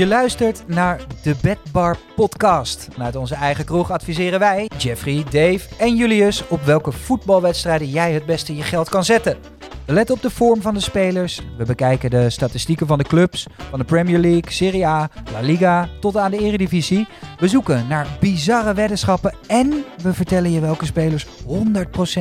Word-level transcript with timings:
Je 0.00 0.06
luistert 0.06 0.62
naar 0.66 1.00
de 1.22 1.34
Bedbar 1.42 1.96
Podcast. 2.16 2.88
Vanuit 2.92 3.16
onze 3.16 3.34
eigen 3.34 3.64
kroeg 3.64 3.90
adviseren 3.90 4.38
wij, 4.38 4.70
Jeffrey, 4.78 5.24
Dave 5.24 5.60
en 5.78 5.96
Julius, 5.96 6.48
op 6.48 6.62
welke 6.62 6.92
voetbalwedstrijden 6.92 7.88
jij 7.88 8.12
het 8.12 8.26
beste 8.26 8.56
je 8.56 8.62
geld 8.62 8.88
kan 8.88 9.04
zetten. 9.04 9.36
We 9.84 9.92
letten 9.92 10.14
op 10.14 10.22
de 10.22 10.30
vorm 10.30 10.62
van 10.62 10.74
de 10.74 10.80
spelers, 10.80 11.40
we 11.58 11.64
bekijken 11.64 12.10
de 12.10 12.30
statistieken 12.30 12.86
van 12.86 12.98
de 12.98 13.04
clubs, 13.04 13.46
van 13.70 13.78
de 13.78 13.84
Premier 13.84 14.18
League, 14.18 14.52
Serie 14.52 14.86
A, 14.86 15.10
La 15.32 15.40
Liga 15.40 15.88
tot 16.00 16.16
aan 16.16 16.30
de 16.30 16.38
Eredivisie. 16.38 17.08
We 17.38 17.48
zoeken 17.48 17.86
naar 17.88 18.06
bizarre 18.20 18.74
weddenschappen 18.74 19.34
en 19.46 19.84
we 20.02 20.14
vertellen 20.14 20.50
je 20.50 20.60
welke 20.60 20.86
spelers 20.86 21.26
100% 21.26 21.30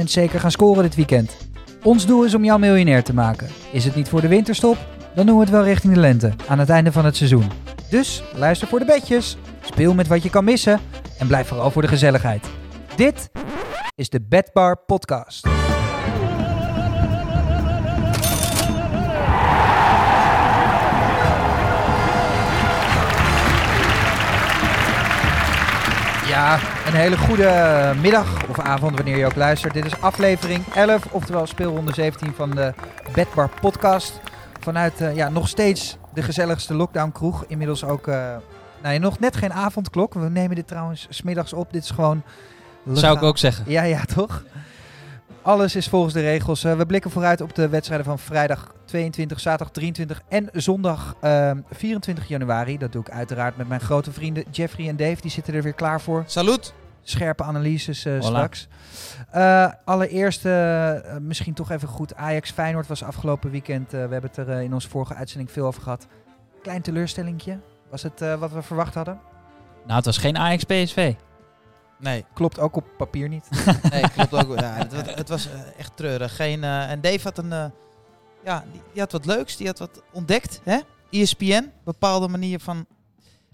zeker 0.04 0.40
gaan 0.40 0.52
scoren 0.52 0.84
dit 0.84 0.96
weekend. 0.96 1.38
Ons 1.84 2.06
doel 2.06 2.24
is 2.24 2.34
om 2.34 2.44
jou 2.44 2.60
miljonair 2.60 3.04
te 3.04 3.14
maken. 3.14 3.48
Is 3.72 3.86
het 3.86 3.96
niet 3.96 4.10
voor 4.10 4.22
de 4.22 4.28
winterstop? 4.28 4.78
Dan 5.16 5.26
doen 5.26 5.36
we 5.36 5.42
het 5.42 5.52
wel 5.52 5.64
richting 5.64 5.94
de 5.94 6.00
lente, 6.00 6.34
aan 6.48 6.60
het 6.60 6.70
einde 6.70 6.92
van 6.92 7.06
het 7.06 7.16
seizoen. 7.16 7.69
Dus 7.90 8.24
luister 8.34 8.68
voor 8.68 8.80
de 8.80 8.86
bedjes, 8.86 9.38
speel 9.62 9.94
met 9.94 10.08
wat 10.08 10.24
je 10.24 10.30
kan 10.30 10.44
missen 10.44 10.80
en 11.18 11.28
blijf 11.28 11.48
vooral 11.48 11.72
voor 11.72 11.82
de 11.82 11.88
gezelligheid. 11.88 12.48
Dit 12.96 13.30
is 13.96 14.10
de 14.10 14.22
Bedbar 14.22 14.78
Podcast. 14.86 15.48
Ja, 26.28 26.60
een 26.86 26.94
hele 26.94 27.18
goede 27.18 27.94
middag 28.02 28.50
of 28.50 28.60
avond 28.60 28.96
wanneer 28.96 29.18
je 29.18 29.26
ook 29.26 29.36
luistert. 29.36 29.74
Dit 29.74 29.86
is 29.86 30.02
aflevering 30.02 30.66
11, 30.76 31.06
oftewel 31.12 31.48
speelronde 31.48 31.94
17 31.94 32.34
van 32.34 32.50
de 32.50 32.74
Bedbar 33.14 33.50
Podcast. 33.62 34.20
Vanuit 34.60 35.02
eh, 35.02 35.16
ja, 35.16 35.30
nog 35.30 35.48
steeds 35.48 35.98
de 36.20 36.26
gezelligste 36.26 36.74
lockdown 36.74 37.12
kroeg. 37.12 37.46
Inmiddels 37.48 37.84
ook 37.84 38.08
uh, 38.08 38.36
nou, 38.82 39.00
nog 39.00 39.20
net 39.20 39.36
geen 39.36 39.54
avondklok. 39.54 40.14
We 40.14 40.30
nemen 40.30 40.56
dit 40.56 40.68
trouwens 40.68 41.08
smiddags 41.10 41.54
op. 41.54 41.74
Dit 41.74 41.84
is 41.84 41.90
gewoon... 41.90 42.24
Zou 42.94 43.18
ik 43.18 43.24
ook 43.24 43.38
zeggen. 43.38 43.66
Ja, 43.68 43.84
ja, 43.84 44.06
toch? 44.16 44.44
Alles 45.42 45.76
is 45.76 45.88
volgens 45.88 46.14
de 46.14 46.22
regels. 46.22 46.64
Uh, 46.64 46.78
we 46.78 46.86
blikken 46.86 47.12
vooruit 47.12 47.42
op 47.42 47.56
de 47.56 47.70
wedstrijden 47.70 48.06
van 48.06 48.20
vrijdag 48.20 48.74
22, 48.86 49.40
zaterdag 49.40 49.74
23 49.74 50.22
en 50.28 50.50
zondag 50.54 51.16
24 51.72 52.28
januari. 52.28 52.78
Dat 52.78 52.92
doe 52.92 53.02
ik 53.02 53.10
uiteraard 53.10 53.58
met 53.58 53.68
mijn 53.68 53.82
grote 53.82 54.12
vrienden 54.12 54.44
Jeffrey 54.52 54.88
en 54.88 54.96
Dave. 54.96 55.22
Die 55.22 55.32
zitten 55.32 55.54
er 55.54 55.64
weer 55.64 55.74
klaar 55.74 56.02
voor. 56.02 56.24
Salut! 56.26 56.74
Scherpe 57.04 57.44
analyses 57.44 58.06
uh, 58.06 58.22
straks. 58.22 58.68
Uh, 59.36 59.72
allereerst 59.86 60.46
uh, 60.46 60.94
misschien 61.20 61.54
toch 61.54 61.72
even 61.72 61.88
goed. 61.88 62.16
Ajax 62.16 62.52
Feyenoord 62.52 62.88
was 62.88 63.04
afgelopen 63.04 63.52
weekend. 63.52 63.92
we 63.92 63.98
hebben 63.98 64.22
het 64.22 64.38
er 64.38 64.62
in 64.62 64.74
onze 64.74 64.90
vorige 64.90 65.14
uitzending 65.14 65.52
veel 65.52 65.66
over 65.66 65.82
gehad. 65.82 66.08
Klein 66.62 66.82
teleurstellingje. 66.82 67.60
Was 67.90 68.04
het 68.04 68.20
wat 68.40 68.52
we 68.52 68.62
verwacht 68.62 68.94
hadden? 68.94 69.20
Nou, 69.84 69.96
het 69.96 70.06
was 70.06 70.18
geen 70.18 70.38
Ajax 70.38 70.64
PSV. 70.64 71.14
Nee. 72.00 72.26
Klopt 72.34 72.60
ook 72.60 72.76
op 72.76 72.86
papier 72.98 73.30
niet. 73.30 73.50
nee, 73.92 74.10
klopt 74.10 74.34
ook. 74.34 74.60
Ja, 74.60 74.74
het, 74.74 74.92
het, 74.92 75.16
het 75.16 75.30
was 75.30 75.50
echt 75.78 75.92
treurig. 75.96 76.36
Geen, 76.36 76.64
en 76.64 77.02
Dave 77.02 77.20
had 77.24 77.38
een... 77.38 77.72
ja, 78.44 78.64
die, 78.72 78.82
die, 78.92 79.02
had 79.02 79.12
wat 79.12 79.26
leuks. 79.26 79.58
Die 79.58 79.68
had 79.68 79.80
wat 79.80 80.04
ontdekt. 80.12 80.62
Hè? 80.64 80.80
ESPN. 81.10 81.72
Bepaalde 81.84 82.28
manier 82.28 82.60
van 82.60 82.86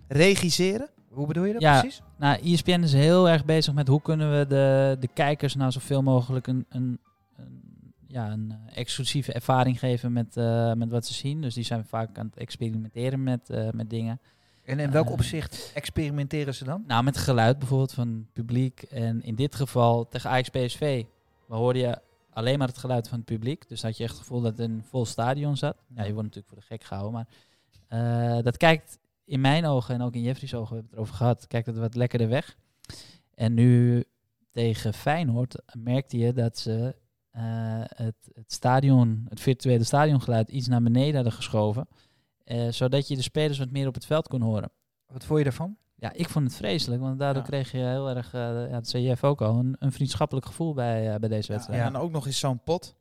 regisseren. 0.08 0.90
Hoe 1.16 1.28
bedoel 1.28 1.44
je 1.44 1.54
dat 1.54 1.62
ja, 1.62 1.80
precies? 1.80 2.02
Nou, 2.18 2.40
ESPN 2.44 2.82
is 2.82 2.94
heel 2.94 3.30
erg 3.30 3.46
bezig 3.46 3.74
met 3.74 3.88
hoe 3.88 4.02
kunnen 4.02 4.38
we 4.38 4.48
de, 4.48 4.98
de 5.00 5.10
kijkers 5.14 5.56
nou 5.56 5.72
zoveel 5.72 6.02
mogelijk 6.02 6.48
een, 6.48 6.66
een, 6.70 7.00
een 7.36 7.66
ja, 8.08 8.32
een 8.32 8.54
exclusieve 8.74 9.34
ervaring 9.34 9.80
geven 9.80 10.14
met, 10.14 10.38
uh, 10.38 10.74
met 10.74 10.92
wat 10.92 11.06
ze 11.06 11.14
zien. 11.14 11.42
Dus 11.42 11.54
die 11.54 11.64
zijn 11.64 11.86
vaak 11.86 12.18
aan 12.18 12.26
het 12.26 12.38
experimenteren 12.38 13.24
met, 13.24 13.50
uh, 13.50 13.70
met 13.70 13.90
dingen. 13.90 14.20
En 14.64 14.80
in 14.80 14.92
welk 14.92 15.08
uh, 15.08 15.12
opzicht 15.12 15.72
experimenteren 15.74 16.56
ze 16.56 16.64
dan? 16.64 16.84
Nou, 16.88 17.04
met 17.04 17.18
geluid 17.18 17.60
bijvoorbeeld 17.60 17.94
van 17.94 18.08
het 18.08 18.34
publiek. 18.34 18.82
En 18.82 19.24
in 19.24 19.36
dit 19.36 19.56
geval 19.56 20.08
tegen 20.08 20.30
Ajax 20.30 20.50
PSV. 20.50 21.04
We 21.48 21.56
hoorden 21.56 21.82
je 21.82 22.00
alleen 22.30 22.58
maar 22.58 22.68
het 22.68 22.78
geluid 22.78 23.08
van 23.08 23.18
het 23.18 23.28
publiek. 23.28 23.68
Dus 23.70 23.82
had 23.82 23.98
je 23.98 24.04
echt 24.04 24.12
het 24.14 24.22
gevoel 24.22 24.42
dat 24.42 24.58
het 24.58 24.68
in 24.68 24.72
een 24.72 24.84
vol 24.84 25.06
stadion 25.06 25.58
zat. 25.58 25.78
Ja, 25.96 26.04
je 26.04 26.14
wordt 26.14 26.36
natuurlijk 26.36 26.48
voor 26.48 26.58
de 26.58 26.66
gek 26.66 26.84
gehouden. 26.84 27.26
Maar 27.90 28.44
dat 28.44 28.58
kijkt 28.58 29.00
in 29.26 29.42
mijn 29.42 29.66
ogen 29.66 29.96
en 29.96 30.02
ook 30.02 30.14
in 30.14 30.22
Jeffrey's 30.22 30.54
ogen, 30.54 30.70
we 30.70 30.76
hebben 30.76 30.90
het 30.90 31.00
erover 31.00 31.16
gehad, 31.16 31.48
kijkt 31.48 31.68
het 31.68 31.78
wat 31.78 31.96
lekkerder 31.96 32.30
weg. 32.30 32.58
En 33.34 33.54
nu 33.54 34.04
tegen 34.52 34.94
Feyenoord 34.94 35.62
merkte 35.78 36.18
je 36.18 36.34
dat 36.34 36.58
ze 36.58 36.96
uh, 37.36 37.42
het, 37.86 38.16
het 38.34 38.54
stadion, 38.54 39.26
het 39.30 39.40
virtuele 39.40 39.84
stadiongeluid 39.84 40.50
iets 40.50 40.68
naar 40.68 40.82
beneden 40.82 41.16
hadden 41.16 41.34
geschoven. 41.34 41.88
Uh, 42.46 42.72
zodat 42.72 43.08
je 43.08 43.16
de 43.16 43.22
spelers 43.22 43.60
wat 43.60 43.72
meer 43.72 43.88
op 43.88 43.94
het 43.94 44.06
veld 44.06 44.28
kon 44.28 44.42
horen. 44.42 44.72
Wat 45.08 45.26
vond 45.26 45.38
je 45.38 45.44
daarvan? 45.46 45.78
Ja, 45.96 46.14
ik 46.14 46.30
vond 46.30 46.46
het 46.46 46.56
vreselijk, 46.56 47.02
want 47.02 47.20
daardoor 47.20 47.42
ja. 47.44 47.48
kreeg 47.48 47.72
je 47.72 47.78
heel 47.78 48.10
erg, 48.10 48.34
uh, 48.34 48.42
ja, 48.42 48.68
dat 48.68 48.88
zei 48.88 49.04
Jeff 49.04 49.24
ook 49.24 49.42
al, 49.42 49.58
een, 49.58 49.76
een 49.80 49.92
vriendschappelijk 49.92 50.46
gevoel 50.46 50.74
bij, 50.74 51.20
bij 51.20 51.30
deze 51.30 51.52
wedstrijd. 51.52 51.80
Ja, 51.80 51.88
en 51.88 51.96
ook 51.96 52.12
nog 52.12 52.26
eens 52.26 52.40
zo'n 52.40 52.64
pot 52.64 52.96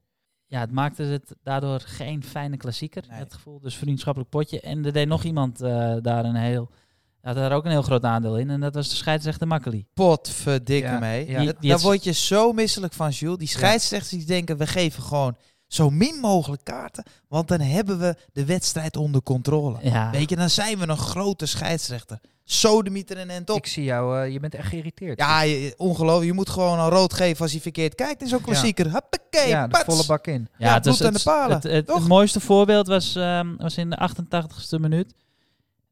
ja, 0.47 0.61
het 0.61 0.71
maakte 0.71 1.03
het 1.03 1.35
daardoor 1.43 1.81
geen 1.81 2.25
fijne 2.25 2.57
klassieker. 2.57 3.05
Nee. 3.09 3.19
Het 3.19 3.35
gevoel, 3.35 3.61
dus 3.61 3.77
vriendschappelijk 3.77 4.31
potje. 4.31 4.61
En 4.61 4.85
er 4.85 4.93
deed 4.93 5.09
nog 5.09 5.25
iemand 5.25 5.63
uh, 5.63 5.97
daar 6.03 6.25
een 6.25 6.35
heel... 6.35 6.71
Had 7.21 7.35
daar 7.35 7.53
ook 7.53 7.65
een 7.65 7.71
heel 7.71 7.83
groot 7.83 8.05
aandeel 8.05 8.39
in. 8.39 8.51
En 8.51 8.61
dat 8.61 8.75
was 8.75 8.89
de 8.89 8.97
scheidsrechter 8.97 9.47
Makkeli. 9.47 9.87
Potverdikke 9.95 10.89
ja, 10.89 10.99
mee. 10.99 11.31
Ja. 11.31 11.41
Die, 11.41 11.55
die 11.61 11.71
daar 11.71 11.81
word 11.81 12.05
je 12.05 12.13
zo 12.13 12.53
misselijk 12.53 12.93
van, 12.93 13.11
Jules. 13.11 13.39
Die 13.39 13.49
scheidsrechters 13.49 14.11
die 14.11 14.27
denken, 14.27 14.57
we 14.57 14.67
geven 14.67 15.03
gewoon 15.03 15.37
zo 15.67 15.91
min 15.91 16.19
mogelijk 16.21 16.65
kaarten. 16.65 17.05
Want 17.29 17.49
dan 17.49 17.61
hebben 17.61 17.99
we 17.99 18.17
de 18.33 18.45
wedstrijd 18.45 18.97
onder 18.97 19.23
controle. 19.23 19.79
Ja. 19.83 20.11
Weet 20.11 20.31
je, 20.31 20.37
dan 20.37 20.51
zijn 20.51 20.79
we 20.79 20.89
een 20.89 20.97
grote 20.97 21.47
scheidsrechter. 21.47 22.21
Sodemieter 22.45 23.17
en 23.17 23.31
en 23.31 23.45
top. 23.45 23.57
Ik 23.57 23.67
zie 23.67 23.85
jou, 23.85 24.19
uh, 24.19 24.33
je 24.33 24.41
bent 24.41 24.55
echt 24.55 24.69
geïrriteerd. 24.69 25.19
Ja, 25.19 25.41
je, 25.41 25.75
ongelooflijk. 25.77 26.27
Je 26.27 26.33
moet 26.33 26.49
gewoon 26.49 26.79
een 26.79 26.89
rood 26.89 27.15
geven 27.15 27.43
als 27.43 27.53
hij 27.53 27.61
verkeerd 27.61 27.95
kijkt 27.95 28.23
in 28.23 28.29
zo'n 28.29 28.41
klassieker. 28.41 28.87
Ja. 28.87 28.93
Huppakee, 28.93 29.49
ja, 29.49 29.67
de 29.67 29.83
volle 29.85 30.07
bak 30.07 30.27
in. 30.27 30.49
Ja, 30.59 30.67
ja 30.67 30.75
het, 30.75 31.05
aan 31.05 31.13
de 31.13 31.21
palen. 31.25 31.55
Het, 31.55 31.63
het, 31.63 31.89
het, 31.89 32.07
mooiste 32.09 32.41
voorbeeld 32.41 32.87
was, 32.87 33.15
um, 33.15 33.57
was 33.57 33.77
in 33.77 33.91
de 33.91 34.09
88ste 34.11 34.81
minuut. 34.81 35.15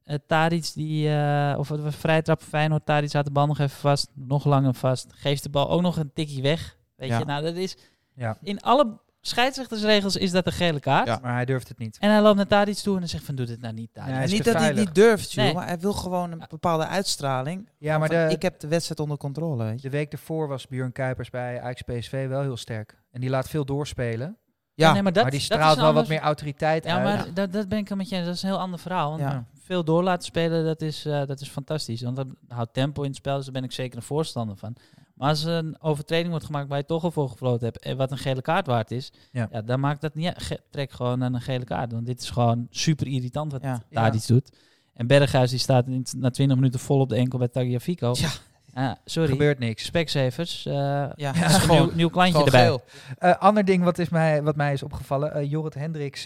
Uh, 0.06 0.16
Tadic, 0.26 0.70
die, 0.74 1.08
uh, 1.08 1.54
of 1.58 1.68
het 1.68 1.80
was 1.80 1.96
vrij 1.96 2.22
trap 2.22 2.42
Feyenoord. 2.42 2.86
Tadic 2.86 3.12
had 3.12 3.24
de 3.24 3.30
bal 3.30 3.46
nog 3.46 3.58
even 3.58 3.78
vast, 3.78 4.08
nog 4.14 4.44
langer 4.44 4.74
vast. 4.74 5.06
Geeft 5.14 5.42
de 5.42 5.48
bal 5.48 5.70
ook 5.70 5.82
nog 5.82 5.96
een 5.96 6.10
tikje 6.14 6.42
weg. 6.42 6.76
Weet 6.96 7.08
ja. 7.08 7.18
je, 7.18 7.24
nou 7.24 7.42
dat 7.42 7.54
is... 7.54 7.76
Ja. 8.14 8.38
In 8.42 8.60
alle 8.60 8.98
scheidsrechtersregels 9.22 10.16
is 10.16 10.30
dat 10.30 10.46
een 10.46 10.52
gele 10.52 10.80
kaart. 10.80 11.06
Ja. 11.06 11.18
Maar 11.22 11.34
hij 11.34 11.44
durft 11.44 11.68
het 11.68 11.78
niet. 11.78 11.96
En 12.00 12.10
hij 12.10 12.20
loopt 12.20 12.36
naar 12.36 12.46
Tadic 12.46 12.76
toe 12.76 12.94
en 12.94 13.00
hij 13.00 13.08
zegt 13.08 13.24
van 13.24 13.34
doe 13.34 13.46
dit 13.46 13.60
nou 13.60 13.74
niet 13.74 13.94
Tadic. 13.94 14.30
Niet 14.30 14.44
dat 14.44 14.54
hij 14.54 14.66
het 14.66 14.76
niet 14.76 14.94
durft, 14.94 15.32
joh, 15.32 15.44
nee. 15.44 15.54
maar 15.54 15.66
hij 15.66 15.78
wil 15.78 15.92
gewoon 15.92 16.32
een 16.32 16.44
bepaalde 16.48 16.86
uitstraling. 16.86 17.68
Ja, 17.78 17.98
maar 17.98 18.08
de, 18.08 18.26
ik 18.30 18.42
heb 18.42 18.60
de 18.60 18.68
wedstrijd 18.68 19.00
onder 19.00 19.16
controle. 19.16 19.64
Weet 19.64 19.82
je. 19.82 19.90
De 19.90 19.96
week 19.96 20.12
ervoor 20.12 20.48
was 20.48 20.66
Björn 20.66 20.92
Kuipers 20.92 21.30
bij 21.30 21.60
Ajax 21.60 21.82
PSV 21.82 22.28
wel 22.28 22.40
heel 22.40 22.56
sterk. 22.56 22.96
En 23.10 23.20
die 23.20 23.30
laat 23.30 23.48
veel 23.48 23.64
doorspelen. 23.64 24.36
Ja, 24.74 24.86
ja 24.86 24.92
nee, 24.92 25.02
maar, 25.02 25.12
dat, 25.12 25.22
maar 25.22 25.32
die 25.32 25.40
straalt 25.40 25.78
wel 25.78 25.92
wat 25.92 26.08
meer 26.08 26.20
autoriteit 26.20 26.84
ja, 26.84 26.94
uit. 26.94 27.04
Maar 27.04 27.26
ja, 27.26 27.32
dat, 27.32 27.52
dat 27.52 27.68
ben 27.68 27.78
ik 27.78 27.90
al 27.90 27.96
met 27.96 28.08
je. 28.08 28.24
Dat 28.24 28.34
is 28.34 28.42
een 28.42 28.48
heel 28.48 28.58
ander 28.58 28.78
verhaal. 28.78 29.10
Want 29.10 29.22
ja. 29.22 29.44
Veel 29.64 29.84
door 29.84 30.02
laten 30.02 30.24
spelen, 30.24 30.64
dat 30.64 30.80
is, 30.80 31.06
uh, 31.06 31.26
dat 31.26 31.40
is 31.40 31.48
fantastisch. 31.48 32.02
Want 32.02 32.16
dat 32.16 32.26
houdt 32.48 32.72
tempo 32.72 33.02
in 33.02 33.08
het 33.08 33.16
spel, 33.16 33.36
dus 33.36 33.44
daar 33.44 33.52
ben 33.52 33.64
ik 33.64 33.72
zeker 33.72 33.96
een 33.96 34.02
voorstander 34.02 34.56
van. 34.56 34.76
Maar 35.14 35.28
als 35.28 35.44
er 35.44 35.52
een 35.52 35.76
overtreding 35.80 36.30
wordt 36.30 36.44
gemaakt 36.44 36.68
waar 36.68 36.78
je 36.78 36.84
toch 36.84 37.04
al 37.04 37.10
voor 37.10 37.28
gefloten 37.28 37.64
hebt 37.64 37.78
en 37.78 37.96
wat 37.96 38.10
een 38.10 38.18
gele 38.18 38.42
kaart 38.42 38.66
waard 38.66 38.90
is, 38.90 39.12
ja. 39.32 39.48
ja 39.52 39.62
dan 39.62 39.80
maakt 39.80 40.00
dat 40.00 40.14
niet. 40.14 40.32
Ge 40.36 40.60
trek 40.70 40.90
gewoon 40.90 41.24
aan 41.24 41.34
een 41.34 41.40
gele 41.40 41.64
kaart. 41.64 41.92
Want 41.92 42.06
dit 42.06 42.20
is 42.20 42.30
gewoon 42.30 42.66
super 42.70 43.06
irritant 43.06 43.52
wat 43.52 43.62
ja. 43.62 43.82
daar 43.90 44.14
iets 44.14 44.26
doet. 44.26 44.52
En 44.94 45.06
Berghuis 45.06 45.50
die 45.50 45.58
staat 45.58 45.86
na 46.16 46.30
20 46.30 46.56
minuten 46.56 46.80
vol 46.80 47.00
op 47.00 47.08
de 47.08 47.16
enkel 47.16 47.38
bij 47.38 47.48
Tagliafico. 47.48 48.14
Ja. 48.18 48.30
Ah, 48.74 48.92
sorry. 49.04 49.28
Gebeurt 49.28 49.58
niks. 49.58 49.84
Specsavers. 49.84 50.66
Uh, 50.66 50.74
ja, 50.74 51.12
ja 51.16 51.32
gewoon, 51.32 51.86
nieuw, 51.86 51.94
nieuw 51.94 52.08
klantje 52.08 52.44
erbij. 52.44 52.78
Uh, 53.20 53.38
ander 53.38 53.64
ding 53.64 53.84
wat, 53.84 53.98
is 53.98 54.08
mij, 54.08 54.42
wat 54.42 54.56
mij 54.56 54.72
is 54.72 54.82
opgevallen. 54.82 55.36
Uh, 55.36 55.50
Jorrit 55.50 55.74
Hendricks 55.74 56.22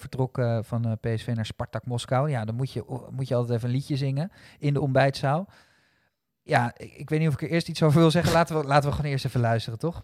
vertrok 0.00 0.40
van 0.60 0.98
PSV 1.00 1.32
naar 1.34 1.46
Spartak 1.46 1.86
Moskou. 1.86 2.30
Ja, 2.30 2.44
dan 2.44 2.54
moet 2.54 2.72
je, 2.72 3.06
moet 3.10 3.28
je 3.28 3.34
altijd 3.34 3.56
even 3.56 3.68
een 3.68 3.74
liedje 3.74 3.96
zingen 3.96 4.32
in 4.58 4.74
de 4.74 4.80
ontbijtzaal. 4.80 5.48
Ja, 6.44 6.72
ik, 6.76 6.92
ik 6.96 7.10
weet 7.10 7.18
niet 7.18 7.28
of 7.28 7.34
ik 7.34 7.42
er 7.42 7.50
eerst 7.50 7.68
iets 7.68 7.82
over 7.82 8.00
wil 8.00 8.10
zeggen. 8.10 8.32
Laten 8.32 8.60
we, 8.60 8.66
laten 8.66 8.88
we 8.88 8.94
gewoon 8.94 9.10
eerst 9.10 9.24
even 9.24 9.40
luisteren, 9.40 9.78
toch? 9.78 10.02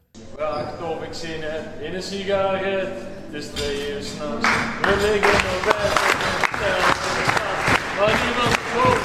Of 0.82 1.02
ik 1.02 1.12
zin 1.12 1.40
heb 1.42 1.82
in 1.82 1.94
een 1.94 2.02
sigaret. 2.02 2.88
Het 3.30 3.42
is 3.42 3.46
twee 3.46 3.94
uur 3.94 4.02
s'nachts. 4.02 4.48
We 4.80 4.96
liggen 5.00 5.32
nog 5.32 5.64
bed 5.64 5.92
Waar 7.98 8.18
niemand 8.24 8.56
woont, 8.74 9.02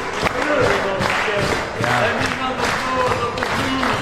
niemand 0.69 1.03
kent. 1.25 1.49
En 1.89 2.15
niemand 2.29 2.55
op 2.55 3.27
op 3.27 3.35
de 3.37 3.43
vloer. 3.43 3.97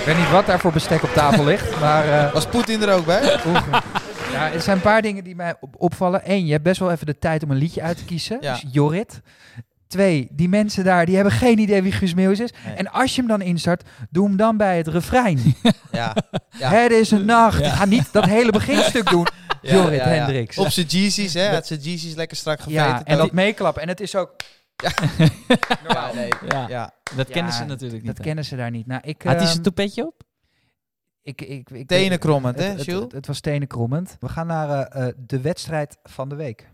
Ik 0.00 0.06
weet 0.06 0.16
niet 0.16 0.30
wat 0.30 0.46
daar 0.46 0.60
voor 0.60 0.72
bestek 0.72 1.02
op 1.02 1.12
tafel 1.12 1.44
ligt, 1.44 1.80
maar... 1.80 2.06
Uh, 2.06 2.32
Was 2.32 2.46
Poetin 2.46 2.82
er 2.82 2.94
ook 2.94 3.06
bij? 3.06 3.22
ja, 4.32 4.52
er 4.52 4.60
zijn 4.60 4.76
een 4.76 4.82
paar 4.82 5.02
dingen 5.02 5.24
die 5.24 5.34
mij 5.34 5.54
op 5.60 5.74
opvallen. 5.78 6.20
Eén, 6.24 6.46
je 6.46 6.52
hebt 6.52 6.64
best 6.64 6.80
wel 6.80 6.90
even 6.90 7.06
de 7.06 7.18
tijd 7.18 7.42
om 7.42 7.50
een 7.50 7.56
liedje 7.56 7.82
uit 7.82 7.96
te 7.96 8.04
kiezen. 8.04 8.38
Ja. 8.40 8.52
Dus 8.52 8.64
Jorrit. 8.70 9.20
Twee, 9.90 10.28
die 10.32 10.48
mensen 10.48 10.84
daar, 10.84 11.06
die 11.06 11.14
hebben 11.14 11.32
geen 11.32 11.58
idee 11.58 11.82
wie 11.82 11.92
Guus 11.92 12.14
Meeuwis 12.14 12.40
is. 12.40 12.52
Nee. 12.64 12.74
En 12.74 12.92
als 12.92 13.14
je 13.14 13.20
hem 13.20 13.30
dan 13.30 13.40
instart, 13.42 13.88
doe 14.10 14.26
hem 14.26 14.36
dan 14.36 14.56
bij 14.56 14.76
het 14.76 14.88
refrein. 14.88 15.38
Ja. 15.92 16.16
ja. 16.58 16.70
Het 16.82 16.90
is 16.90 17.10
een 17.10 17.24
nacht. 17.24 17.60
Ja. 17.60 17.70
Ga 17.70 17.84
niet 17.84 18.12
dat 18.12 18.24
hele 18.24 18.52
beginstuk 18.52 19.10
doen. 19.10 19.26
Jorrit 19.62 20.02
Hendricks. 20.02 20.58
Op 20.58 20.68
zijn 20.68 20.86
Jeezys, 20.86 21.34
hè. 21.34 21.48
Had 21.48 21.66
zijn 21.66 21.80
Jeezys 21.80 22.14
lekker 22.14 22.36
strak 22.36 22.60
geveten. 22.60 22.84
Ja, 22.84 23.04
en 23.04 23.16
dat 23.16 23.32
meeklappen. 23.32 23.82
En 23.82 23.88
het 23.88 24.00
is 24.00 24.16
ook... 24.16 24.30
Ja, 25.88 26.10
nee. 26.14 26.28
Ja, 26.48 26.68
Ja. 26.68 26.94
dat 27.16 27.26
Ja, 27.28 27.34
kennen 27.34 27.52
ze 27.52 27.64
natuurlijk 27.64 28.02
niet. 28.02 28.16
Dat 28.16 28.24
kennen 28.26 28.44
ze 28.44 28.56
daar 28.56 28.70
niet. 28.70 28.86
Nou, 28.86 29.00
ik, 29.04 29.22
Had 29.22 29.32
hij 29.32 29.42
zijn 29.44 29.52
ehm, 29.52 29.62
toepetje 29.62 30.06
op? 30.06 30.22
ik, 31.22 31.40
ik, 31.42 31.70
ik, 31.70 31.88
Tenen 31.88 32.18
krommend, 32.18 32.58
hè, 32.58 32.64
het, 32.64 32.76
het, 32.76 32.84
Jules? 32.84 33.02
het, 33.02 33.12
het 33.12 33.26
was 33.26 33.40
tenenkrommend. 33.40 34.16
We 34.20 34.28
gaan 34.28 34.46
naar 34.46 34.86
eh, 34.88 35.08
eh, 35.08 35.14
de 35.26 35.40
wedstrijd 35.40 35.96
van 36.02 36.28
de 36.28 36.34
week. 36.34 36.68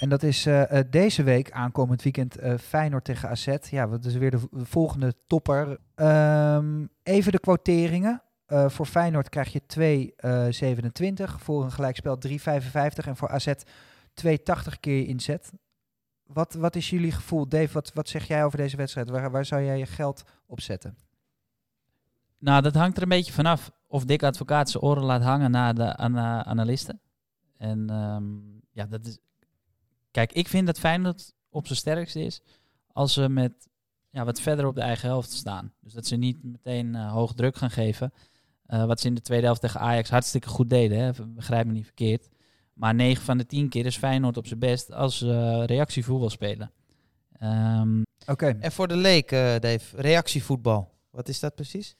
En 0.00 0.08
dat 0.08 0.22
is 0.22 0.46
eh, 0.46 0.78
eh, 0.78 0.86
deze 0.90 1.22
week, 1.22 1.50
aankomend 1.50 2.02
weekend, 2.02 2.36
eh, 2.36 2.58
Feyenoord 2.58 3.04
tegen 3.04 3.28
AZ. 3.28 3.56
Ja, 3.70 3.86
dat 3.86 4.04
is 4.04 4.14
weer 4.14 4.30
de 4.30 4.40
volgende 4.52 5.14
topper. 5.26 5.78
Ehm, 5.94 6.86
even 7.02 7.32
de 7.32 7.40
quoteringen. 7.40 8.22
Voor 8.66 8.86
Feyenoord 8.86 9.28
krijg 9.28 9.52
je 9.52 9.66
2,27. 9.66 11.40
voor 11.42 11.64
een 11.64 11.72
gelijkspel 11.72 12.18
3,55. 12.18 13.06
En 13.06 13.16
voor 13.16 13.28
AZ 13.28 13.52
2,80 14.14 14.80
keer 14.80 15.06
inzet. 15.06 15.52
Wat, 16.26 16.54
wat 16.54 16.76
is 16.76 16.90
jullie 16.90 17.12
gevoel? 17.12 17.48
Dave, 17.48 17.72
wat, 17.72 17.92
wat 17.92 18.08
zeg 18.08 18.26
jij 18.26 18.44
over 18.44 18.58
deze 18.58 18.76
wedstrijd? 18.76 19.10
Waar, 19.10 19.30
waar 19.30 19.44
zou 19.44 19.62
jij 19.62 19.78
je 19.78 19.86
geld 19.86 20.22
op 20.46 20.60
zetten? 20.60 20.96
Nou, 22.38 22.62
dat 22.62 22.74
hangt 22.74 22.96
er 22.96 23.02
een 23.02 23.08
beetje 23.08 23.32
vanaf 23.32 23.70
of 23.86 24.04
Dick 24.04 24.22
Advocaat 24.22 24.70
zijn 24.70 24.82
oren 24.82 25.04
laat 25.04 25.22
hangen 25.22 25.50
naar 25.50 25.74
de 25.74 25.96
ana- 25.96 26.44
analisten. 26.44 27.00
En 27.56 27.90
ehm, 27.90 28.24
ja, 28.70 28.86
dat 28.86 29.06
is... 29.06 29.18
Kijk, 30.10 30.32
ik 30.32 30.48
vind 30.48 30.66
dat 30.66 30.78
Feyenoord 30.78 31.34
op 31.48 31.66
zijn 31.66 31.78
sterkste 31.78 32.20
is 32.20 32.42
als 32.92 33.12
ze 33.12 33.28
met 33.28 33.68
ja, 34.10 34.24
wat 34.24 34.40
verder 34.40 34.66
op 34.66 34.74
de 34.74 34.80
eigen 34.80 35.08
helft 35.08 35.32
staan. 35.32 35.72
Dus 35.80 35.92
dat 35.92 36.06
ze 36.06 36.16
niet 36.16 36.42
meteen 36.42 36.94
eh, 36.94 37.12
hoog 37.12 37.32
druk 37.34 37.56
gaan 37.56 37.70
geven. 37.70 38.12
Eh, 38.66 38.84
wat 38.84 39.00
ze 39.00 39.06
in 39.06 39.14
de 39.14 39.20
tweede 39.20 39.44
helft 39.44 39.60
tegen 39.60 39.80
Ajax 39.80 40.10
hartstikke 40.10 40.48
goed 40.48 40.70
deden. 40.70 40.98
Hè? 40.98 41.10
Begrijp 41.26 41.66
me 41.66 41.72
niet 41.72 41.84
verkeerd. 41.84 42.28
Maar 42.74 42.94
9 42.94 43.24
van 43.24 43.38
de 43.38 43.46
10 43.46 43.68
keer 43.68 43.86
is 43.86 43.96
Feyenoord 43.96 44.36
op 44.36 44.46
zijn 44.46 44.58
best 44.58 44.92
als 44.92 45.18
ze 45.18 45.64
reactievoetbal 45.64 46.30
spelen. 46.30 46.72
Ehm, 47.32 48.02
Oké. 48.26 48.46
En 48.46 48.72
voor 48.72 48.88
de 48.88 48.96
leek, 48.96 49.32
eh, 49.32 49.58
Dave, 49.58 49.96
reactievoetbal. 49.96 50.94
Wat 51.10 51.28
is 51.28 51.40
dat 51.40 51.54
precies? 51.54 51.96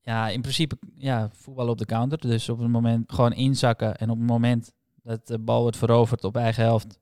Ja, 0.00 0.28
in 0.28 0.40
principe 0.40 0.78
ja, 0.96 1.30
voetbal 1.32 1.68
op 1.68 1.78
de 1.78 1.86
counter. 1.86 2.18
Dus 2.18 2.48
op 2.48 2.58
het 2.58 2.68
moment 2.68 3.12
gewoon 3.12 3.32
inzakken. 3.32 3.96
En 3.96 4.10
op 4.10 4.18
het 4.18 4.26
moment 4.26 4.72
dat 5.10 5.26
de 5.26 5.38
bal 5.38 5.60
wordt 5.62 5.76
veroverd 5.76 6.24
op 6.24 6.36
eigen 6.36 6.62
helft, 6.62 6.98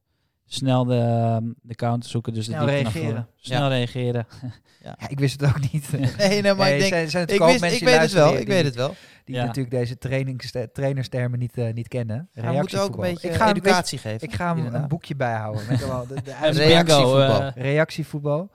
snel 0.47 0.85
de, 0.85 0.95
ehm, 0.97 1.45
de 1.63 1.75
counter 1.75 2.11
zoeken. 2.11 2.33
Dus 2.35 2.47
de 2.47 2.53
Snel 2.53 2.65
naar 2.65 2.75
reageren. 2.75 3.29
Snel 3.37 3.69
reageren. 3.69 4.27
Ja, 4.83 4.97
ik 5.09 5.19
wist 5.19 5.41
het 5.41 5.51
ook 5.51 5.73
niet. 5.73 5.91
Nee, 6.19 6.43
nee, 6.43 6.55
maar 6.55 6.67
Nee, 6.69 6.75
ik 6.75 6.81
denk... 6.81 6.93
zijn, 6.93 7.11
zijn 7.11 7.23
Ik, 7.29 7.39
wist, 7.39 7.61
mensen 7.61 7.79
ik 7.81 7.85
weet 7.85 8.01
het 8.01 8.13
wel, 8.13 8.31
ik 8.33 8.37
die- 8.37 8.47
weet 8.47 8.65
het 8.65 8.75
wel. 8.75 8.95
Die 9.25 9.35
Ja. 9.35 9.45
natuurlijk 9.45 9.75
deze 9.75 9.99
trainingste- 9.99 10.71
trainerstermen 10.73 11.39
niet, 11.39 11.59
eh, 11.59 11.73
niet 11.73 11.89
kennen. 11.89 12.29
We 12.33 12.53
moeten 12.53 12.81
ook 12.83 12.95
een 12.95 13.01
beetje 13.01 13.29
ik 13.29 13.35
ga, 13.35 13.47
een 13.49 13.53
beetje- 13.55 13.69
educatie 13.69 13.99
geven. 13.99 14.29
ik 14.29 14.35
ga 14.35 14.57
hem 14.57 14.75
een 14.75 14.89
boekje 14.89 15.17
bijhouden. 15.17 15.63
Met 15.69 15.87
wel 15.87 16.07
de, 16.07 16.15
de 16.15 16.23
bingo, 16.43 16.59
reactievoetbal. 16.63 17.41
eh, 17.43 17.51
reactievoetbal. 17.55 18.51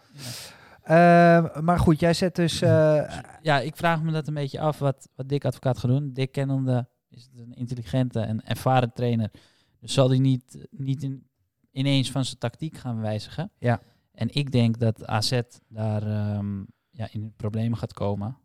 Ehm, 0.84 1.64
maar 1.64 1.80
goed, 1.80 2.00
jij 2.00 2.14
zet 2.14 2.36
dus... 2.36 2.62
eh, 2.62 3.02
ja, 3.42 3.60
ik 3.60 3.76
vraag 3.76 4.02
me 4.02 4.12
dat 4.12 4.28
een 4.28 4.34
beetje 4.34 4.60
af 4.60 4.80
wat, 4.80 5.08
wat 5.16 5.30
Dick 5.30 5.46
Advocaat 5.46 5.78
gaat 5.78 5.90
doen. 5.92 6.10
Dick 6.14 6.32
kennende 6.32 6.88
is 7.14 7.24
het 7.24 7.40
een 7.40 7.54
intelligente 7.54 8.20
en 8.20 8.46
ervaren 8.46 8.94
trainer. 8.94 9.32
Dus 9.80 9.94
zal 9.94 10.10
hij 10.10 10.20
niet, 10.20 10.68
niet 10.72 11.04
in, 11.04 11.28
ineens 11.72 12.12
van 12.12 12.26
zijn 12.26 12.38
tactiek 12.38 12.78
gaan 12.78 13.02
wijzigen. 13.02 13.52
Ja. 13.60 13.82
En 14.12 14.28
ik 14.34 14.52
denk 14.52 14.80
dat 14.80 15.06
AZ 15.06 15.42
daar 15.68 16.04
ehm, 16.08 16.64
ja, 16.90 17.08
in 17.12 17.34
problemen 17.36 17.78
gaat 17.78 17.94
komen. 17.94 18.38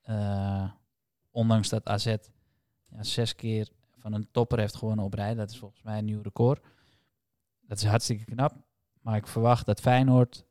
Eh, 0.00 0.70
ondanks 1.30 1.68
dat 1.68 1.88
AZ 1.88 2.16
ja, 2.82 3.02
zes 3.02 3.34
keer 3.34 3.68
van 3.98 4.12
een 4.12 4.28
topper 4.30 4.58
heeft 4.58 4.76
gewonnen 4.76 5.04
op 5.04 5.14
rij. 5.14 5.34
Dat 5.34 5.50
is 5.50 5.58
volgens 5.58 5.82
mij 5.82 5.98
een 5.98 6.04
nieuw 6.04 6.22
record. 6.22 6.64
Dat 7.60 7.78
is 7.78 7.84
hartstikke 7.84 8.24
knap. 8.24 8.54
Maar 9.00 9.16
ik 9.16 9.26
verwacht 9.26 9.66
dat 9.66 9.80
Feyenoord 9.80 10.46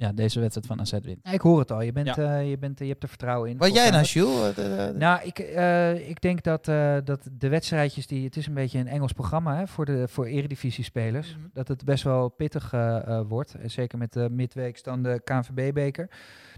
ja, 0.00 0.12
deze 0.12 0.40
wedstrijd 0.40 0.66
van 0.66 0.80
AZ 0.80 0.90
wint. 0.92 1.18
ja, 1.22 1.30
ik 1.30 1.40
hoor 1.40 1.58
het 1.58 1.70
al. 1.72 1.80
Je, 1.82 1.92
bent, 1.92 2.06
Ja. 2.06 2.16
eh, 2.38 2.50
je, 2.50 2.58
bent, 2.58 2.78
je 2.78 2.84
hebt 2.86 3.02
er 3.02 3.08
vertrouwen 3.08 3.50
in. 3.50 3.56
Wat 3.58 3.74
jij 3.74 3.90
nou. 3.90 4.04
Jules? 4.04 4.56
Eh, 4.56 4.88
eh, 4.88 4.94
Nou, 4.96 5.20
ik, 5.24 5.38
eh, 5.38 6.08
ik 6.08 6.20
denk 6.20 6.42
dat, 6.42 6.68
eh, 6.68 6.96
dat 7.04 7.28
de 7.32 7.48
wedstrijdjes 7.48 8.06
die. 8.06 8.24
Het 8.24 8.36
is 8.36 8.46
een 8.46 8.54
beetje 8.54 8.78
een 8.78 8.88
Engels 8.88 9.12
programma 9.12 9.56
hè, 9.56 9.66
voor 9.66 9.84
de 9.84 10.08
voor 10.08 10.26
Eredivisie-spelers. 10.26 11.36
Mhm. 11.36 11.46
Dat 11.52 11.68
het 11.68 11.84
best 11.84 12.04
wel 12.04 12.28
pittig 12.28 12.72
eh, 12.72 12.96
eh, 12.96 13.24
wordt. 13.28 13.54
En 13.54 13.70
zeker 13.70 13.98
met 13.98 14.12
de 14.12 14.28
midweeks 14.30 14.82
dan 14.82 15.02
de 15.02 15.20
KNVB-beker. 15.24 16.08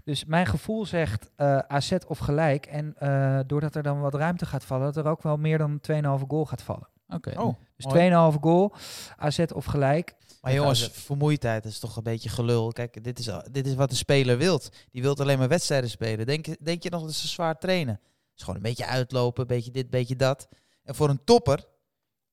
Dus 0.03 0.25
mijn 0.25 0.45
gevoel 0.45 0.85
zegt 0.85 1.29
eh, 1.35 1.57
AZ 1.57 1.91
of 2.07 2.17
gelijk. 2.17 2.65
En 2.65 2.93
eh, 2.97 3.39
doordat 3.47 3.75
er 3.75 3.83
dan 3.83 3.99
wat 3.99 4.13
ruimte 4.15 4.45
gaat 4.45 4.65
vallen, 4.65 4.93
dat 4.93 5.05
er 5.05 5.11
ook 5.11 5.23
wel 5.23 5.37
meer 5.37 5.57
dan 5.57 5.79
2,5 5.91 6.23
goal 6.27 6.45
gaat 6.45 6.61
vallen. 6.63 6.87
Oké. 7.13 7.39
Oh, 7.41 7.55
Dus 7.75 7.85
mooi. 7.85 8.33
2,5 8.33 8.39
goal, 8.41 8.73
AZ 9.17 9.39
of 9.53 9.65
gelijk. 9.65 10.15
Maar 10.41 10.53
jongens, 10.53 10.89
vermoeidheid 10.91 11.65
is 11.65 11.79
toch 11.79 11.95
een 11.97 12.03
beetje 12.03 12.29
gelul. 12.29 12.71
Kijk, 12.71 13.03
dit 13.03 13.19
is, 13.19 13.29
dit 13.51 13.67
is 13.67 13.75
wat 13.75 13.89
de 13.89 13.95
speler 13.95 14.37
wilt. 14.37 14.69
Die 14.91 15.01
wilt 15.01 15.19
alleen 15.19 15.37
maar 15.37 15.47
wedstrijden 15.47 15.89
spelen. 15.89 16.25
Denk, 16.25 16.45
je- 16.45 16.57
denk 16.61 16.83
je 16.83 16.89
nog 16.89 17.01
dat 17.03 17.13
ze 17.13 17.27
zwaar 17.27 17.57
trainen? 17.57 17.93
Het 17.93 18.35
is 18.35 18.41
gewoon 18.43 18.55
een 18.55 18.61
beetje 18.61 18.85
uitlopen, 18.85 19.41
een 19.41 19.47
beetje 19.47 19.71
dit, 19.71 19.83
een 19.83 19.89
beetje 19.89 20.15
dat. 20.15 20.47
En 20.83 20.95
voor 20.95 21.09
een 21.09 21.23
topper 21.23 21.65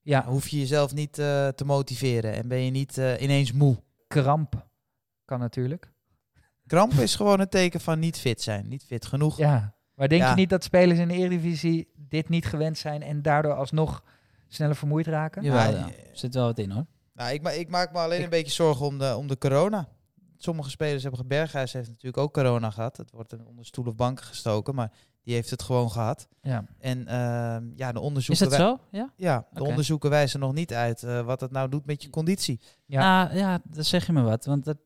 Ja, 0.03 0.25
hoef 0.25 0.49
je 0.49 0.59
jezelf 0.59 0.95
niet 0.95 1.19
eh, 1.19 1.49
te 1.49 1.65
motiveren. 1.65 2.33
En 2.35 2.49
ben 2.49 2.59
je 2.59 2.71
niet 2.71 2.99
eh, 2.99 3.21
ineens 3.21 3.53
moe. 3.53 3.77
kramp 4.07 4.67
kan 5.25 5.39
natuurlijk. 5.39 5.93
Kramp 6.67 6.93
is 6.93 7.17
gewoon 7.17 7.41
een 7.41 7.49
teken 7.49 7.81
van 7.81 7.99
niet 7.99 8.19
fit 8.19 8.43
zijn. 8.43 8.69
Niet 8.69 8.85
fit 8.85 9.07
genoeg. 9.07 9.37
Ja, 9.39 9.75
maar 9.95 10.09
denk 10.09 10.23
Ja. 10.23 10.29
je 10.31 10.35
niet 10.37 10.51
dat 10.51 10.65
spelers 10.65 10.99
in 10.99 11.09
de 11.09 11.15
Eredivisie 11.15 11.89
dit 11.97 12.29
niet 12.29 12.47
gewend 12.47 12.79
zijn 12.79 13.03
en 13.03 13.23
daardoor 13.23 13.55
alsnog 13.55 14.03
sneller 14.49 14.77
vermoeid 14.77 15.07
raken? 15.07 15.43
Jawel, 15.43 15.71
ja. 15.73 15.89
zit 16.13 16.35
wel 16.35 16.45
wat 16.45 16.59
in 16.59 16.71
hoor. 16.71 16.87
Nou, 17.15 17.33
ik, 17.33 17.43
ma 17.43 17.51
ik 17.51 17.69
maak 17.69 17.93
me 17.93 17.99
alleen 17.99 18.19
Ik- 18.19 18.25
een 18.25 18.31
beetje 18.31 18.53
zorgen 18.53 18.87
om 18.87 18.99
de, 18.99 19.17
om 19.17 19.27
de 19.27 19.39
corona. 19.39 19.89
Sommige 20.37 20.71
spelers 20.71 21.03
hebben... 21.03 21.27
Berghuis 21.27 21.73
heeft 21.73 21.89
natuurlijk 21.89 22.17
ook 22.17 22.33
corona 22.33 22.71
gehad. 22.71 22.97
Het 22.97 23.11
wordt 23.11 23.33
er 23.33 23.45
onder 23.47 23.67
stoel 23.67 23.85
of 23.87 23.95
banken 23.95 24.25
gestoken. 24.25 24.75
Maar 24.75 24.91
die 25.23 25.35
heeft 25.35 25.51
het 25.51 25.63
gewoon 25.63 25.91
gehad. 25.91 26.29
Ja. 26.43 26.65
En 26.79 27.07
ehm, 27.07 27.65
ja, 27.75 27.93
de 27.93 27.99
Is 27.99 28.05
onderzoeken... 28.05 28.49
dat 28.49 28.59
wij- 28.59 28.67
zo? 28.69 28.81
Ja? 28.91 29.13
Ja, 29.17 29.47
de 29.53 29.65
onderzoeken 29.65 30.11
wijzen 30.11 30.41
nog 30.41 30.53
niet 30.53 30.73
uit 30.75 31.03
eh, 31.03 31.21
wat 31.21 31.41
het 31.41 31.51
nou 31.51 31.69
doet 31.69 31.87
met 31.87 32.03
je 32.03 32.11
conditie. 32.11 32.61
Ja. 32.87 33.01
Ja. 33.01 33.35
ja, 33.35 33.61
dat 33.65 33.87
zeg 33.87 34.07
je 34.07 34.13
me 34.13 34.23
wat. 34.23 34.45
Want 34.45 34.65
dat, 34.65 34.77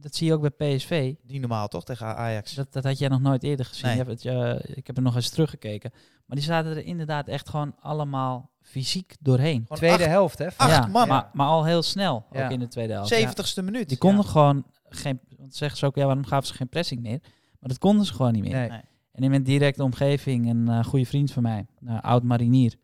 dat 0.00 0.14
zie 0.14 0.26
je 0.26 0.32
ook 0.34 0.56
bij 0.56 0.74
PSV. 0.76 1.14
Niet 1.22 1.40
normaal 1.40 1.68
toch, 1.68 1.84
tegen 1.84 2.06
Ajax? 2.16 2.54
Dat, 2.54 2.72
dat 2.72 2.84
had 2.84 2.98
jij 2.98 3.08
nog 3.08 3.20
nooit 3.20 3.42
eerder 3.42 3.66
gezien. 3.66 3.86
Nee. 3.86 3.96
Je 3.96 4.02
hebt 4.04 4.22
het, 4.22 4.32
eh, 4.64 4.76
ik 4.76 4.86
heb 4.86 4.96
er 4.96 5.02
nog 5.02 5.14
eens 5.14 5.28
teruggekeken. 5.30 5.90
Maar 6.26 6.36
die 6.36 6.46
zaten 6.46 6.70
er 6.70 6.84
inderdaad 6.84 7.28
echt 7.28 7.48
gewoon 7.48 7.74
allemaal 7.80 8.50
fysiek 8.62 9.16
doorheen. 9.20 9.60
Gewoon 9.62 9.78
Tweede 9.78 9.96
acht- 9.96 10.06
helft, 10.06 10.38
hè? 10.38 10.46
acht 10.56 10.70
ja, 10.70 10.86
man. 10.86 11.08
Maar, 11.08 11.30
maar 11.32 11.46
al 11.46 11.64
heel 11.64 11.82
snel, 11.82 12.26
Ja. 12.32 12.44
ook 12.44 12.50
in 12.50 12.58
de 12.58 12.68
tweede 12.68 12.92
helft. 12.92 13.12
70ste 13.12 13.62
minuut. 13.64 13.88
Die 13.88 13.98
konden 13.98 14.24
gewoon 14.24 14.66
geen... 14.88 15.20
Want 15.36 15.54
zeggen 15.54 15.78
ze 15.78 15.86
ook, 15.86 15.96
ja, 15.96 16.04
waarom 16.04 16.24
gaven 16.24 16.46
ze 16.46 16.54
geen 16.54 16.68
pressing 16.68 17.00
meer? 17.02 17.18
Maar 17.60 17.68
dat 17.68 17.78
konden 17.78 18.06
ze 18.06 18.12
gewoon 18.14 18.32
niet 18.32 18.42
meer. 18.42 18.52
Nee. 18.52 18.68
Nee. 18.68 18.80
En 19.12 19.22
in 19.22 19.30
mijn 19.30 19.42
directe 19.42 19.82
omgeving, 19.82 20.48
een 20.48 20.68
eh, 20.68 20.84
goede 20.84 21.04
vriend 21.06 21.32
van 21.32 21.42
mij, 21.42 21.66
een 21.84 22.00
oud 22.00 22.22
marinier, 22.22 22.74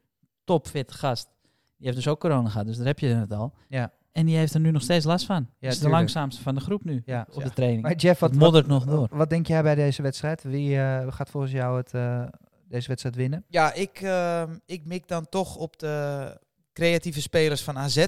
topfit 0.45 0.93
gast. 0.93 1.29
Die 1.77 1.87
heeft 1.87 1.97
dus 1.97 2.09
ook 2.09 2.21
corona 2.21 2.49
gehad, 2.49 2.67
dus 2.67 2.77
daar 2.77 2.87
heb 2.87 2.99
je 2.99 3.07
het 3.07 3.33
al. 3.33 3.55
Ja. 3.69 3.93
En 4.15 4.27
die 4.27 4.37
heeft 4.37 4.55
er 4.55 4.61
nu 4.61 4.71
nog 4.71 4.83
steeds 4.83 5.05
last 5.05 5.27
van. 5.27 5.49
Ja, 5.59 5.69
is 5.69 5.79
de 5.79 5.89
langzaamste 5.89 6.43
van 6.43 6.55
de 6.55 6.61
groep 6.61 6.85
nu 6.85 7.03
Ja. 7.05 7.27
op 7.33 7.43
de 7.43 7.51
training. 7.53 7.83
Maar 7.83 7.95
Jeff, 7.95 8.21
wat, 8.21 8.31
het 8.31 8.39
moddert 8.39 8.67
wat, 8.67 8.85
nog 8.85 8.95
door. 8.95 9.09
wat 9.19 9.31
denk 9.31 9.47
jij 9.47 9.63
bij 9.63 9.75
deze 9.75 10.03
wedstrijd? 10.03 10.43
Wie 10.43 10.79
eh, 10.81 11.13
gaat 11.13 11.31
volgens 11.31 11.53
jou 11.53 11.77
het, 11.77 11.95
eh, 11.95 12.27
deze 12.69 12.89
wedstrijd 12.89 13.17
winnen? 13.17 13.45
Ja, 13.49 13.73
ik, 13.73 14.01
ehm, 14.01 14.57
ik 14.67 14.85
mik 14.85 15.09
dan 15.09 15.29
toch 15.29 15.57
op 15.57 15.79
de 15.79 16.39
creatieve 16.73 17.21
spelers 17.21 17.63
van 17.63 17.79
AZ. 17.79 18.05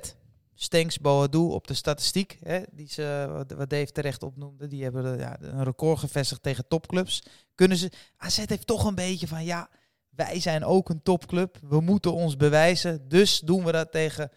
Stenks, 0.54 0.98
Boadou 0.98 1.52
op 1.52 1.66
de 1.66 1.74
statistiek, 1.74 2.38
hè, 2.42 2.60
die 2.72 2.88
ze, 2.88 3.26
wat- 3.56 3.70
Dave 3.70 3.92
terecht 3.92 4.22
opnoemde. 4.22 4.66
Die 4.66 4.82
hebben 4.82 5.02
de- 5.02 5.18
ja, 5.22 5.36
een 5.40 5.64
record 5.64 5.98
gevestigd 5.98 6.42
tegen 6.42 6.68
topclubs. 6.68 7.22
Kunnen 7.54 7.76
ze, 7.76 7.90
AZ 8.16 8.36
heeft 8.46 8.66
toch 8.66 8.84
een 8.84 8.94
beetje 8.94 9.26
van, 9.26 9.44
ja, 9.44 9.68
wij 10.10 10.40
zijn 10.40 10.64
ook 10.64 10.88
een 10.88 11.02
topclub. 11.02 11.56
We 11.68 11.80
moeten 11.80 12.12
ons 12.12 12.36
bewijzen. 12.36 13.08
Dus 13.08 13.40
doen 13.40 13.64
we 13.64 13.72
dat 13.72 13.92
tegen 13.92 14.30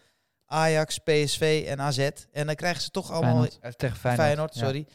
Ajax, 0.50 0.98
PSV 0.98 1.64
en 1.68 1.80
AZ. 1.80 1.98
En 2.32 2.46
dan 2.46 2.54
krijgen 2.54 2.82
ze 2.82 2.90
toch 2.90 3.10
allemaal... 3.10 3.30
Feyenoord. 3.42 3.58
Eh, 3.60 3.70
tegen 3.72 3.96
Feyenoord, 3.96 4.26
Feyenoord. 4.26 4.54
ja. 4.54 4.60
sorry. 4.64 4.86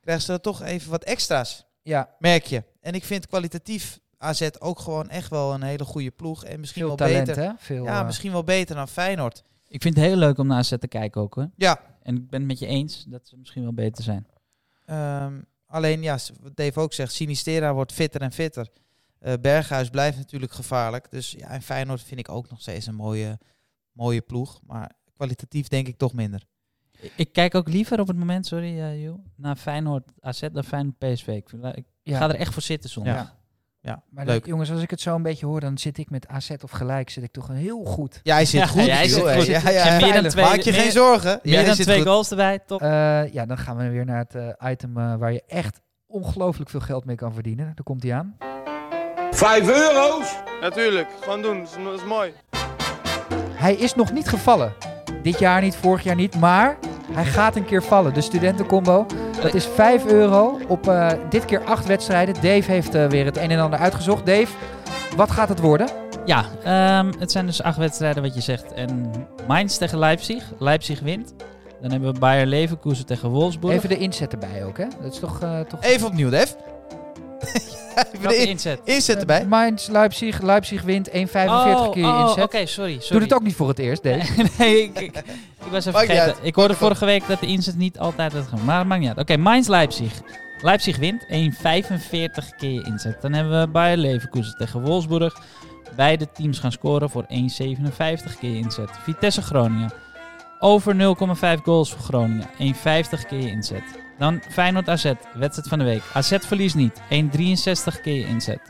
Krijgen 0.00 0.24
ze 0.24 0.32
er 0.32 0.40
toch 0.40 0.62
even 0.62 0.90
wat 0.90 1.04
extra's 1.04 1.66
Ja, 1.82 2.08
merk 2.18 2.44
je. 2.44 2.64
En 2.80 2.92
ik 2.94 3.04
vind 3.04 3.26
kwalitatief 3.26 4.00
AZ 4.18 4.48
ook 4.58 4.78
gewoon 4.80 5.08
echt 5.10 5.30
wel 5.30 5.54
een 5.54 5.62
hele 5.62 5.84
goede 5.84 6.10
ploeg. 6.10 6.44
En 6.44 6.60
misschien 6.60 6.80
veel 6.86 6.96
wel 6.96 7.06
talent, 7.08 7.26
beter. 7.26 7.42
hè? 7.42 7.50
Veel, 7.58 7.84
Ja, 7.84 8.00
eh, 8.00 8.06
misschien 8.06 8.32
wel 8.32 8.44
beter 8.44 8.76
dan 8.76 8.88
Feyenoord. 8.88 9.42
Ik 9.68 9.82
vind 9.82 9.96
het 9.96 10.04
heel 10.04 10.16
leuk 10.16 10.38
om 10.38 10.46
naar 10.46 10.58
AZ 10.58 10.72
te 10.78 10.88
kijken 10.88 11.20
ook 11.20 11.34
hoor. 11.34 11.50
Ja, 11.56 11.80
En 12.02 12.16
ik 12.16 12.30
ben 12.30 12.38
het 12.40 12.48
met 12.48 12.58
je 12.58 12.66
eens 12.66 13.04
dat 13.08 13.26
ze 13.28 13.36
misschien 13.36 13.62
wel 13.62 13.72
beter 13.74 14.04
zijn. 14.04 14.26
ehm, 14.86 15.40
alleen 15.66 16.02
ja, 16.02 16.18
wat 16.40 16.56
Dave 16.56 16.80
ook 16.80 16.92
zegt, 16.92 17.12
Sinistera 17.12 17.74
wordt 17.74 17.92
fitter 17.92 18.20
en 18.20 18.32
fitter. 18.32 18.68
Eh, 19.18 19.32
Berghuis 19.40 19.88
blijft 19.88 20.16
natuurlijk 20.18 20.52
gevaarlijk. 20.52 21.10
Dus 21.10 21.30
ja, 21.38 21.48
en 21.48 21.62
Feyenoord 21.62 22.02
vind 22.02 22.20
ik 22.20 22.28
ook 22.28 22.50
nog 22.50 22.60
steeds 22.60 22.86
een 22.86 22.94
mooie, 22.94 23.38
mooie 23.92 24.20
ploeg. 24.20 24.60
Maar 24.66 24.90
kwalitatief 25.26 25.68
denk 25.68 25.88
ik 25.88 25.96
toch 25.98 26.12
minder. 26.12 26.42
Ik 27.16 27.32
kijk 27.32 27.54
ook 27.54 27.68
liever 27.68 28.00
op 28.00 28.06
het 28.08 28.16
moment, 28.16 28.46
sorry 28.46 28.78
uh, 28.78 29.02
Joel, 29.02 29.22
naar 29.36 29.56
Feyenoord 29.56 30.02
AZ 30.20 30.42
dan 30.52 30.64
Feyenoord 30.64 30.98
PSV. 30.98 31.26
Ik, 31.26 31.48
vind- 31.48 31.64
ik 31.76 31.84
Ja. 32.02 32.18
ga 32.18 32.28
er 32.28 32.34
echt 32.34 32.52
voor 32.52 32.62
zitten 32.62 32.90
soms. 32.90 33.06
Ja. 33.06 33.40
Ja, 33.80 34.02
Maar 34.10 34.24
dan, 34.24 34.34
leuk. 34.34 34.46
jongens, 34.46 34.70
als 34.70 34.82
ik 34.82 34.90
het 34.90 35.00
zo 35.00 35.14
een 35.14 35.22
beetje 35.22 35.46
hoor, 35.46 35.60
dan 35.60 35.78
zit 35.78 35.98
ik 35.98 36.10
met 36.10 36.28
AZ 36.28 36.50
of 36.62 36.70
gelijk, 36.70 37.10
zit 37.10 37.24
ik 37.24 37.32
toch 37.32 37.48
heel 37.48 37.84
goed. 37.84 38.20
Ja, 38.22 38.34
hij 38.34 38.44
zit 38.44 38.60
Ja, 38.60 38.66
goed. 38.66 38.84
ja, 38.84 38.94
hij 38.94 39.06
joh, 39.08 39.14
zit 39.16 39.24
hè. 39.24 39.34
goed. 39.36 39.46
Ja, 39.46 39.70
ja, 39.70 40.00
meer 40.06 40.12
dan 40.22 40.30
twee- 40.30 40.44
Maak 40.44 40.60
je 40.60 40.70
meer- 40.70 40.80
geen 40.80 40.92
zorgen. 40.92 41.40
Meer 41.42 41.64
dan 41.64 41.74
zit 41.74 41.84
twee 41.84 41.98
goed. 41.98 42.06
goals 42.06 42.30
erbij, 42.30 42.58
top. 42.58 42.82
Eh, 42.82 43.32
ja, 43.32 43.46
dan 43.46 43.58
gaan 43.58 43.76
we 43.76 43.88
weer 43.88 44.04
naar 44.04 44.18
het 44.18 44.34
eh, 44.34 44.70
item 44.70 44.96
eh, 44.98 45.14
waar 45.16 45.32
je 45.32 45.42
echt 45.46 45.80
ongelooflijk 46.06 46.70
veel 46.70 46.80
geld 46.80 47.04
mee 47.04 47.16
kan 47.16 47.32
verdienen. 47.34 47.64
Daar 47.66 47.84
komt 47.84 48.02
hij 48.02 48.14
aan. 48.14 48.36
Vijf 49.30 49.68
euro's? 49.68 50.36
Natuurlijk, 50.60 51.08
gewoon 51.20 51.42
doen. 51.42 51.58
Dat 51.58 51.68
is, 51.78 51.84
dat 51.84 51.94
is 52.00 52.04
mooi. 52.04 52.32
Hij 53.50 53.74
is 53.74 53.94
nog 53.94 54.12
niet 54.12 54.28
gevallen. 54.28 54.72
Dit 55.22 55.38
jaar 55.38 55.60
niet, 55.60 55.76
vorig 55.76 56.02
jaar 56.02 56.14
niet, 56.14 56.40
maar 56.40 56.76
hij 57.12 57.24
gaat 57.24 57.56
een 57.56 57.64
keer 57.64 57.82
vallen. 57.82 58.14
De 58.14 58.20
studentencombo, 58.20 59.06
dat 59.42 59.54
is 59.54 59.66
5 59.66 60.06
euro 60.06 60.58
op 60.68 60.88
eh, 60.88 61.10
dit 61.30 61.44
keer 61.44 61.60
8 61.64 61.86
wedstrijden. 61.86 62.34
Dave 62.34 62.70
heeft 62.70 62.94
eh, 62.94 63.06
weer 63.06 63.24
het 63.24 63.36
een 63.36 63.50
en 63.50 63.58
ander 63.60 63.78
uitgezocht. 63.78 64.26
Dave, 64.26 64.52
wat 65.16 65.30
gaat 65.30 65.48
het 65.48 65.60
worden? 65.60 65.88
Ja, 66.24 66.44
ehm, 66.64 67.12
het 67.18 67.32
zijn 67.32 67.46
dus 67.46 67.62
acht 67.62 67.76
wedstrijden 67.76 68.22
wat 68.22 68.34
je 68.34 68.40
zegt. 68.40 68.72
En 68.72 69.12
Mainz 69.46 69.76
tegen 69.76 69.98
Leipzig. 69.98 70.44
Leipzig 70.58 71.00
wint. 71.00 71.34
Dan 71.80 71.90
hebben 71.90 72.12
we 72.12 72.18
Bayer 72.18 72.46
Leverkusen 72.46 73.06
tegen 73.06 73.28
Wolfsburg. 73.28 73.74
Even 73.74 73.88
de 73.88 73.98
inzet 73.98 74.32
erbij 74.32 74.64
ook, 74.64 74.78
hè? 74.78 74.86
Dat 75.02 75.12
is 75.12 75.18
toch... 75.18 75.40
eh, 75.42 75.60
toch... 75.60 75.82
Even 75.82 76.06
opnieuw, 76.06 76.30
Dave. 76.30 76.54
Even 77.96 78.20
Welke 78.20 78.36
de 78.36 78.42
in- 78.42 78.48
inzet? 78.48 78.80
inzet 78.84 79.18
erbij. 79.18 79.46
Mainz, 79.46 79.88
Leipzig, 79.88 80.40
Leipzig 80.40 80.82
wint 80.82 81.08
1,45 81.08 81.14
oh, 81.14 81.90
keer 81.90 82.02
je 82.02 82.08
oh, 82.08 82.24
inzet. 82.28 82.44
Oké, 82.44 82.66
sorry, 82.66 82.92
sorry. 83.00 83.08
Doe 83.08 83.20
het 83.20 83.34
ook 83.34 83.42
niet 83.42 83.54
voor 83.54 83.68
het 83.68 83.78
eerst, 83.78 84.02
Dave. 84.02 84.42
nee, 84.58 84.82
ik, 84.82 85.00
ik, 85.00 85.16
ik 85.16 85.70
was 85.70 85.86
even 85.86 85.98
vergeten. 85.98 86.34
Ik 86.42 86.54
hoorde 86.54 86.74
vorige 86.74 87.04
week 87.04 87.26
dat 87.26 87.40
de 87.40 87.46
inzet 87.46 87.76
niet 87.76 87.98
altijd 87.98 88.32
het 88.32 88.46
gaat. 88.46 88.62
Maar 88.62 88.78
het 88.78 88.86
maakt 88.86 89.00
niet 89.00 89.08
uit. 89.08 89.18
Oké, 89.18 89.36
Mainz-Leipzig. 89.36 90.12
Leipzig 90.62 90.96
wint 90.96 91.22
1,45 91.22 91.28
keer 92.58 92.70
je 92.70 92.84
inzet. 92.84 93.22
Dan 93.22 93.32
hebben 93.32 93.60
we 93.60 93.66
Bayer 93.66 93.96
Leverkusen 93.96 94.56
tegen 94.56 94.82
Wolfsburg. 94.82 95.40
Beide 95.96 96.30
teams 96.32 96.58
gaan 96.58 96.72
scoren 96.72 97.10
voor 97.10 97.22
1,57 97.22 97.28
keer 98.40 98.56
inzet. 98.56 98.90
Vitesse 99.02 99.42
Groningen. 99.42 99.92
Over 100.58 100.94
0,5 100.94 101.62
goals 101.62 101.90
voor 101.90 102.00
Groningen. 102.00 102.48
1,50 102.58 103.26
keer 103.28 103.48
inzet. 103.48 104.01
Dan 104.18 104.42
Feyenoord 104.50 104.88
AZ. 104.88 105.12
Wedstrijd 105.34 105.68
van 105.68 105.78
de 105.78 105.84
week. 105.84 106.02
AZ 106.12 106.36
verliest 106.40 106.74
niet. 106.74 107.00
1,63 107.00 108.00
keer 108.02 108.14
je 108.14 108.26
inzet. 108.26 108.60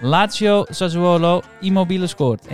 Lazio 0.00 0.64
Sassuolo. 0.68 1.42
Immobile 1.60 2.06
scoort. 2.06 2.46
1,75 2.46 2.52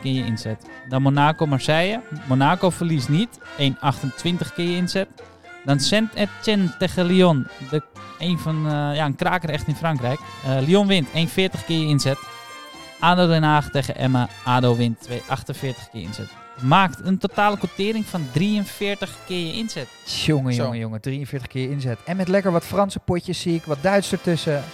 keer 0.00 0.12
je 0.12 0.24
inzet. 0.24 0.66
Dan 0.88 1.02
Monaco 1.02 1.46
Marseille. 1.46 2.00
Monaco 2.28 2.70
verliest 2.70 3.08
niet. 3.08 3.38
1,28 3.38 4.54
keer 4.54 4.68
je 4.70 4.76
inzet. 4.76 5.08
Dan 5.64 5.80
Saint-Etienne 5.80 6.76
tegen 6.78 7.04
Lyon. 7.04 7.46
De, 7.70 7.82
een 8.18 8.38
van, 8.38 8.66
eh, 8.66 8.72
ja, 8.72 9.04
een 9.04 9.16
kraker 9.16 9.50
echt 9.50 9.66
in 9.66 9.74
Frankrijk. 9.74 10.20
Eh, 10.44 10.66
Lyon 10.66 10.86
wint 10.86 11.08
1,40 11.08 11.64
keer 11.66 11.80
je 11.80 11.86
inzet. 11.86 12.18
ADO 13.00 13.26
Den 13.26 13.42
Haag 13.42 13.70
tegen 13.70 13.96
Emma. 13.96 14.28
ADO 14.44 14.76
wint 14.76 15.08
2,48 15.08 15.90
keer 15.92 16.02
inzet. 16.02 16.45
Maakt 16.60 16.98
een 17.04 17.18
totale 17.18 17.58
quotering 17.58 18.06
van 18.06 18.28
43 18.32 19.10
keer 19.26 19.46
je 19.46 19.52
inzet. 19.52 19.88
Jongen, 20.04 20.54
Zo. 20.54 20.62
jongen, 20.62 20.78
jongen. 20.78 21.00
43 21.00 21.48
keer 21.48 21.62
je 21.62 21.70
inzet. 21.70 21.98
En 22.04 22.16
met 22.16 22.28
lekker 22.28 22.52
wat 22.52 22.64
Franse 22.64 22.98
potjes 22.98 23.40
zie 23.40 23.54
ik, 23.54 23.64
wat 23.64 23.78
Duits 23.80 24.12
ertussen. 24.12 24.64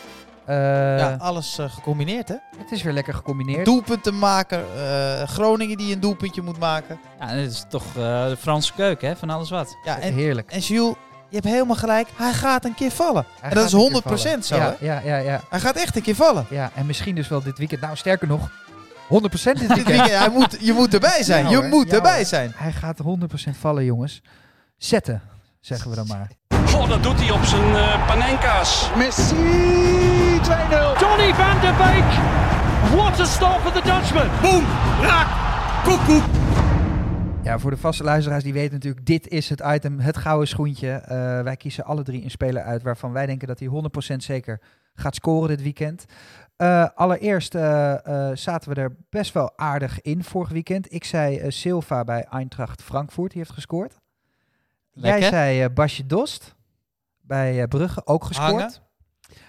Eh, 0.45 0.57
Ja, 0.99 1.17
alles 1.19 1.59
eh, 1.59 1.71
gecombineerd, 1.71 2.29
hè? 2.29 2.35
Het 2.59 2.71
is 2.71 2.83
weer 2.83 2.93
lekker 2.93 3.15
gecombineerd. 3.15 3.65
Doelpuntenmaker. 3.65 4.65
eh 4.77 5.23
Groningen 5.29 5.77
die 5.77 5.95
een 5.95 6.01
doelpuntje 6.01 6.43
moet 6.43 6.59
maken. 6.59 6.99
Ja, 7.21 7.27
dat 7.27 7.37
is 7.51 7.65
toch 7.69 7.85
eh, 7.87 8.29
de 8.29 8.37
Franse 8.39 8.73
keuken, 8.73 9.09
hè? 9.09 9.17
Van 9.17 9.31
alles 9.31 9.51
wat. 9.51 9.77
Ja, 9.85 9.99
en, 9.99 10.15
Heerlijk. 10.15 10.51
en 10.51 10.59
Jules, 10.61 10.95
je 11.29 11.37
hebt 11.39 11.49
helemaal 11.49 11.77
gelijk. 11.77 12.09
Hij 12.17 12.33
gaat 12.33 12.65
een 12.65 12.75
keer 12.75 12.91
vallen. 12.91 13.25
Hij 13.41 13.51
en 13.51 13.57
dat 13.57 13.67
is 13.67 13.73
een 13.73 13.79
keer 14.03 14.03
100% 14.03 14.05
vallen. 14.07 14.43
zo, 14.45 14.57
ja, 14.57 14.77
hè? 14.81 14.87
Ja, 14.87 15.01
ja, 15.05 15.17
ja, 15.17 15.41
Hij 15.51 15.61
gaat 15.61 15.77
echt 15.77 15.97
een 15.97 16.03
keer 16.03 16.15
vallen. 16.15 16.47
ja. 16.51 16.71
En 16.75 16.87
misschien 16.87 17.15
dus 17.15 17.29
wel 17.29 17.43
dit 17.43 17.59
weekend. 17.59 17.81
Nou, 17.81 17.97
sterker 17.97 18.29
nog, 18.29 18.51
100% 19.21 19.23
dit 19.43 19.45
Dit 19.59 19.67
weekend. 19.67 19.87
weekend, 19.87 20.19
hij 20.19 20.29
moet, 20.31 20.57
je 20.61 20.73
moet 20.73 20.95
erbij 20.95 21.23
zijn. 21.23 21.45
Ja, 21.45 21.51
je 21.51 21.57
hoor. 21.57 21.69
moet 21.69 21.91
Ja, 21.91 21.97
erbij 21.97 22.17
hoor. 22.17 22.25
zijn. 22.25 22.53
Hij 22.55 22.73
gaat 22.73 22.99
100% 23.03 23.05
vallen, 23.59 23.85
jongens. 23.85 24.23
Zetten, 24.77 25.23
zeggen 25.61 25.91
we 25.91 25.97
dan 25.97 26.07
maar. 26.07 26.31
Dat 26.89 27.03
doet 27.03 27.21
hij 27.21 27.31
op 27.31 27.45
zijn 27.45 27.75
eh 27.77 28.07
panenka's. 28.07 28.91
Messi 28.97 29.35
2-0. 29.35 30.99
Donny 30.99 31.35
van 31.35 31.61
der 31.61 31.75
Beek. 31.77 32.11
What 32.97 33.21
a 33.21 33.25
start 33.25 33.61
for 33.61 33.73
the 33.73 33.83
Dutchman. 33.83 34.29
Boom, 34.43 34.65
raak, 35.01 35.29
koekoek. 35.85 36.23
Ja, 37.43 37.59
voor 37.59 37.71
de 37.71 37.77
vaste 37.77 38.05
luisteraars 38.05 38.43
die 38.45 38.53
weten 38.53 38.73
natuurlijk, 38.73 39.07
dit 39.07 39.29
is 39.29 39.49
het 39.49 39.63
item, 39.67 40.01
het 40.01 40.17
gouden 40.17 40.49
schoentje. 40.49 40.91
Eh, 40.91 41.41
wij 41.43 41.57
kiezen 41.57 41.85
alle 41.85 42.03
drie 42.03 42.25
een 42.25 42.31
speler 42.31 42.63
uit 42.63 42.83
waarvan 42.83 43.13
wij 43.13 43.27
denken 43.27 43.49
dat 43.49 43.59
hij 43.59 43.69
100% 43.69 44.23
zeker 44.23 44.61
gaat 44.95 45.15
scoren 45.15 45.49
dit 45.49 45.63
weekend. 45.63 46.05
Eh, 46.57 46.89
allereerst 46.95 47.55
eh, 47.55 48.31
eh, 48.31 48.37
zaten 48.37 48.75
we 48.75 48.81
er 48.81 48.97
best 49.11 49.33
wel 49.33 49.59
aardig 49.59 50.01
in 50.01 50.25
vorig 50.25 50.49
weekend. 50.49 50.93
Ik 50.93 51.05
zei 51.05 51.51
Silva 51.51 52.05
bij 52.05 52.25
Eintracht 52.25 52.83
Frankfurt, 52.83 53.31
die 53.31 53.39
heeft 53.39 53.53
gescoord. 53.53 54.01
Jij 54.91 55.23
zei 55.23 55.69
Basje 55.69 56.07
Dost 56.07 56.55
bij 57.21 57.69
Brugge, 57.69 58.07
ook 58.07 58.25
gescoord. 58.25 58.51
Hangen. 58.51 58.73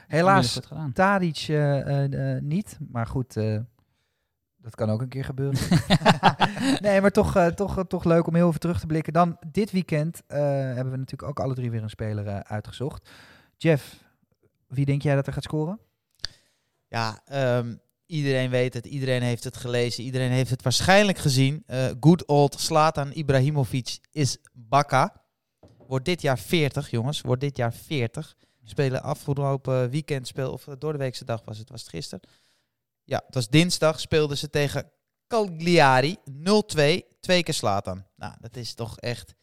Helaas. 0.07 0.59
Tadic 0.93 1.37
eh, 1.37 1.79
eh, 1.79 2.35
eh, 2.35 2.41
niet, 2.43 2.77
maar 2.89 3.07
goed, 3.07 3.37
eh, 3.37 3.59
dat 4.57 4.75
kan 4.75 4.89
ook 4.89 5.01
een 5.01 5.07
keer 5.07 5.25
gebeuren. 5.25 5.59
nee, 6.81 7.01
maar 7.01 7.11
toch, 7.11 7.51
toch, 7.55 7.83
toch 7.87 8.03
leuk 8.03 8.27
om 8.27 8.35
heel 8.35 8.47
even 8.47 8.59
terug 8.59 8.79
te 8.79 8.85
blikken. 8.85 9.13
Dan 9.13 9.37
dit 9.51 9.71
weekend 9.71 10.23
eh, 10.27 10.39
hebben 10.49 10.91
we 10.91 10.97
natuurlijk 10.97 11.29
ook 11.29 11.39
alle 11.39 11.53
drie 11.53 11.71
weer 11.71 11.83
een 11.83 11.89
speler 11.89 12.43
uitgezocht. 12.43 13.09
Jeff, 13.57 14.03
wie 14.67 14.85
denk 14.85 15.01
jij 15.01 15.15
dat 15.15 15.27
er 15.27 15.33
gaat 15.33 15.43
scoren? 15.43 15.79
Ja, 16.93 17.21
ehm, 17.25 17.75
iedereen 18.05 18.49
weet 18.49 18.73
het. 18.73 18.85
Iedereen 18.85 19.21
heeft 19.21 19.43
het 19.43 19.57
gelezen. 19.57 20.03
Iedereen 20.03 20.31
heeft 20.31 20.49
het 20.49 20.61
waarschijnlijk 20.61 21.17
gezien. 21.17 21.63
Eh 21.65 21.85
good 21.99 22.25
old 22.25 22.59
Slatan 22.59 23.11
Ibrahimovic 23.13 23.99
is 24.11 24.37
Bakka. 24.51 25.21
Wordt 25.87 26.05
dit 26.05 26.21
jaar 26.21 26.39
40, 26.39 26.89
jongens. 26.89 27.21
Wordt 27.21 27.41
dit 27.41 27.57
jaar 27.57 27.73
40. 27.73 28.35
Spelen 28.63 29.03
afgelopen 29.03 29.89
weekend, 29.89 30.27
speel, 30.27 30.51
of 30.51 30.67
door 30.79 30.91
de 30.91 30.97
weekse 30.97 31.25
dag 31.25 31.41
was 31.45 31.57
het, 31.57 31.69
was 31.69 31.87
gisteren. 31.87 32.29
Ja, 33.03 33.21
het 33.25 33.35
was 33.35 33.47
dinsdag, 33.47 33.99
speelden 33.99 34.37
ze 34.37 34.49
tegen 34.49 34.91
Cagliari 35.27 36.17
0-2, 36.25 37.01
twee 37.19 37.43
keer 37.43 37.53
Slatan. 37.53 38.05
Nou, 38.15 38.33
dat 38.39 38.55
is 38.55 38.73
toch 38.73 38.99
echt 38.99 39.35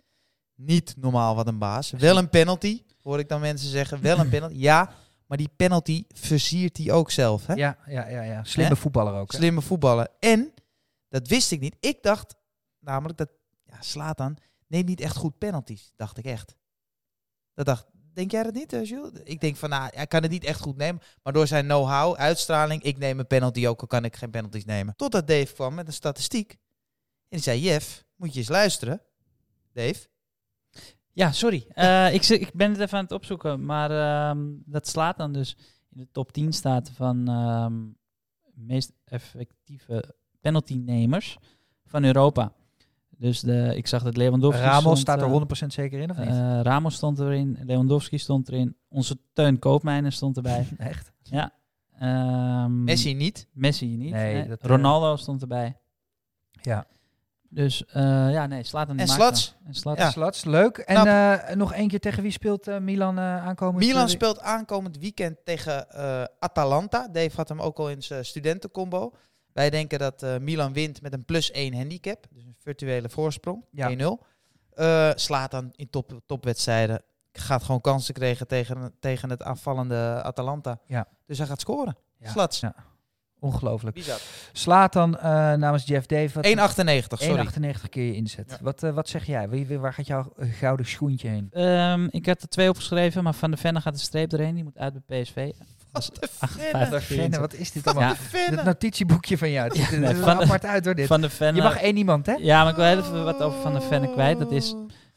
niet 0.54 0.95
normaal 0.97 1.35
wat 1.35 1.47
een 1.47 1.59
baas. 1.59 1.90
Wel 1.90 2.19
een 2.19 2.28
penalty, 2.28 2.83
hoor 3.02 3.19
ik 3.19 3.28
dan 3.28 3.40
mensen 3.40 3.71
zeggen. 3.71 4.00
Wel 4.00 4.19
een 4.19 4.28
penalty, 4.28 4.54
ja. 4.57 4.95
Maar 5.30 5.38
die 5.38 5.50
penalty 5.56 6.04
versiert 6.08 6.76
hij 6.76 6.92
ook 6.92 7.10
zelf, 7.10 7.46
hè? 7.46 7.54
Ja, 7.54 7.78
ja, 7.87 8.08
ja, 8.08 8.22
ja. 8.22 8.44
Slimme 8.44 8.76
voetballer 8.76 9.14
ook. 9.14 9.32
hè? 9.32 9.38
Slimme 9.38 9.60
voetballer. 9.60 10.08
En, 10.18 10.54
dat 11.08 11.28
wist 11.28 11.50
ik 11.50 11.60
niet. 11.60 11.76
Ik 11.80 12.02
dacht 12.02 12.34
namelijk 12.78 13.18
dat, 13.18 13.30
ja, 13.64 13.76
Slatan 13.80 14.37
neemt 14.66 14.87
niet 14.88 15.00
echt 15.00 15.16
goed 15.16 15.38
penalties. 15.38 15.92
Dacht 15.96 16.18
ik 16.18 16.25
echt. 16.25 16.54
Dat 17.54 17.66
dacht, 17.66 17.87
denk 18.12 18.30
jij 18.30 18.42
dat 18.42 18.54
niet, 18.54 18.72
eh, 18.72 18.84
Jules? 18.84 19.10
Ik 19.25 19.40
denk 19.40 19.56
van, 19.56 19.68
nou, 19.70 19.90
hij 19.94 20.06
kan 20.06 20.22
het 20.22 20.30
niet 20.30 20.44
echt 20.44 20.60
goed 20.60 20.76
nemen. 20.76 21.02
Maar 21.22 21.32
door 21.32 21.46
zijn 21.46 21.64
know-how, 21.64 22.16
uitstraling, 22.16 22.82
ik 22.82 22.99
neem 22.99 23.18
een 23.18 23.26
penalty 23.26 23.66
ook, 23.66 23.80
al 23.80 23.87
kan 23.87 24.04
ik 24.04 24.16
geen 24.16 24.30
penalties 24.30 24.64
nemen. 24.64 24.96
Totdat 24.96 25.26
Dave 25.26 25.54
kwam 25.54 25.75
met 25.75 25.87
een 25.87 25.92
statistiek. 25.92 26.50
En 26.52 26.58
die 27.28 27.40
zei, 27.40 27.60
Jeff, 27.60 28.04
moet 28.16 28.32
je 28.32 28.38
eens 28.38 28.49
luisteren. 28.49 29.02
Dave? 29.72 30.08
Ja, 31.12 31.33
sorry. 31.33 31.67
Eh, 31.69 32.14
ik, 32.14 32.25
ik 32.29 32.52
ben 32.55 32.71
het 32.71 32.81
even 32.81 32.99
aan 32.99 33.05
het 33.05 33.12
opzoeken. 33.12 33.64
Maar 33.64 33.90
ehm, 33.90 34.38
dat 34.64 34.88
slaat 34.88 35.17
dan 35.17 35.33
dus 35.33 35.57
in 35.90 35.99
de 36.00 36.09
top 36.12 36.33
10 36.33 36.52
staat 36.52 36.90
van 36.95 37.29
ehm, 37.29 37.75
meest 38.67 38.93
effectieve 39.05 40.14
penaltynemers 40.40 41.38
van 41.85 42.05
Europa. 42.05 42.52
Dus 43.09 43.40
de, 43.40 43.73
ik 43.76 43.87
zag 43.87 44.02
dat 44.02 44.17
Lewandowski 44.17 44.62
Ramos 44.62 44.81
stond, 44.83 44.99
staat 44.99 45.23
er 45.23 45.29
eh, 45.33 45.64
100% 45.64 45.67
zeker 45.67 46.00
in, 46.00 46.11
of 46.11 46.17
niet? 46.19 46.26
eh, 46.29 46.61
Ramos 46.62 46.95
stond 46.95 47.19
erin, 47.19 47.59
Lewandowski 47.64 48.19
stond 48.19 48.49
erin, 48.49 48.76
onze 48.88 49.19
Teun 49.33 49.59
Koopmijnen 49.59 50.12
stond 50.12 50.37
erbij. 50.37 50.67
Echt? 50.79 51.12
ja. 51.23 51.52
Ehm, 51.99 52.85
Messi 52.85 53.14
niet. 53.14 53.49
Messi 53.52 53.87
niet. 53.97 54.12
Nee, 54.12 54.35
Nee, 54.35 54.49
dat, 54.49 54.61
eh, 54.61 54.69
Ronaldo 54.69 55.17
stond 55.17 55.40
erbij. 55.43 55.76
Ja. 56.62 56.87
Dus 57.52 57.85
eh, 57.87 58.30
ja, 58.30 58.47
nee, 58.47 58.62
slaat 58.62 58.88
En 58.88 59.09
Slats? 59.09 59.57
En 59.66 59.75
Slats. 59.75 60.00
Ja. 60.00 60.11
Slats, 60.11 60.45
leuk. 60.45 60.78
En 60.78 61.07
eh, 61.07 61.54
nog 61.54 61.73
één 61.73 61.88
keer 61.88 62.00
tegen 62.00 62.23
wie 62.23 62.33
speelt 62.33 62.69
eh, 62.69 62.78
Milan 62.78 63.19
eh 63.19 63.47
aankomend? 63.47 63.85
Milan 63.85 64.09
speelt 64.09 64.40
aankomend 64.40 64.99
weekend 64.99 65.37
tegen 65.45 65.90
eh, 65.90 66.25
Atalanta. 66.38 67.09
Dave 67.09 67.37
had 67.37 67.49
hem 67.49 67.61
ook 67.61 67.78
al 67.78 67.90
in 67.90 68.02
zijn 68.02 68.25
studentencombo. 68.25 69.12
Wij 69.52 69.71
denken 69.71 69.99
dat 69.99 70.23
eh, 70.23 70.38
Milan 70.38 70.73
wint 70.73 71.02
met 71.02 71.12
een 71.12 71.25
plus 71.25 71.50
1 71.50 71.75
handicap. 71.75 72.26
Dus 72.30 72.45
een 72.45 72.57
virtuele 72.59 73.09
voorsprong. 73.09 73.64
Ja. 73.71 73.90
1-0. 73.90 74.26
Eh, 74.75 75.11
slaat 75.14 75.50
dan 75.50 75.73
in 75.76 75.90
top, 75.90 76.21
topwedstrijden. 76.26 77.02
Gaat 77.33 77.62
gewoon 77.62 77.80
kansen 77.80 78.14
krijgen 78.14 78.47
tegen, 78.47 78.95
tegen 79.00 79.30
het 79.30 79.42
aanvallende 79.42 80.21
Atalanta. 80.23 80.78
Ja. 80.87 81.07
Dus 81.26 81.38
hij 81.38 81.47
gaat 81.47 81.61
scoren. 81.61 81.97
Ja. 82.19 82.30
Slats. 82.30 82.61
Ja. 82.61 82.75
Ongelooflijk. 83.40 83.94
Bizar. 83.97 84.18
Slaat 84.52 84.92
dan 84.92 85.18
eh, 85.18 85.23
namens 85.52 85.87
Jeff 85.87 86.06
Dave. 86.06 86.30
wat- 86.35 86.44
1,98, 86.47 87.18
sorry. 87.23 87.47
1,98 87.47 87.88
keer 87.88 88.04
je 88.06 88.14
inzet. 88.14 88.50
Ja. 88.50 88.59
Wat, 88.61 88.82
eh, 88.82 88.90
wat 88.94 89.09
zeg 89.09 89.26
jij? 89.26 89.66
Waar 89.78 89.94
gaat 89.94 90.06
jouw 90.06 90.32
gouden 90.38 90.87
schoentje 90.87 91.28
heen? 91.28 91.49
Ehm, 91.52 92.06
ik 92.11 92.26
had 92.26 92.42
er 92.42 92.49
twee 92.49 92.68
opgeschreven, 92.68 93.23
maar 93.23 93.35
Van 93.35 93.50
de 93.50 93.56
Venne 93.56 93.80
gaat 93.80 93.94
de 93.94 94.00
streep 94.00 94.32
erheen. 94.32 94.54
Die 94.54 94.64
moet 94.64 94.78
uit 94.78 95.06
bij 95.06 95.23
PSV. 95.23 95.50
was 95.92 96.11
de 96.11 96.28
58, 96.38 97.02
Venne, 97.04 97.38
wat 97.38 97.54
is 97.54 97.73
dit 97.73 97.87
allemaal? 97.87 98.14
Ja, 98.32 98.38
Het 98.54 98.64
notitieboekje 98.64 99.38
van 99.38 99.50
jou. 99.50 99.68
Het 99.68 99.90
er 99.92 99.99
nee, 100.00 100.11
is 100.12 100.18
de- 100.18 100.25
apart 100.26 100.64
uit 100.64 100.85
hoor 100.85 100.94
dit. 100.94 101.06
Van 101.06 101.20
de 101.20 101.30
Venne. 101.30 101.56
Je 101.56 101.62
mag 101.62 101.76
één 101.80 101.97
iemand 101.97 102.26
hè? 102.26 102.32
Ja, 102.35 102.61
maar 102.62 102.70
ik 102.70 102.76
wil 102.76 102.85
even 102.85 103.25
wat 103.25 103.42
over 103.42 103.61
Van 103.61 103.75
de 103.75 103.80
Venne 103.80 104.12
kwijt. 104.12 104.38
Dat 104.38 104.52
is 104.52 104.75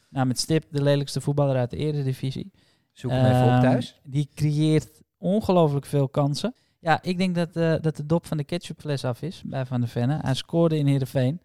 nou, 0.08 0.26
met 0.26 0.38
stip 0.38 0.64
de 0.70 0.82
lelijkste 0.82 1.20
voetballer 1.20 1.56
uit 1.56 1.70
de 1.70 1.76
Eredivisie. 1.76 2.50
Zoek 2.92 3.10
hem 3.10 3.24
even 3.24 3.42
op 3.44 3.48
Ehm, 3.50 3.60
thuis. 3.60 4.00
Die 4.02 4.28
creëert 4.34 4.88
ongelooflijk 5.18 5.86
veel 5.86 6.08
kansen. 6.08 6.54
Ja, 6.84 7.02
ik 7.02 7.18
denk 7.18 7.34
dat, 7.34 7.56
eh, 7.56 7.74
dat 7.80 7.96
de 7.96 8.06
dop 8.06 8.26
van 8.26 8.36
de 8.36 8.44
ketchupfles 8.44 9.04
af 9.04 9.22
is 9.22 9.42
bij 9.44 9.66
Van 9.66 9.80
der 9.80 9.88
Venne. 9.88 10.18
Hij 10.22 10.34
scoorde 10.34 10.78
in 10.78 10.86
Heerenveen. 10.86 11.40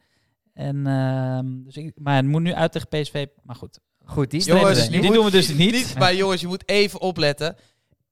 En, 0.54 0.88
ehm, 0.88 1.46
dus 1.64 1.76
ik, 1.78 1.92
maar 1.96 2.16
het 2.16 2.26
moet 2.26 2.42
nu 2.42 2.54
uit 2.54 2.72
tegen 2.72 2.88
PSV. 2.88 3.26
Maar 3.44 3.56
goed, 3.56 3.80
Goed, 4.06 4.32
die, 4.32 4.44
Jongens, 4.44 4.90
die 4.90 5.02
moet- 5.04 5.14
doen 5.14 5.26
we 5.26 5.32
dus 5.32 5.54
niet. 5.54 5.96
Maar 5.98 6.16
jongens, 6.16 6.42
je 6.42 6.48
moet 6.48 6.70
even 6.70 7.02
opletten. 7.02 7.56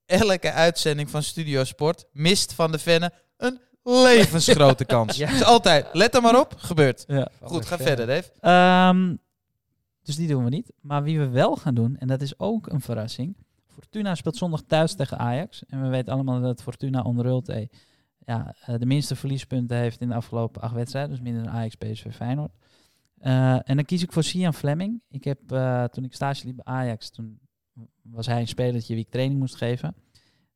Elke 0.05 0.51
uitzending 0.51 1.09
van 1.09 1.23
Studio 1.23 1.63
Sport 1.63 2.05
mist 2.11 2.53
Van 2.53 2.71
de 2.71 2.79
Venne 2.79 3.11
een 3.37 3.59
levensgrote 3.83 4.85
kans. 4.95 5.17
Ja. 5.17 5.29
Is 5.29 5.43
altijd, 5.43 5.85
let 5.93 6.15
er 6.15 6.21
maar 6.21 6.39
op, 6.39 6.53
gebeurt. 6.57 7.03
Ja. 7.07 7.27
Goed, 7.41 7.65
ga 7.65 7.77
verder 7.77 8.07
Dave. 8.07 8.31
Ehm, 8.39 9.15
dus 10.03 10.15
die 10.15 10.27
doen 10.27 10.43
we 10.43 10.49
niet. 10.49 10.71
Maar 10.81 11.03
wie 11.03 11.19
we 11.19 11.27
wel 11.29 11.55
gaan 11.55 11.75
doen, 11.75 11.95
en 11.97 12.07
dat 12.07 12.21
is 12.21 12.39
ook 12.39 12.67
een 12.71 12.81
verrassing. 12.81 13.35
Fortuna 13.77 14.15
speelt 14.15 14.35
zondag 14.35 14.61
thuis 14.61 14.95
tegen 14.95 15.17
Ajax. 15.17 15.65
En 15.65 15.81
we 15.81 15.87
weten 15.87 16.13
allemaal 16.13 16.41
dat 16.41 16.61
Fortuna 16.61 17.01
onder 17.01 17.25
Ulte 17.25 17.69
ja, 18.25 18.55
eh, 18.61 18.79
de 18.79 18.85
minste 18.85 19.15
verliespunten 19.15 19.77
heeft 19.77 20.01
in 20.01 20.07
de 20.07 20.15
afgelopen 20.15 20.61
acht 20.61 20.73
wedstrijden. 20.73 21.11
Dus 21.11 21.21
minder 21.21 21.43
dan 21.43 21.51
Ajax, 21.51 21.75
PSV, 21.75 22.15
Feyenoord. 22.15 22.51
Eh, 23.17 23.69
en 23.69 23.75
dan 23.75 23.85
kies 23.85 24.03
ik 24.03 24.11
voor 24.11 24.23
Sian 24.23 24.53
Fleming. 24.53 25.01
Ik 25.09 25.23
heb, 25.23 25.51
eh, 25.51 25.83
toen 25.83 26.03
ik 26.03 26.13
stage 26.13 26.45
liep 26.45 26.55
bij 26.55 26.65
Ajax, 26.65 27.09
toen 27.09 27.39
was 28.01 28.25
hij 28.25 28.39
een 28.39 28.47
spelertje 28.47 28.93
wie 28.93 29.03
ik 29.03 29.09
training 29.09 29.39
moest 29.39 29.55
geven. 29.55 29.95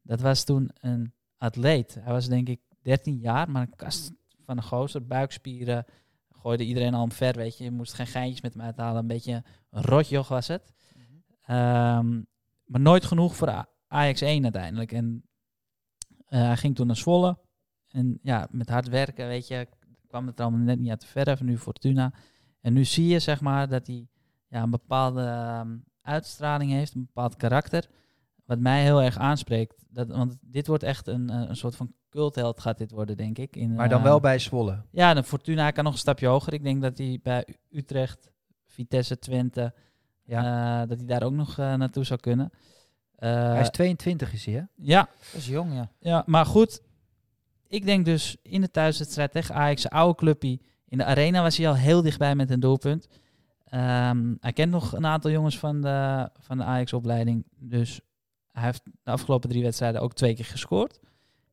Dat 0.02 0.22
was 0.22 0.44
toen 0.44 0.70
een 0.80 1.14
atleet. 1.38 1.98
Hij 2.00 2.14
was 2.14 2.28
denk 2.28 2.50
ik 2.50 2.60
13 2.82 3.18
jaar, 3.18 3.52
maar 3.52 3.62
een 3.62 3.76
kast 3.76 4.12
van 4.46 4.58
een 4.58 4.64
gozer, 4.64 5.06
buikspieren. 5.06 5.86
Gooide 6.30 6.66
iedereen 6.66 6.94
al 6.94 7.04
omver, 7.04 7.34
weet 7.36 7.58
je. 7.58 7.64
Je 7.64 7.72
moest 7.72 7.94
geen 7.94 8.08
geintjes 8.08 8.42
met 8.42 8.54
hem 8.54 8.62
uithalen. 8.62 9.02
Een 9.02 9.08
beetje 9.08 9.44
een 9.70 9.82
rotjoch 9.82 10.28
was 10.28 10.48
het. 10.48 10.74
Ehm, 11.42 12.22
maar 12.72 12.82
nooit 12.82 13.06
genoeg 13.06 13.36
voor 13.36 13.66
Ajax 13.88 14.22
1 14.22 14.44
uiteindelijk. 14.44 14.92
En 14.92 15.24
eh, 16.26 16.42
hij 16.42 16.58
ging 16.58 16.76
toen 16.76 16.88
naar 16.88 16.96
Zwolle. 16.96 17.38
En 17.88 18.20
ja, 18.22 18.48
met 18.52 18.70
hard 18.70 18.88
werken, 18.88 19.28
weet 19.28 19.48
je, 19.48 19.68
kwam 20.08 20.28
het 20.28 20.40
er 20.40 20.46
allemaal 20.46 20.66
net 20.66 20.80
niet 20.80 20.90
uit 20.90 21.02
de 21.02 21.08
verf. 21.08 21.42
Nu 21.42 21.58
Fortuna. 21.58 22.14
En 22.62 22.74
nu 22.74 22.86
zie 22.86 23.08
je, 23.08 23.20
zeg 23.20 23.42
maar, 23.42 23.70
dat 23.70 23.88
hij 23.88 24.08
ja, 24.48 24.62
een 24.62 24.70
bepaalde 24.70 25.22
ehm, 25.22 25.78
uitstraling 26.02 26.72
heeft, 26.72 26.96
een 26.96 27.06
bepaald 27.06 27.36
karakter. 27.36 27.90
Wat 28.46 28.60
mij 28.60 28.84
heel 28.84 29.02
erg 29.02 29.18
aanspreekt. 29.18 29.86
Dat, 29.90 30.08
want 30.08 30.38
dit 30.42 30.68
wordt 30.68 30.84
echt 30.84 31.08
een, 31.08 31.30
eh, 31.30 31.50
een 31.50 31.56
soort 31.56 31.76
van 31.76 31.94
cultheld 32.10 32.60
gaat 32.60 32.78
dit 32.78 32.92
worden, 32.92 33.18
denk 33.18 33.38
ik. 33.38 33.56
In, 33.56 33.74
Maar 33.74 33.90
dan 33.90 34.04
wel 34.04 34.20
bij 34.20 34.40
Zwolle. 34.40 34.86
ja, 34.92 35.14
de 35.14 35.24
Fortuna 35.24 35.72
kan 35.72 35.84
nog 35.84 35.94
een 35.94 36.00
stapje 36.00 36.28
hoger. 36.28 36.54
Ik 36.54 36.64
denk 36.64 36.82
dat 36.82 36.98
hij 36.98 37.20
bij 37.24 37.48
Utrecht, 37.70 38.32
Vitesse, 38.66 39.20
Twente, 39.20 39.74
Ja. 40.24 40.82
eh, 40.82 40.90
dat 40.90 40.98
hij 40.98 41.08
daar 41.08 41.24
ook 41.24 41.32
nog 41.34 41.58
eh, 41.58 41.74
naartoe 41.74 42.04
zou 42.04 42.20
kunnen. 42.20 42.50
Eh, 43.16 43.30
Hij 43.34 43.62
is 43.62 43.70
22 43.70 44.34
is 44.34 44.46
hij 44.46 44.54
hè? 44.54 44.62
ja, 44.76 45.10
Dat 45.32 45.42
is 45.42 45.48
jong, 45.48 45.74
ja. 45.74 45.90
ja, 46.00 46.24
maar 46.26 46.46
goed. 46.46 46.82
Ik 47.68 47.86
denk 47.86 48.06
dus 48.06 48.38
in 48.42 48.62
de 48.62 48.72
thuiswedstrijd 48.72 49.32
tegen 49.32 49.56
Ajax, 49.56 49.82
zijn 49.82 49.94
oude 49.94 50.16
clubpie. 50.18 50.62
In 50.88 50.98
de 50.98 51.06
arena 51.06 51.42
was 51.42 51.58
hij 51.58 51.68
al 51.68 51.76
heel 51.76 52.02
dichtbij 52.02 52.36
met 52.36 52.50
een 52.50 52.60
doelpunt. 52.60 53.08
Ehm, 53.66 54.34
hij 54.40 54.54
kent 54.54 54.72
nog 54.72 54.94
een 54.94 55.06
aantal 55.06 55.32
jongens 55.32 55.60
van 55.60 55.82
de, 55.82 56.30
van 56.40 56.58
de 56.58 56.64
Ajax-opleiding. 56.64 57.46
Dus 57.60 58.02
hij 58.52 58.64
heeft 58.64 58.82
de 59.04 59.12
afgelopen 59.12 59.50
drie 59.50 59.64
wedstrijden 59.64 60.02
ook 60.02 60.14
twee 60.14 60.36
keer 60.36 60.46
gescoord. 60.46 61.00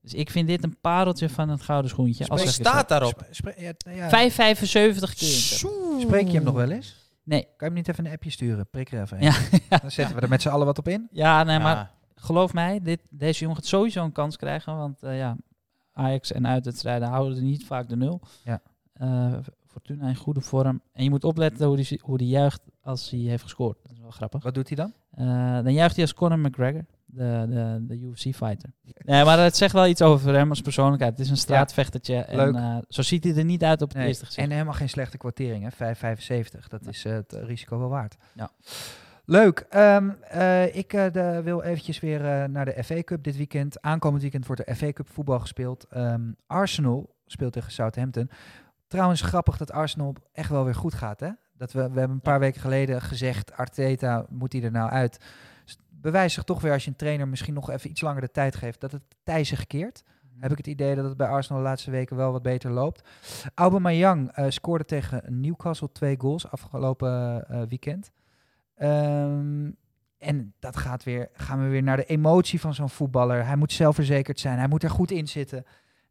Dus 0.03 0.15
ik 0.15 0.31
vind 0.31 0.47
dit 0.49 0.65
een 0.65 0.81
pareltje 0.81 1.29
van 1.29 1.49
het 1.49 1.63
gouden 1.63 1.91
schoentje. 1.91 2.27
Wat 2.27 2.41
Als 2.41 2.53
staat 2.55 2.89
daarop? 2.89 3.11
Spre- 3.31 3.53
spre- 3.55 3.63
ja, 3.63 3.73
ja. 3.95 4.31
5,75 4.31 5.15
keer. 5.15 5.39
Spreek 6.01 6.27
je 6.27 6.33
hem 6.35 6.45
nog 6.45 6.55
wel 6.55 6.71
eens? 6.71 7.08
Nee. 7.29 7.43
Kan 7.43 7.53
je 7.59 7.65
hem 7.65 7.75
niet 7.75 7.89
even 7.89 8.07
een 8.07 8.13
appje 8.13 8.31
sturen? 8.31 8.69
Prik 8.71 8.93
er 8.93 9.03
even 9.03 9.17
een. 9.17 9.23
Ja, 9.71 9.79
Dan 9.79 9.91
zetten 9.91 10.14
we 10.17 10.21
er 10.23 10.29
met 10.29 10.43
z'n 10.43 10.49
allen 10.49 10.67
wat 10.67 10.79
op 10.79 10.88
in. 10.88 11.09
ja 11.12 11.43
nee, 11.43 11.59
maar 11.59 11.77
Ah, 11.77 11.87
geloof 12.14 12.53
mij, 12.53 12.81
dit, 12.83 13.01
deze 13.11 13.41
jongen 13.41 13.57
gaat 13.57 13.67
sowieso 13.67 14.05
een 14.05 14.12
kans 14.12 14.37
krijgen. 14.37 14.77
Want 14.77 15.03
eh, 15.03 15.19
ja, 15.19 15.37
Ajax 15.93 16.33
en 16.33 16.47
uitwedstrijden 16.47 17.09
houden 17.09 17.37
er 17.37 17.43
niet 17.43 17.64
vaak 17.67 17.88
de 17.88 17.97
nul. 17.97 18.21
Ja. 18.45 18.61
Eh, 18.93 19.33
Fortuna 19.67 20.09
in 20.09 20.17
goede 20.17 20.41
vorm. 20.41 20.81
En 20.93 21.05
je 21.05 21.11
moet 21.11 21.25
opletten 21.25 21.67
hoe 21.67 21.77
die, 21.77 22.01
hoe 22.03 22.19
die 22.19 22.29
juicht 22.29 22.62
als 22.83 23.11
hij 23.11 23.21
heeft 23.21 23.43
gescoord. 23.43 23.79
Dat 23.83 23.93
is 23.93 23.99
wel 24.01 24.11
grappig. 24.11 24.43
Wat 24.43 24.55
doet 24.55 24.69
hij 24.69 24.77
dan? 24.77 24.93
Eh, 25.11 25.27
dan 25.64 25.73
juicht 25.73 25.95
hij 25.95 26.05
als 26.05 26.14
Conor 26.14 26.38
McGregor, 26.38 26.85
de, 27.11 27.47
de, 27.49 27.85
de 27.87 27.97
UFC-fighter. 27.99 28.71
Nee, 29.05 29.25
maar 29.25 29.38
het 29.38 29.57
zegt 29.57 29.73
wel 29.73 29.87
iets 29.87 30.03
over 30.03 30.35
hem 30.35 30.49
als 30.49 30.61
persoonlijkheid. 30.61 31.12
Het 31.12 31.21
is 31.21 31.31
een 31.31 31.37
straatvechtertje. 31.37 32.16
En 32.16 32.55
eh, 32.57 32.77
zo 32.88 33.03
ziet 33.03 33.25
hij 33.25 33.37
er 33.37 33.44
niet 33.44 33.64
uit 33.64 33.83
op 33.83 33.88
het 33.88 33.97
Nee. 33.99 34.07
eerste 34.07 34.25
gezicht. 34.27 34.47
En 34.47 34.53
helemaal 34.53 34.75
geen 34.75 34.88
slechte 34.88 35.16
kwartering, 35.18 35.62
hè? 35.62 35.71
5,75. 35.71 36.68
Dat 36.68 36.87
is 36.87 37.05
eh, 37.05 37.12
het 37.12 37.33
risico 37.33 37.79
wel 37.79 37.88
waard. 37.88 38.16
Ja. 38.35 38.51
Leuk. 39.25 39.66
Ehm, 39.68 40.11
eh, 40.31 40.77
ik 40.77 40.90
de- 40.90 41.40
wil 41.44 41.62
eventjes 41.62 42.01
weer 42.01 42.51
naar 42.51 42.64
de 42.64 42.85
FA 42.85 43.03
Cup 43.03 43.23
dit 43.25 43.37
weekend. 43.37 43.81
Aankomend 43.83 44.23
weekend 44.23 44.47
wordt 44.47 44.66
de 44.66 44.75
FA 44.75 44.92
Cup 44.92 45.09
voetbal 45.09 45.40
gespeeld. 45.40 45.87
Ehm, 45.90 46.23
Arsenal 46.47 47.14
speelt 47.27 47.53
tegen 47.53 47.73
Southampton. 47.73 48.31
Trouwens, 48.87 49.21
grappig 49.21 49.57
dat 49.57 49.73
Arsenal 49.73 50.14
echt 50.33 50.51
wel 50.51 50.64
weer 50.64 50.75
goed 50.75 50.94
gaat, 50.94 51.21
hè? 51.21 51.29
Dat 51.57 51.73
we, 51.73 51.79
we 51.79 51.99
hebben 51.99 52.11
een 52.16 52.21
paar 52.21 52.40
weken 52.40 52.61
geleden 52.61 53.03
gezegd, 53.03 53.53
Arteta, 53.57 54.27
moet 54.29 54.53
hij 54.53 54.62
er 54.62 54.71
nou 54.71 54.90
uit? 54.90 55.18
Bewijst 56.01 56.35
zich 56.35 56.45
toch 56.45 56.61
weer 56.61 56.73
als 56.73 56.85
je 56.85 56.91
een 56.91 56.97
trainer 56.97 57.29
misschien 57.29 57.55
nog 57.55 57.71
even 57.71 57.91
iets 57.91 58.01
langer 58.01 58.21
de 58.21 58.31
tijd 58.31 58.57
geeft, 58.57 58.81
dat 58.81 58.93
het 58.93 59.03
tij 59.23 59.45
zich 59.45 59.67
keert. 59.67 60.05
Heb 60.39 60.51
ik 60.51 60.57
het 60.57 60.67
idee 60.67 60.95
dat 60.95 61.05
het 61.05 61.17
bij 61.17 61.27
Arsenal 61.27 61.63
de 61.63 61.69
laatste 61.69 61.91
weken 61.91 62.17
wel 62.17 62.33
wat 62.33 62.43
beter 62.43 62.71
loopt. 62.71 63.09
Aubameyang 63.55 64.31
eh 64.31 64.45
scoorde 64.49 64.85
tegen 64.85 65.41
Newcastle 65.41 65.93
twee 65.93 66.21
goals 66.21 66.51
afgelopen 66.51 67.45
eh, 67.49 67.63
weekend. 67.69 68.11
Ehm, 68.75 69.71
en 70.19 70.55
dat 70.59 70.77
gaat 70.77 71.05
weer, 71.05 71.29
gaan 71.33 71.63
we 71.63 71.69
weer 71.69 71.83
naar 71.83 71.97
de 71.97 72.05
emotie 72.05 72.61
van 72.61 72.75
zo'n 72.75 72.89
voetballer. 72.89 73.47
Hij 73.47 73.57
moet 73.57 73.73
zelfverzekerd 73.73 74.41
zijn, 74.41 74.59
hij 74.59 74.69
moet 74.69 74.83
er 74.83 74.91
goed 74.91 75.11
in 75.11 75.29
zitten. 75.29 75.65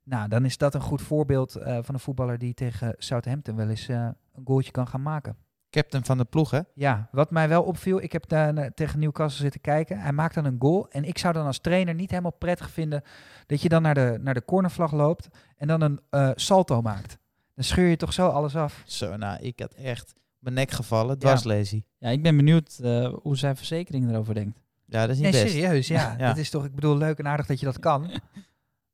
Nou, 0.04 0.28
dan 0.28 0.45
is 0.45 0.58
dat 0.58 0.73
een 0.73 0.82
goed 0.82 1.02
voorbeeld 1.02 1.56
eh, 1.56 1.78
van 1.82 1.93
een 1.93 2.00
voetballer 2.00 2.38
die 2.38 2.54
tegen 2.54 2.95
Southampton 2.97 3.56
wel 3.56 3.69
eens 3.69 3.88
een 3.88 4.15
goaltje 4.45 4.71
kan 4.71 4.88
gaan 4.88 5.02
maken. 5.02 5.38
Captain 5.69 6.06
van 6.06 6.17
de 6.17 6.25
ploeg, 6.25 6.51
hè? 6.51 6.60
Ja, 6.73 7.08
wat 7.12 7.32
mij 7.32 7.47
wel 7.49 7.63
opviel, 7.63 8.01
ik 8.01 8.12
heb 8.12 8.27
daar 8.27 8.53
na- 8.53 8.69
tegen 8.75 8.99
Newcastle 8.99 9.41
zitten 9.43 9.62
kijken. 9.62 9.99
Hij 9.99 10.12
maakt 10.12 10.36
dan 10.36 10.45
een 10.45 10.56
goal. 10.60 10.88
En 10.89 11.03
ik 11.03 11.17
zou 11.17 11.34
dan 11.34 11.45
als 11.45 11.60
trainer 11.60 11.93
niet 11.93 12.10
helemaal 12.10 12.32
prettig 12.32 12.69
vinden 12.69 13.01
dat 13.45 13.62
je 13.62 13.69
dan 13.69 13.82
naar 13.82 13.93
de, 13.93 14.17
naar 14.21 14.34
de 14.34 14.45
cornervlag 14.45 14.91
loopt 14.91 15.27
en 15.58 15.67
dan 15.67 15.82
een 15.82 15.99
eh, 16.10 16.30
salto 16.36 16.82
maakt. 16.82 17.17
Dan 17.56 17.63
scheur 17.63 17.88
je 17.89 17.97
toch 17.97 18.13
zo 18.13 18.27
alles 18.27 18.56
af. 18.56 18.84
Zo, 18.86 19.15
nou, 19.17 19.41
ik 19.41 19.60
had 19.60 19.73
echt 19.73 20.13
mijn 20.39 20.56
nek 20.56 20.71
gevallen, 20.71 21.19
dwarslazy. 21.19 21.84
Ja, 21.97 22.10
ik 22.10 22.23
ben 22.23 22.36
benieuwd 22.36 22.80
eh, 22.84 23.13
hoe 23.21 23.38
zijn 23.38 23.56
verzekering 23.58 24.10
erover 24.10 24.34
denkt. 24.34 24.60
Ja, 24.86 25.01
dat 25.01 25.10
is 25.15 25.21
niet 25.21 25.32
Nee, 25.32 25.43
best. 25.43 25.53
serieus, 25.56 25.88
ja. 25.88 26.15
Ja. 26.19 26.27
Dat 26.27 26.38
is 26.38 26.49
toch, 26.49 26.65
ik 26.65 26.75
bedoel, 26.75 26.97
leuk 26.97 27.19
en 27.19 27.27
aardig 27.27 27.45
dat 27.45 27.60
je 27.60 27.65
dat 27.65 27.80
kan. 27.80 28.10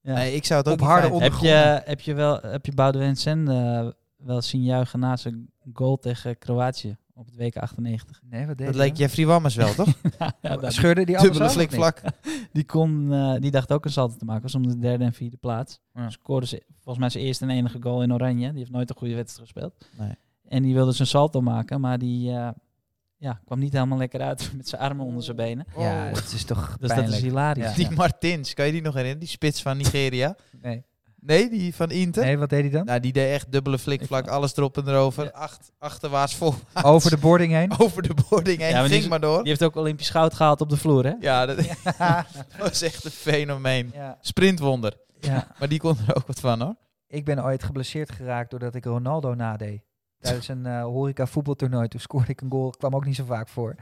Ja. 0.06 0.14
Nee, 0.14 0.36
ik 0.36 0.46
zou 0.46 0.60
het 0.60 0.68
ook 0.70 0.82
Op 0.82 0.88
harde 0.88 1.18
Heb 1.18 1.34
je, 1.34 1.82
heb 1.86 2.00
je 2.00 2.14
wel 2.14 2.40
heb 2.42 2.66
je 2.66 2.74
Boudewijn 2.74 3.16
Sen 3.16 3.48
eh, 3.48 3.88
wel 4.26 4.42
zien 4.42 4.64
juichen 4.64 5.00
na 5.00 5.16
zijn 5.18 5.50
goal 5.74 5.98
tegen 5.98 6.38
Kroatië 6.38 6.98
op 7.16 7.26
het 7.26 7.36
WK 7.36 7.58
98? 7.58 8.22
Nee, 8.24 8.46
wat 8.48 8.58
deed 8.58 8.68
Dat 8.68 8.76
leek? 8.76 8.98
Jeffrey 8.98 9.26
Wammers 9.26 9.56
wel, 9.56 9.74
toch? 9.74 9.94
ja, 10.42 10.58
dat- 10.58 10.74
Scheurde 10.74 11.06
die 11.06 11.18
Dubbele 11.18 11.50
flikvlak. 11.50 12.02
die, 12.54 12.66
kon, 12.66 13.14
eh, 13.14 13.36
die 13.40 13.52
dacht 13.52 13.72
ook 13.72 13.86
een 13.86 13.92
salto 13.92 14.16
te 14.18 14.26
maken. 14.26 14.42
Was 14.44 14.56
om 14.56 14.68
de 14.68 14.80
derde 14.80 15.04
en 15.04 15.14
vierde 15.14 15.38
plaats. 15.38 15.80
Ja. 15.94 16.10
Scoorde 16.10 16.48
ze 16.48 16.64
volgens 16.74 16.98
mij 16.98 17.10
zijn 17.10 17.24
eerste 17.24 17.44
en 17.46 17.50
enige 17.52 17.78
goal 17.82 18.04
in 18.04 18.14
Oranje. 18.14 18.50
Die 18.50 18.58
heeft 18.60 18.72
nooit 18.72 18.90
een 18.90 18.96
goede 18.96 19.16
wedstrijd 19.16 19.50
gespeeld. 19.52 19.74
Nee. 19.98 20.16
En 20.48 20.64
die 20.64 20.74
wilde 20.74 20.92
zijn 20.92 21.08
salto 21.08 21.42
maken, 21.42 21.82
maar 21.82 21.98
die 22.00 22.30
eh, 22.32 22.50
ja, 23.18 23.40
kwam 23.46 23.60
niet 23.60 23.74
helemaal 23.74 23.98
lekker 23.98 24.22
uit 24.22 24.52
met 24.58 24.68
zijn 24.68 24.82
armen 24.82 25.06
onder 25.06 25.24
zijn 25.24 25.38
benen. 25.38 25.66
Ja, 25.78 26.10
dat 26.10 26.32
is 26.34 26.44
toch 26.44 26.78
Dus 26.78 26.88
pijnlijk. 26.88 27.10
dat 27.10 27.18
is 27.20 27.22
hilarisch. 27.28 27.64
Ja. 27.64 27.74
Die 27.74 27.92
Martins, 27.92 28.54
kan 28.54 28.66
je 28.66 28.72
die 28.72 28.82
nog 28.82 28.94
herinneren? 28.94 29.20
Die 29.26 29.30
spits 29.34 29.62
van 29.62 29.78
Nigeria. 29.78 30.36
Nee. 30.62 30.84
Nee, 31.26 31.50
die 31.50 31.76
van 31.76 31.90
Inter. 31.92 32.24
nee, 32.24 32.38
wat 32.38 32.50
deed 32.50 32.62
hij 32.62 32.70
dan? 32.70 32.86
Nou, 32.86 33.00
die 33.00 33.12
deed 33.14 33.32
echt 33.34 33.52
dubbele 33.52 33.80
flikvlak, 33.80 34.28
alles 34.28 34.58
erop 34.58 34.78
en 34.78 34.88
erover. 34.88 35.24
Ja. 35.24 35.30
Acht, 35.30 35.72
achterwaarts 35.80 36.36
vol. 36.36 36.54
Over 36.84 37.10
de 37.10 37.18
boarding 37.18 37.52
heen? 37.52 37.72
Over 37.82 38.02
de 38.02 38.14
boarding 38.30 38.58
heen. 38.60 38.68
Ja, 38.70 38.74
maar 38.74 38.82
die 38.84 38.92
Ging 38.92 39.04
is- 39.04 39.10
maar 39.10 39.20
door. 39.20 39.38
Die 39.40 39.48
heeft 39.48 39.64
ook 39.64 39.76
Olympisch 39.76 40.10
goud 40.10 40.34
gehaald 40.34 40.62
op 40.62 40.70
de 40.70 40.78
vloer, 40.78 41.04
hè? 41.06 41.14
Ja, 41.20 41.46
dat 41.46 41.58
was 42.60 42.82
echt 42.82 43.06
een 43.06 43.12
fenomeen. 43.12 43.92
ja, 43.94 44.18
Sprintwonder. 44.22 44.94
ja. 45.20 45.48
Maar 45.60 45.70
die 45.70 45.80
kon 45.80 45.98
er 46.08 46.16
ook 46.16 46.28
wat 46.28 46.40
van, 46.40 46.62
hoor. 46.62 46.76
Ik 47.08 47.26
ben 47.26 47.44
ooit 47.44 47.64
geblesseerd 47.64 48.12
geraakt 48.12 48.50
doordat 48.50 48.76
ik 48.76 48.86
Ronaldo 48.86 49.34
nadeed. 49.34 49.82
Tijdens 50.20 50.48
een 50.48 50.66
eh, 50.66 50.82
horeca 50.84 51.26
voetbaltoernooi. 51.28 51.88
Toen 51.88 52.00
scoorde 52.00 52.32
ik 52.32 52.42
een 52.42 52.52
goal. 52.52 52.70
Kwam 52.70 52.96
ook 52.96 53.06
niet 53.06 53.16
zo 53.16 53.24
vaak 53.26 53.48
voor. 53.48 53.76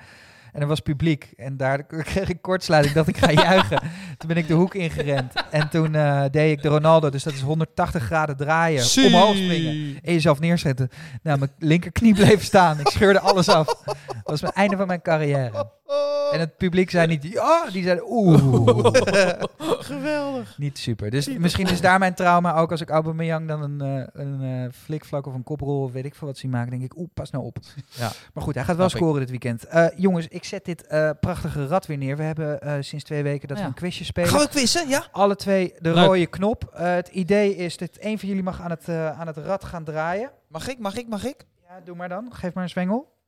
En 0.53 0.61
er 0.61 0.67
was 0.67 0.79
publiek. 0.79 1.33
En 1.37 1.57
daar 1.57 1.83
kreeg 2.03 2.29
ik 2.29 2.41
kortsluiting. 2.41 2.95
Ik 2.95 3.05
dacht, 3.05 3.17
ik 3.17 3.17
ga 3.17 3.31
juichen. 3.49 3.81
Toen 4.17 4.27
ben 4.27 4.37
ik 4.37 4.47
de 4.47 4.53
hoek 4.53 4.75
ingerend. 4.75 5.33
En 5.51 5.69
toen 5.69 5.95
eh, 5.95 6.23
deed 6.31 6.51
ik 6.51 6.61
de 6.61 6.69
Ronaldo. 6.69 7.09
Dus 7.09 7.23
dat 7.23 7.33
is 7.33 7.41
180 7.41 8.03
graden 8.03 8.37
draaien. 8.37 9.05
Omhoog 9.05 9.35
springen. 9.35 9.99
En 10.03 10.13
jezelf 10.13 10.39
neerzetten. 10.39 10.89
Nou, 11.23 11.39
mijn 11.39 11.51
linkerknie 11.57 12.13
bleef 12.13 12.43
staan. 12.43 12.79
Ik 12.79 12.87
scheurde 12.89 13.19
alles 13.19 13.49
af. 13.49 13.65
Dat 13.85 13.95
was 14.23 14.41
het 14.41 14.53
einde 14.53 14.77
van 14.77 14.87
mijn 14.87 15.01
carrière. 15.01 15.65
Oh. 15.93 16.33
En 16.33 16.39
het 16.39 16.57
publiek 16.57 16.89
zei 16.89 17.07
niet, 17.07 17.23
ja, 17.23 17.69
die 17.71 17.83
zeiden 17.83 18.03
oeh. 18.11 18.37
Geweldig. 19.79 20.57
Niet 20.57 20.77
super. 20.77 21.09
Dus 21.11 21.37
misschien 21.37 21.67
is 21.67 21.81
daar 21.81 21.99
mijn 21.99 22.13
trauma 22.13 22.55
ook 22.55 22.71
als 22.71 22.81
ik 22.81 22.89
Aubameyang 22.89 23.47
dan 23.47 23.61
een, 23.61 23.81
eh, 23.81 24.21
een 24.23 24.41
eh, 24.65 24.71
flikvlak 24.73 25.25
of 25.25 25.33
een 25.33 25.43
koprol 25.43 25.83
of 25.83 25.91
weet 25.91 26.05
ik 26.05 26.15
veel 26.15 26.27
wat 26.27 26.37
zie 26.37 26.49
maken. 26.49 26.69
denk 26.69 26.83
ik, 26.83 26.97
oeh, 26.97 27.07
pas 27.13 27.29
nou 27.31 27.45
op. 27.45 27.57
Ja. 27.89 28.11
Maar 28.33 28.43
goed, 28.43 28.55
hij 28.55 28.63
gaat 28.63 28.75
wel 28.75 28.89
Snap 28.89 28.99
ik. 29.01 29.05
scoren 29.07 29.19
dit 29.21 29.29
weekend. 29.29 29.65
Eh, 29.65 29.85
jongens, 29.95 30.27
ik 30.27 30.43
zet 30.43 30.65
dit 30.65 30.87
eh, 30.87 31.09
prachtige 31.19 31.67
rad 31.67 31.85
weer 31.85 31.97
neer. 31.97 32.17
We 32.17 32.23
hebben 32.23 32.61
eh, 32.61 32.73
sinds 32.79 33.03
twee 33.05 33.23
weken 33.23 33.47
dat 33.47 33.57
Ja. 33.57 33.63
we 33.63 33.69
een 33.69 33.75
quizje 33.75 34.03
spelen. 34.03 34.29
Gaan 34.29 34.39
we 34.39 34.47
quizzen? 34.49 34.89
Ja? 34.89 35.03
Alle 35.11 35.35
twee 35.35 35.73
de 35.79 35.93
Leuk. 35.93 36.05
rode 36.05 36.25
knop. 36.27 36.69
Het 36.73 37.07
idee 37.07 37.55
is 37.55 37.77
dat 37.77 37.95
één 37.95 38.19
van 38.19 38.27
jullie 38.27 38.43
mag 38.43 38.61
aan 38.61 38.69
het, 38.69 38.89
aan 38.89 39.27
het 39.27 39.37
rad 39.37 39.63
gaan 39.63 39.83
draaien. 39.83 40.31
Mag 40.47 40.67
ik, 40.69 40.79
mag 40.79 40.97
ik, 40.97 41.07
mag 41.07 41.25
ik? 41.25 41.45
Ja, 41.67 41.79
doe 41.85 41.95
maar 41.95 42.09
dan. 42.09 42.27
Geef 42.33 42.53
maar 42.53 42.63
een 42.63 42.69
zwengel. 42.69 43.19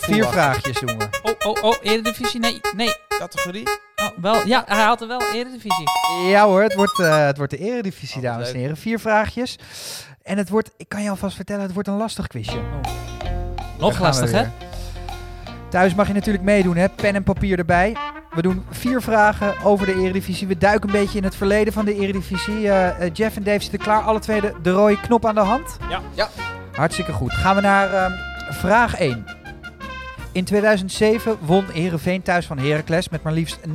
Vier 0.00 0.26
vraagjes 0.26 0.80
doen 0.80 0.98
we. 0.98 1.08
Oh, 1.22 1.52
oh, 1.52 1.64
oh, 1.64 1.76
Eredivisie? 1.82 2.40
Nee, 2.40 2.60
nee. 2.76 2.94
Categorie? 3.08 3.68
Oh, 3.96 4.08
wel, 4.20 4.46
ja, 4.46 4.64
hij 4.66 4.82
had 4.82 5.00
er 5.00 5.08
wel 5.08 5.22
Eredivisie. 5.32 5.88
Ja 6.28 6.44
hoor, 6.44 6.62
het 6.62 6.74
wordt, 6.74 6.98
eh, 6.98 7.26
het 7.26 7.36
wordt 7.36 7.52
de 7.52 7.58
eredivisie, 7.58 8.16
Oh, 8.16 8.22
dames 8.22 8.52
en 8.52 8.58
heren. 8.58 8.76
Vier 8.76 9.00
vraagjes. 9.00 9.58
En 10.22 10.38
het 10.38 10.48
wordt, 10.48 10.70
ik 10.76 10.88
kan 10.88 11.02
je 11.02 11.10
alvast 11.10 11.36
vertellen, 11.36 11.62
het 11.62 11.72
wordt 11.72 11.88
een 11.88 11.96
lastig 11.96 12.26
quizje. 12.26 12.60
Daar 13.22 13.62
Nog 13.78 13.98
lastig, 13.98 14.30
hè? 14.30 14.44
Thuis 15.68 15.94
mag 15.94 16.06
je 16.06 16.12
natuurlijk 16.12 16.44
meedoen, 16.44 16.76
hè? 16.76 16.88
Pen 16.88 17.14
en 17.14 17.22
papier 17.22 17.58
erbij. 17.58 17.96
We 18.34 18.42
doen 18.42 18.64
vier 18.70 19.02
vragen 19.02 19.54
over 19.62 19.86
de 19.86 19.94
Eredivisie. 19.94 20.46
We 20.46 20.58
duiken 20.58 20.88
een 20.88 21.00
beetje 21.00 21.18
in 21.18 21.24
het 21.24 21.34
verleden 21.34 21.72
van 21.72 21.84
de 21.84 21.94
Eredivisie. 21.94 22.68
Eh, 22.68 22.88
eh, 22.88 23.10
Jeff 23.12 23.36
en 23.36 23.42
Dave 23.42 23.60
zitten 23.60 23.78
klaar. 23.78 24.02
Alle 24.02 24.18
twee 24.18 24.40
de, 24.40 24.54
de 24.62 24.70
rode 24.70 25.00
knop 25.00 25.26
aan 25.26 25.34
de 25.34 25.40
hand. 25.40 25.76
Ja. 25.88 26.00
Ja. 26.14 26.28
Hartstikke 26.72 27.12
goed. 27.12 27.32
Gaan 27.32 27.54
we 27.54 27.60
naar 27.60 27.92
ehm, 27.92 28.12
vraag 28.52 28.98
1. 28.98 29.24
In 30.40 30.46
2007 30.46 31.36
won 31.40 31.64
Herenveen 31.72 32.22
thuis 32.22 32.46
van 32.46 32.58
Heracles 32.58 33.08
met 33.08 33.22
maar 33.22 33.32
liefst 33.32 33.58
9-0. 33.68 33.70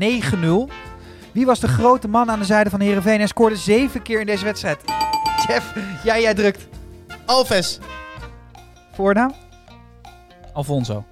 Wie 1.32 1.45
was 1.45 1.60
de 1.60 1.67
grote 1.67 2.08
man 2.08 2.30
aan 2.32 2.39
de 2.39 2.45
zijde 2.45 2.69
van 2.69 2.80
Herenveen 2.80 3.19
en 3.19 3.28
scoorde 3.28 3.56
zeven 3.56 4.01
keer 4.01 4.19
in 4.19 4.25
deze 4.25 4.43
wedstrijd? 4.43 4.80
Jeff, 5.47 5.73
ja, 6.04 6.19
jij 6.19 6.34
drukt. 6.34 6.67
Alves. 7.25 7.80
Voornaam? 8.93 9.34
Alfonso. 10.54 11.06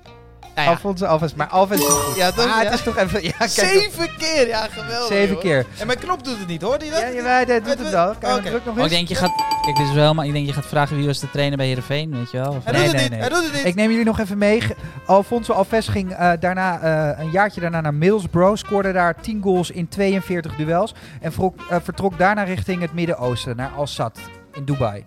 Nou 0.55 0.67
ja, 0.67 0.73
Alfonso 0.73 1.05
Alves. 1.05 1.33
Maar 1.33 1.47
Alves 1.47 1.79
is 1.79 1.85
goed. 1.85 2.15
Ja, 2.15 2.31
toch, 2.31 2.45
Ah, 2.45 2.61
ja. 2.61 2.63
het 2.63 2.73
is 2.73 2.83
toch 2.83 2.97
even... 2.97 3.23
Ja, 3.23 3.31
kijk, 3.37 3.49
Zeven 3.49 4.09
keer, 4.17 4.47
ja, 4.47 4.67
geweldig. 4.71 5.07
Zeven 5.07 5.33
joh. 5.33 5.41
keer. 5.43 5.65
En 5.79 5.87
mijn 5.87 5.99
knop 5.99 6.23
doet 6.23 6.37
het 6.39 6.47
niet, 6.47 6.61
hoorde 6.61 6.85
je 6.85 6.91
dat? 6.91 7.13
Ja, 7.13 7.45
dat 7.45 7.65
doet 7.65 7.79
het 7.79 7.89
wel. 7.89 8.15
Kan 8.19 8.33
Oké. 8.33 8.41
druk 8.49 8.65
nog 8.65 8.73
Oh, 8.73 8.77
ik 8.77 8.83
eens? 8.83 8.91
denk 8.91 9.07
je 9.07 9.15
gaat... 9.15 9.52
Kijk, 9.63 9.75
dit 9.75 9.87
is 9.87 9.93
wel 9.93 10.13
maar 10.13 10.25
ik 10.25 10.31
denk 10.33 10.45
je 10.45 10.53
gaat 10.53 10.65
vragen 10.65 10.95
wie 10.97 11.05
was 11.05 11.19
de 11.19 11.29
trainer 11.29 11.57
bij 11.57 11.65
Heerenveen, 11.67 12.11
weet 12.17 12.31
je 12.31 12.37
wel? 12.37 12.51
Of, 12.53 12.63
Hij 12.63 12.73
Nee, 12.73 12.81
doet 12.83 12.91
het 12.91 12.93
nee, 12.93 13.01
niet, 13.01 13.11
nee. 13.11 13.19
hij 13.19 13.29
doet 13.29 13.43
het 13.43 13.53
niet. 13.53 13.65
Ik 13.65 13.75
neem 13.75 13.89
jullie 13.89 14.05
nog 14.05 14.19
even 14.19 14.37
mee. 14.37 14.61
Alfonso 15.05 15.53
Alves 15.53 15.87
ging 15.87 16.11
eh, 16.13 16.31
daarna, 16.39 16.79
eh, 16.79 17.19
een 17.23 17.31
jaartje 17.31 17.61
daarna 17.61 17.81
naar 17.81 17.93
Middlesbrough. 17.93 18.57
Scoorde 18.57 18.91
daar 18.91 19.15
10 19.21 19.41
goals 19.41 19.71
in 19.71 19.87
42 19.87 20.55
duels. 20.55 20.93
En 21.21 21.31
vrok- 21.33 21.61
eh, 21.69 21.77
vertrok 21.83 22.17
daarna 22.17 22.43
richting 22.43 22.81
het 22.81 22.93
Midden-Oosten, 22.93 23.55
naar 23.55 23.69
Al-Sad 23.77 24.19
in 24.53 24.65
Dubai. 24.65 25.03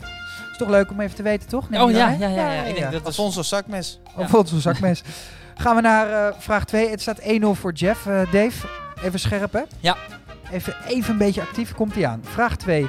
Is 0.52 0.58
toch 0.58 0.68
leuk 0.68 0.90
om 0.90 1.00
even 1.00 1.16
te 1.16 1.22
weten, 1.22 1.48
toch? 1.48 1.70
Neem 1.70 1.80
oh 1.80 1.90
ja, 1.90 2.10
ja, 2.18 2.28
ja, 2.28 2.52
ja. 2.52 2.62
Ik 2.62 2.74
denk 2.76 2.92
dat 2.92 3.00
is... 3.00 3.06
Alfonso 3.06 3.42
zakmes. 3.42 4.00
Alfonso 4.14 4.58
zakmes. 4.58 5.02
Gaan 5.62 5.74
we 5.76 5.80
naar 5.82 6.26
eh, 6.28 6.34
vraag 6.38 6.64
2. 6.64 6.88
Het 6.90 7.00
staat 7.00 7.20
1-0 7.20 7.24
voor 7.52 7.72
Jeff. 7.72 8.06
Eh, 8.06 8.20
Dave, 8.32 8.66
even 9.02 9.20
scherp 9.20 9.52
hè? 9.52 9.60
Ja. 9.80 9.96
Even, 10.52 10.74
even 10.88 11.10
een 11.12 11.18
beetje 11.18 11.40
actief. 11.40 11.74
Komt 11.74 11.94
hij 11.94 12.06
aan. 12.06 12.20
Vraag 12.24 12.56
2. 12.56 12.88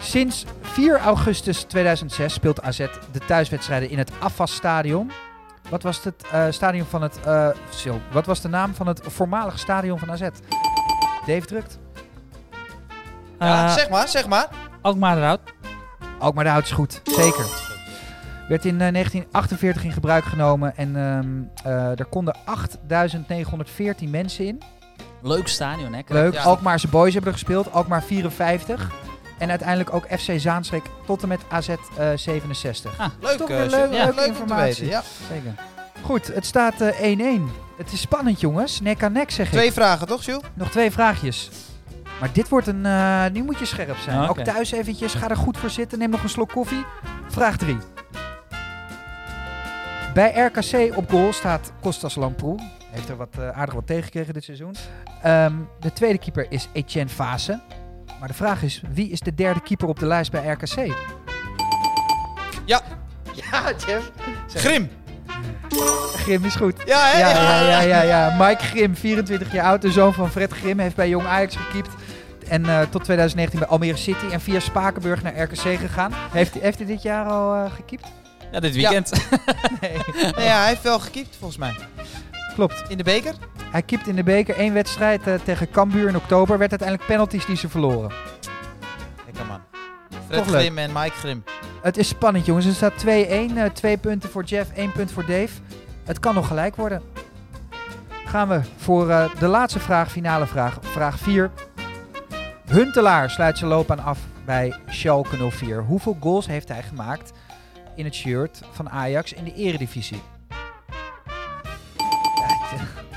Sinds 0.00 0.44
4 0.62 0.98
augustus 0.98 1.62
2006 1.62 2.32
speelt 2.34 2.62
AZ 2.62 2.78
de 3.12 3.18
thuiswedstrijden 3.26 3.90
in 3.90 3.98
het 3.98 4.10
Afas 4.18 4.54
Stadion. 4.54 5.10
Wat 5.68 5.82
was 5.82 6.04
het 6.04 6.24
eh, 6.32 6.44
stadion 6.50 6.86
van 6.86 7.02
het... 7.02 7.18
eh, 7.24 7.48
zo, 7.70 8.00
wat 8.12 8.26
was 8.26 8.40
de 8.40 8.48
naam 8.48 8.74
van 8.74 8.86
het 8.86 9.00
voormalige 9.02 9.58
stadion 9.58 9.98
van 9.98 10.10
AZ? 10.10 10.20
Dave 11.26 11.46
drukt. 11.46 11.78
Ja, 13.38 13.64
Eh, 13.66 13.72
zeg 13.72 13.88
maar, 13.90 14.08
zeg 14.08 14.26
maar. 14.28 14.48
Alkmaar 14.80 15.16
eruit. 15.16 15.40
Ook 16.18 16.34
maar 16.34 16.44
de 16.44 16.50
hout 16.50 16.64
is 16.64 16.70
goed. 16.70 17.00
Zeker. 17.04 17.46
Werd 18.48 18.64
in 18.64 18.80
eh, 18.80 18.92
1948 18.92 19.84
in 19.84 19.92
gebruik 19.92 20.24
genomen 20.24 20.76
en 20.76 20.96
ehm, 20.96 21.66
eh, 21.66 21.98
er 21.98 22.04
konden 22.04 22.36
8.914 22.44 24.08
mensen 24.08 24.44
in. 24.46 24.62
Leuk 25.22 25.48
stadion, 25.48 25.92
hè? 25.92 26.00
Leuk. 26.06 26.32
Ja. 26.34 26.42
Alkmaarse 26.42 26.88
Boys 26.88 27.12
hebben 27.14 27.32
er 27.32 27.38
gespeeld. 27.38 27.72
Alkmaar 27.72 28.02
54. 28.02 28.90
En 29.38 29.48
uiteindelijk 29.50 29.92
ook 29.94 30.06
FC 30.18 30.32
Zaanstreek 30.36 30.84
tot 31.06 31.22
en 31.22 31.28
met 31.28 31.40
AZ 31.48 31.68
eh, 31.68 31.76
67. 32.14 33.10
Leuk, 33.20 33.36
toch 33.36 33.50
eh, 33.50 33.56
weer 33.56 33.70
Sjoerd. 33.70 33.70
leuk- 33.90 33.92
Ja, 33.92 34.04
leuke 34.04 34.14
leuk 34.20 34.26
om 34.28 34.34
te 34.34 34.40
informatie. 34.40 34.66
weten. 34.66 34.86
Ja. 34.86 35.02
Zeker. 35.28 35.54
Goed, 36.02 36.26
het 36.26 36.46
staat 36.46 36.80
eh, 36.80 37.18
1-1. 37.18 37.42
Het 37.76 37.92
is 37.92 38.00
spannend 38.00 38.40
jongens. 38.40 38.80
Nek 38.80 39.02
aan 39.02 39.12
nek 39.12 39.30
zeg 39.30 39.46
ik. 39.46 39.52
Twee 39.52 39.72
vragen, 39.72 40.06
toch, 40.06 40.22
Jules? 40.24 40.42
Nog 40.54 40.70
twee 40.70 40.90
vraagjes. 40.90 41.50
Maar 42.20 42.32
dit 42.32 42.48
wordt 42.48 42.66
een... 42.66 42.86
eh, 42.86 43.24
nu 43.32 43.42
moet 43.42 43.58
je 43.58 43.64
scherp 43.64 43.96
zijn. 43.96 44.20
Oké. 44.20 44.28
Ook 44.30 44.38
thuis 44.38 44.72
eventjes. 44.72 45.14
Ga 45.14 45.28
er 45.30 45.36
goed 45.36 45.58
voor 45.58 45.70
zitten. 45.70 45.98
Neem 45.98 46.10
nog 46.10 46.22
een 46.22 46.28
slok 46.28 46.48
koffie. 46.52 46.84
Vraag 47.28 47.56
3. 47.56 47.76
Bij 50.14 50.32
RKC 50.52 50.96
op 50.96 51.10
goal 51.10 51.32
staat 51.32 51.72
Kostas 51.80 52.14
Lamproe. 52.14 52.58
Heeft 52.90 53.08
er 53.08 53.16
wat, 53.16 53.28
eh, 53.38 53.48
aardig 53.48 53.74
wat 53.74 53.86
tegengekregen 53.86 54.34
dit 54.34 54.44
seizoen. 54.44 54.74
Ehm, 55.22 55.52
de 55.80 55.92
tweede 55.92 56.18
keeper 56.18 56.46
is 56.48 56.68
Etienne 56.72 57.10
Fase. 57.10 57.60
Maar 58.18 58.28
de 58.28 58.34
vraag 58.34 58.62
is, 58.62 58.82
wie 58.92 59.08
is 59.10 59.20
de 59.20 59.34
derde 59.34 59.60
keeper 59.60 59.88
op 59.88 59.98
de 59.98 60.06
lijst 60.06 60.30
bij 60.30 60.46
RKC? 60.50 60.94
Ja. 62.64 62.80
Ja, 63.50 63.72
Jeff. 63.86 64.10
Grim. 64.54 64.90
Grim 66.16 66.44
is 66.44 66.54
goed. 66.54 66.82
Ja, 66.86 67.06
hè? 67.10 67.18
Ja, 67.18 67.28
ja, 67.30 67.60
ja, 67.60 67.80
ja, 67.80 68.02
ja. 68.02 68.36
Mike 68.46 68.62
Grim, 68.64 68.96
24 68.96 69.52
jaar 69.52 69.64
oud, 69.64 69.82
de 69.82 69.90
zoon 69.92 70.12
van 70.14 70.30
Fred 70.30 70.52
Grim, 70.52 70.78
heeft 70.78 70.96
bij 70.96 71.08
Jong 71.08 71.26
Ajax 71.26 71.56
gekiept. 71.56 71.90
En 72.48 72.66
eh, 72.66 72.80
tot 72.90 73.04
2019 73.04 73.58
bij 73.58 73.68
Almere 73.68 73.96
City 73.96 74.26
en 74.30 74.40
via 74.40 74.60
Spakenburg 74.60 75.22
naar 75.22 75.40
RKC 75.42 75.58
gegaan. 75.78 76.12
Heeft, 76.32 76.52
hij- 76.52 76.62
heeft 76.62 76.78
hij 76.78 76.86
dit 76.86 77.02
jaar 77.02 77.26
al 77.26 77.54
eh, 77.54 77.72
gekiept? 77.72 78.06
Ja, 78.52 78.60
dit 78.60 78.74
weekend. 78.74 79.10
Nee. 79.80 79.90
Nee, 80.36 80.46
ja, 80.46 80.58
hij 80.58 80.68
heeft 80.68 80.82
wel 80.82 80.98
gekiept, 81.00 81.36
volgens 81.38 81.58
mij. 81.58 81.74
Klopt. 82.56 82.84
In 82.88 82.96
de 82.96 83.02
beker? 83.04 83.34
Hij 83.70 83.82
kiept 83.82 84.06
in 84.06 84.16
de 84.16 84.22
beker 84.22 84.56
één 84.56 84.74
wedstrijd 84.74 85.26
eh, 85.26 85.34
tegen 85.44 85.70
Cambuur 85.70 86.08
in 86.08 86.16
oktober. 86.16 86.58
Werd 86.58 86.70
uiteindelijk 86.70 87.08
penalties 87.08 87.46
die 87.46 87.56
ze 87.56 87.68
verloren. 87.68 88.12
Lekker 89.24 89.46
man. 89.46 89.60
Fred 90.26 90.38
Toch 90.38 90.48
leuk. 90.48 90.60
Grim 90.60 90.78
en 90.78 90.92
Mike 90.92 91.14
Grim. 91.14 91.44
Het 91.82 91.96
is 91.96 92.08
spannend 92.08 92.46
jongens. 92.46 92.66
Het 92.66 92.74
staat 92.74 93.04
2-1. 93.04 93.06
eh, 93.06 93.64
twee 93.72 93.96
punten 93.96 94.30
voor 94.30 94.44
Jeff, 94.44 94.70
één 94.70 94.92
punt 94.92 95.12
voor 95.12 95.26
Dave. 95.26 95.48
Het 96.04 96.20
kan 96.20 96.34
nog 96.34 96.46
gelijk 96.46 96.76
worden. 96.76 97.02
Gaan 98.26 98.48
we 98.48 98.60
voor 98.76 99.10
eh, 99.10 99.24
de 99.38 99.46
laatste 99.46 99.78
vraag, 99.78 100.10
finale 100.10 100.46
vraag. 100.46 100.78
Vraag 100.80 101.18
4. 101.18 101.50
Huntelaar 102.66 103.30
sluit 103.30 103.58
zijn 103.58 103.70
loopbaan 103.70 104.00
af 104.00 104.18
bij 104.44 104.74
Schalke 104.88 105.50
04. 105.50 105.82
Hoeveel 105.82 106.16
goals 106.20 106.46
heeft 106.46 106.68
hij 106.68 106.82
gemaakt 106.82 107.32
in 107.96 108.04
het 108.04 108.14
shirt 108.14 108.62
van 108.72 108.90
Ajax 108.90 109.32
in 109.32 109.44
de 109.44 109.54
eredivisie? 109.54 110.22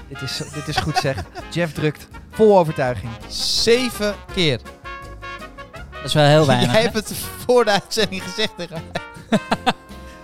Dit- 0.09 0.21
is, 0.21 0.41
dit 0.53 0.67
is 0.67 0.75
goed 0.77 0.97
zeg. 0.97 1.23
Jeff 1.51 1.73
drukt. 1.73 2.07
Vol 2.31 2.57
overtuiging. 2.59 3.11
Zeven 3.27 4.15
keer. 4.33 4.59
Dat 5.91 6.03
is 6.05 6.13
wel 6.13 6.25
heel 6.25 6.45
weinig. 6.45 6.71
Jij 6.71 6.81
hebt 6.81 6.93
het 6.93 7.13
voor 7.45 7.65
de 7.65 7.71
uitzending 7.71 8.23
gezegd 8.23 8.51
tegen 8.57 8.75
mij. 9.29 9.39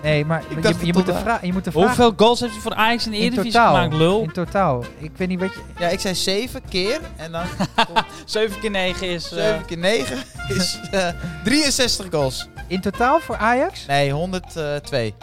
Nee, 0.02 0.26
maar 0.26 0.44
je, 0.50 0.56
je, 0.86 0.94
moet 0.94 1.06
de 1.06 1.12
tot- 1.12 1.22
vra- 1.22 1.40
je 1.42 1.54
moet 1.54 1.64
de 1.64 1.72
vraag... 1.72 1.84
Hoeveel 1.86 2.14
goals 2.18 2.40
heeft 2.40 2.52
hij 2.52 2.62
voor 2.62 2.74
Ajax 2.76 3.06
in 3.06 3.12
de 3.12 3.18
in 3.18 3.24
Eredivisie 3.24 3.52
totaal, 3.52 3.74
gemaakt, 3.74 3.94
lul? 3.94 4.22
in 4.22 4.32
totaal. 4.32 4.84
Ik 4.98 5.12
weet 5.18 5.28
niet 5.28 5.40
wat 5.40 5.54
je... 5.54 5.60
Ja, 5.80 5.88
ik 5.88 6.00
zei 6.00 6.16
zeven 6.16 6.62
keer. 6.70 7.00
En 7.16 7.32
dan 7.32 7.44
7 8.26 8.60
keer 8.60 8.70
9 8.72 9.08
is... 9.10 9.24
eh, 9.32 9.38
zeven 9.44 9.66
keer 9.66 9.78
negen 9.78 10.18
is 10.48 10.80
eh, 10.92 11.08
63 11.44 12.06
goals. 12.12 12.48
In 12.68 12.82
totaal 12.82 13.20
voor 13.20 13.38
Ajax? 13.38 13.86
Nee, 13.86 14.12
102. 14.12 15.14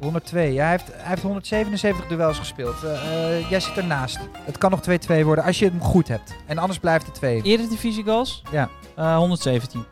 102. 0.00 0.52
Ja, 0.52 0.62
hij, 0.62 0.70
heeft, 0.70 0.86
hij 0.92 1.08
heeft 1.08 1.22
177 1.22 2.06
duels 2.06 2.38
gespeeld. 2.38 2.82
Eh, 2.84 2.92
eh, 3.38 3.50
jij 3.50 3.60
zit 3.60 3.76
ernaast. 3.76 4.18
Het 4.44 4.58
kan 4.58 4.70
nog 4.70 4.80
2-2 5.20 5.24
worden 5.24 5.44
als 5.44 5.58
je 5.58 5.64
hem 5.64 5.80
goed 5.80 6.08
hebt. 6.08 6.34
En 6.46 6.58
anders 6.58 6.78
blijft 6.78 7.06
het 7.06 7.14
2. 7.14 7.42
Eredivisie 7.42 8.04
goals? 8.04 8.42
Ja. 8.50 8.68
Eh, 8.96 9.16
117. 9.16 9.84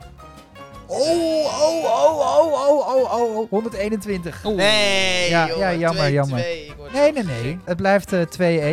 Oh, 0.87 0.99
oh, 0.99 1.85
oh, 1.85 2.19
oh, 2.19 2.53
oh, 2.53 2.89
oh, 2.89 3.13
oh, 3.13 3.37
oh. 3.37 3.51
121. 3.51 4.45
Oeh. 4.45 4.57
Nee, 4.57 5.29
Ja, 5.31 5.47
joh, 5.47 5.59
ja, 5.59 5.75
jammer, 5.75 6.09
2-2. 6.11 6.13
jammer. 6.13 6.39
Nee, 6.93 7.13
nee, 7.13 7.25
nee. 7.25 7.59
Het 7.65 7.77
blijft 7.77 8.13
eh, 8.13 8.21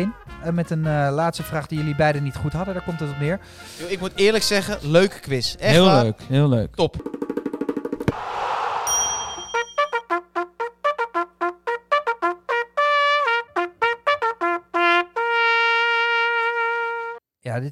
2-1. 0.06 0.08
Eh, 0.42 0.52
met 0.52 0.70
een 0.70 0.86
eh, 0.86 1.08
laatste 1.12 1.42
vraag 1.42 1.66
die 1.66 1.78
jullie 1.78 1.96
beiden 1.96 2.22
niet 2.22 2.36
goed 2.36 2.52
hadden. 2.52 2.74
Daar 2.74 2.82
komt 2.82 3.00
het 3.00 3.10
op 3.10 3.20
neer. 3.20 3.40
Ik 3.86 4.00
moet 4.00 4.12
eerlijk 4.14 4.44
zeggen, 4.44 4.78
leuke 4.80 5.20
quiz. 5.20 5.54
Echt 5.54 5.72
heel 5.72 5.84
waar. 5.84 6.02
leuk, 6.02 6.20
heel 6.28 6.48
leuk. 6.48 6.74
Top. 6.74 7.21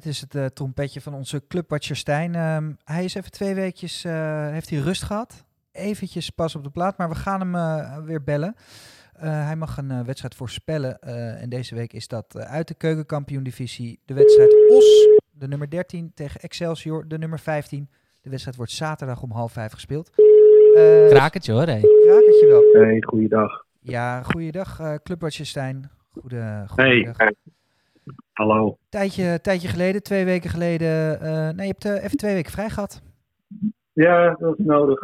Dit 0.03 0.11
is 0.13 0.21
het 0.21 0.35
eh, 0.35 0.45
trompetje 0.45 1.01
van 1.01 1.13
onze 1.13 1.47
clubwatcher 1.47 1.95
Stijn. 1.95 2.35
Ehm, 2.35 2.71
hij 2.83 3.03
is 3.03 3.15
even 3.15 3.31
twee 3.31 3.53
weekjes, 3.55 4.03
eh, 4.03 4.47
heeft 4.49 4.69
hij 4.69 4.79
rust 4.79 5.03
gehad. 5.03 5.43
eventjes 5.71 6.29
pas 6.29 6.55
op 6.55 6.63
de 6.63 6.69
plaat, 6.69 6.97
maar 6.97 7.09
we 7.09 7.15
gaan 7.15 7.39
hem 7.39 7.55
eh, 7.55 7.97
weer 8.05 8.23
bellen. 8.23 8.55
Eh, 9.13 9.45
hij 9.45 9.55
mag 9.55 9.77
een 9.77 9.91
eh, 9.91 9.99
wedstrijd 10.01 10.35
voorspellen. 10.35 10.99
eh, 10.99 11.41
en 11.41 11.49
deze 11.49 11.75
week 11.75 11.93
is 11.93 12.07
dat 12.07 12.37
uit 12.37 12.67
de 12.67 12.73
keukenkampioen-divisie 12.73 13.99
de 14.05 14.13
wedstrijd 14.13 14.53
Os, 14.69 15.07
de 15.31 15.47
nummer 15.47 15.69
13, 15.69 16.11
tegen 16.13 16.39
Excelsior, 16.41 17.07
de 17.07 17.17
nummer 17.17 17.39
15. 17.39 17.89
De 18.21 18.29
wedstrijd 18.29 18.57
wordt 18.57 18.71
zaterdag 18.71 19.21
om 19.21 19.31
half 19.31 19.51
vijf 19.51 19.71
gespeeld. 19.71 20.09
Eh 20.75 21.07
Krakertje 21.09 21.51
hoor, 21.51 21.65
hé. 21.67 21.79
krakertje 21.79 22.47
wel. 22.47 22.83
Hey, 22.83 23.01
goeiedag. 23.01 23.65
Ja, 23.79 24.23
goeiedag, 24.23 24.79
eh 24.79 24.93
Clubwatcher 25.03 25.45
Stijn. 25.45 25.89
Goede, 26.09 26.35
Hey, 26.35 26.65
goeiedag. 26.67 27.17
Hallo. 28.33 28.77
Tijdje, 28.89 29.41
tijdje 29.41 29.67
geleden, 29.67 30.03
twee 30.03 30.25
weken 30.25 30.49
geleden. 30.49 31.19
eh, 31.21 31.49
nee, 31.49 31.67
je 31.67 31.75
hebt 31.77 31.85
eh, 31.85 32.03
even 32.03 32.17
twee 32.17 32.33
weken 32.33 32.51
vrij 32.51 32.69
gehad. 32.69 33.01
Ja, 33.93 34.35
dat 34.39 34.59
is 34.59 34.65
nodig. 34.65 34.99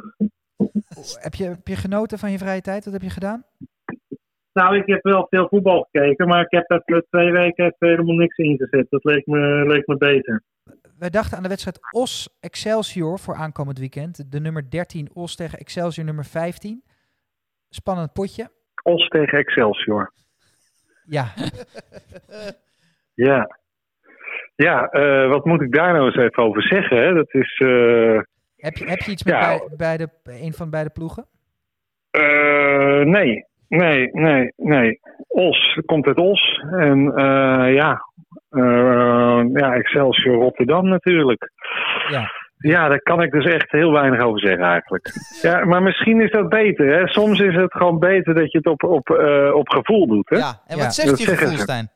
Heb 1.14 1.34
je, 1.34 1.44
heb 1.44 1.68
je 1.68 1.76
genoten 1.76 2.20
van 2.20 2.32
je 2.32 2.38
vrije 2.38 2.62
tijd? 2.62 2.84
Wat 2.86 2.94
heb 2.94 3.02
je 3.02 3.10
gedaan? 3.10 3.44
Nou, 4.54 4.78
ik 4.78 4.88
heb 4.88 5.04
wel 5.04 5.28
veel 5.30 5.48
voetbal 5.48 5.88
gekeken, 5.92 6.28
maar 6.28 6.42
ik 6.42 6.52
heb 6.52 6.72
er 6.72 7.04
twee 7.10 7.32
weken 7.32 7.66
even 7.66 7.88
helemaal 7.88 8.16
niks 8.16 8.38
ingezet. 8.38 8.86
Dat 8.90 9.04
leek 9.04 9.26
me, 9.26 9.66
leek 9.68 9.88
me 9.88 9.98
beter. 9.98 10.44
Wij 10.98 11.10
dachten 11.10 11.38
aan 11.38 11.44
de 11.44 11.50
wedstrijd 11.50 11.80
Os 11.92 12.38
Excelsior 12.40 13.20
voor 13.20 13.36
aankomend 13.36 13.80
weekend. 13.80 14.32
De 14.32 14.40
nummer 14.40 14.70
13 14.70 15.10
Os 15.14 15.36
tegen 15.36 15.60
Excelsior 15.60 16.06
nummer 16.06 16.26
15. 16.26 16.84
Spannend 17.70 18.14
potje. 18.14 18.50
Os 18.84 19.08
tegen 19.08 19.38
Excelsior. 19.38 20.14
Ja, 21.06 21.34
Ja. 23.26 23.58
Ja, 24.56 24.88
eh, 24.90 25.30
wat 25.30 25.46
moet 25.46 25.62
ik 25.62 25.72
daar 25.76 25.94
nou 25.94 26.06
eens 26.06 26.16
even 26.16 26.44
over 26.44 26.62
zeggen? 26.62 26.98
Hè? 26.98 27.14
Dat 27.14 27.34
is... 27.34 27.58
eh, 27.60 28.20
heb 28.58 28.74
je, 28.76 28.86
heb 28.86 29.00
je 29.00 29.12
iets 29.12 29.24
met 29.24 29.34
Ja. 29.34 29.40
bij, 29.48 29.68
beide, 29.78 30.10
een 30.24 30.54
van 30.54 30.70
beide 30.70 30.90
ploegen? 30.90 31.26
eh, 32.12 33.00
nee, 33.04 33.46
nee, 33.68 34.10
nee, 34.12 34.54
nee. 34.56 35.00
Os, 35.28 35.80
komt 35.86 36.06
uit 36.08 36.18
Os. 36.18 36.64
En 36.72 37.12
eh, 37.16 37.74
ja, 37.74 38.02
eh, 38.50 39.42
ja, 39.54 39.74
Excelsior 39.74 40.36
Rotterdam 40.36 40.88
natuurlijk. 40.88 41.52
Ja. 42.10 42.32
Ja, 42.58 42.88
daar 42.88 43.02
kan 43.02 43.22
ik 43.22 43.32
dus 43.32 43.46
echt 43.46 43.72
heel 43.72 43.92
weinig 43.92 44.22
over 44.22 44.40
zeggen 44.40 44.64
eigenlijk. 44.66 45.10
Ja, 45.42 45.66
maar 45.66 45.84
misschien 45.84 46.22
is 46.22 46.32
dat 46.32 46.50
beter. 46.50 46.88
Hè? 47.00 47.08
Soms 47.08 47.40
is 47.40 47.56
het 47.56 47.74
gewoon 47.74 48.00
beter 48.00 48.34
dat 48.34 48.52
je 48.52 48.58
het 48.58 48.68
op, 48.68 48.84
op, 48.84 49.10
eh, 49.10 49.52
op 49.54 49.70
gevoel 49.70 50.08
doet. 50.08 50.30
Hè? 50.30 50.38
Ja, 50.38 50.62
en 50.68 50.78
Ja. 50.78 50.84
wat 50.84 50.94
zegt 50.94 51.10
Dat 51.10 51.20
je 51.20 51.26
gevoel, 51.28 51.50
ze. 51.56 51.58
Stijn? 51.58 51.90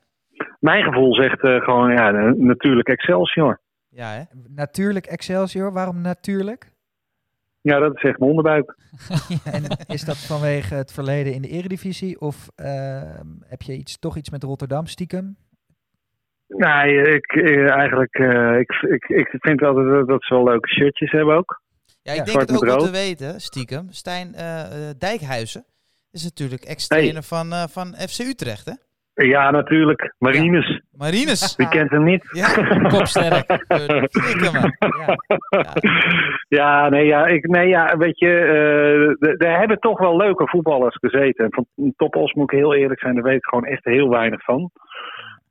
Mijn 0.62 0.84
gevoel 0.84 1.14
zegt 1.16 1.42
eh, 1.44 1.62
gewoon, 1.62 1.92
ja, 1.92 2.12
natuurlijk 2.38 2.88
Excelsior. 2.88 3.60
Ja, 3.90 4.10
hè? 4.12 4.24
Natuurlijk 4.48 5.06
Excelsior. 5.06 5.74
Waarom 5.74 6.02
natuurlijk? 6.02 6.72
Ja, 7.62 7.80
dat 7.80 7.96
is 7.96 8.04
echt 8.04 8.20
mijn 8.20 8.30
onderbuik. 8.32 8.76
En 9.56 9.64
is 9.88 10.06
dat 10.06 10.18
vanwege 10.18 10.76
het 10.76 10.92
verleden 10.94 11.34
in 11.34 11.42
de 11.42 11.48
eredivisie? 11.48 12.20
Of 12.22 12.48
eh, 12.56 13.02
heb 13.44 13.62
je 13.62 13.74
iets, 13.74 14.00
toch 14.00 14.18
iets 14.18 14.30
met 14.30 14.44
Rotterdam 14.44 14.86
stiekem? 14.86 15.38
Nee, 16.48 17.02
ik, 17.14 17.26
eh, 17.26 17.70
eigenlijk, 17.72 18.14
eh, 18.14 18.60
ik, 18.60 18.72
ik, 18.82 19.04
ik 19.08 19.28
vind 19.40 19.60
wel 19.60 19.74
dat, 19.74 20.08
dat 20.08 20.24
ze 20.24 20.34
wel 20.34 20.44
leuke 20.44 20.68
shirtjes 20.70 21.12
hebben 21.12 21.36
ook. 21.36 21.62
Ja, 22.02 22.12
ik 22.12 22.18
Ja. 22.18 22.24
denk 22.24 22.28
Zwart 22.30 22.50
het 22.50 22.58
ook 22.58 22.66
wel 22.66 22.86
te 22.86 22.92
weten, 22.92 23.42
stiekem. 23.42 23.88
Stijn 23.92 24.34
eh, 24.34 24.90
eh, 24.90 24.96
Dijkhuizen 24.98 25.66
is 26.12 26.24
natuurlijk 26.24 26.64
ex-trainer 26.64 27.24
van, 27.24 27.52
eh, 27.54 27.64
van 27.68 27.94
FC 27.96 28.20
Utrecht, 28.20 28.66
hè? 28.66 28.74
Ja, 29.14 29.52
natuurlijk. 29.52 30.14
Marines, 30.18 30.82
Marines. 30.98 31.56
wie 31.56 31.68
kent 31.68 31.90
hem 31.92 32.04
niet? 32.04 32.30
Ja, 32.32 32.48
Kopsterk. 32.90 33.66
Ja. 34.44 34.76
Ja. 35.50 35.74
Ja, 36.48 36.90
nee, 36.90 37.06
ja, 37.06 37.26
ik, 37.26 37.48
nee, 37.48 37.68
ja 37.68 37.98
weet 37.98 38.20
je, 38.20 39.16
d- 39.20 39.44
er 39.44 39.58
hebben 39.58 39.80
toch 39.80 40.00
wel 40.00 40.18
leuke 40.18 40.48
voetballers 40.48 40.96
gezeten. 40.96 41.46
En 41.46 41.54
Van 41.54 41.94
Topos 41.96 42.34
moet 42.34 42.52
ik 42.52 42.58
heel 42.60 42.76
eerlijk 42.76 43.00
zijn, 43.00 43.14
daar 43.14 43.24
weet 43.24 43.36
ik 43.36 43.46
gewoon 43.46 43.66
echt 43.66 43.86
heel 43.86 44.10
weinig 44.10 44.44
van. 44.44 44.72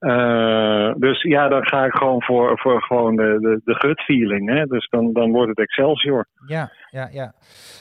Eh, 0.00 0.92
dus 0.96 1.22
ja, 1.22 1.48
dan 1.48 1.66
ga 1.66 1.84
ik 1.84 1.92
gewoon 1.92 2.22
voor, 2.22 2.58
voor 2.58 2.82
gewoon 2.82 3.16
de, 3.16 3.38
de, 3.40 3.60
de 3.64 3.74
gut 3.74 4.00
feeling. 4.00 4.48
Hè? 4.48 4.64
Dus 4.64 4.88
dan, 4.88 5.12
dan 5.12 5.30
wordt 5.30 5.48
het 5.48 5.58
Excelsior. 5.58 6.26
Ja, 6.46 6.72
ja, 6.90 7.08
ja. 7.12 7.32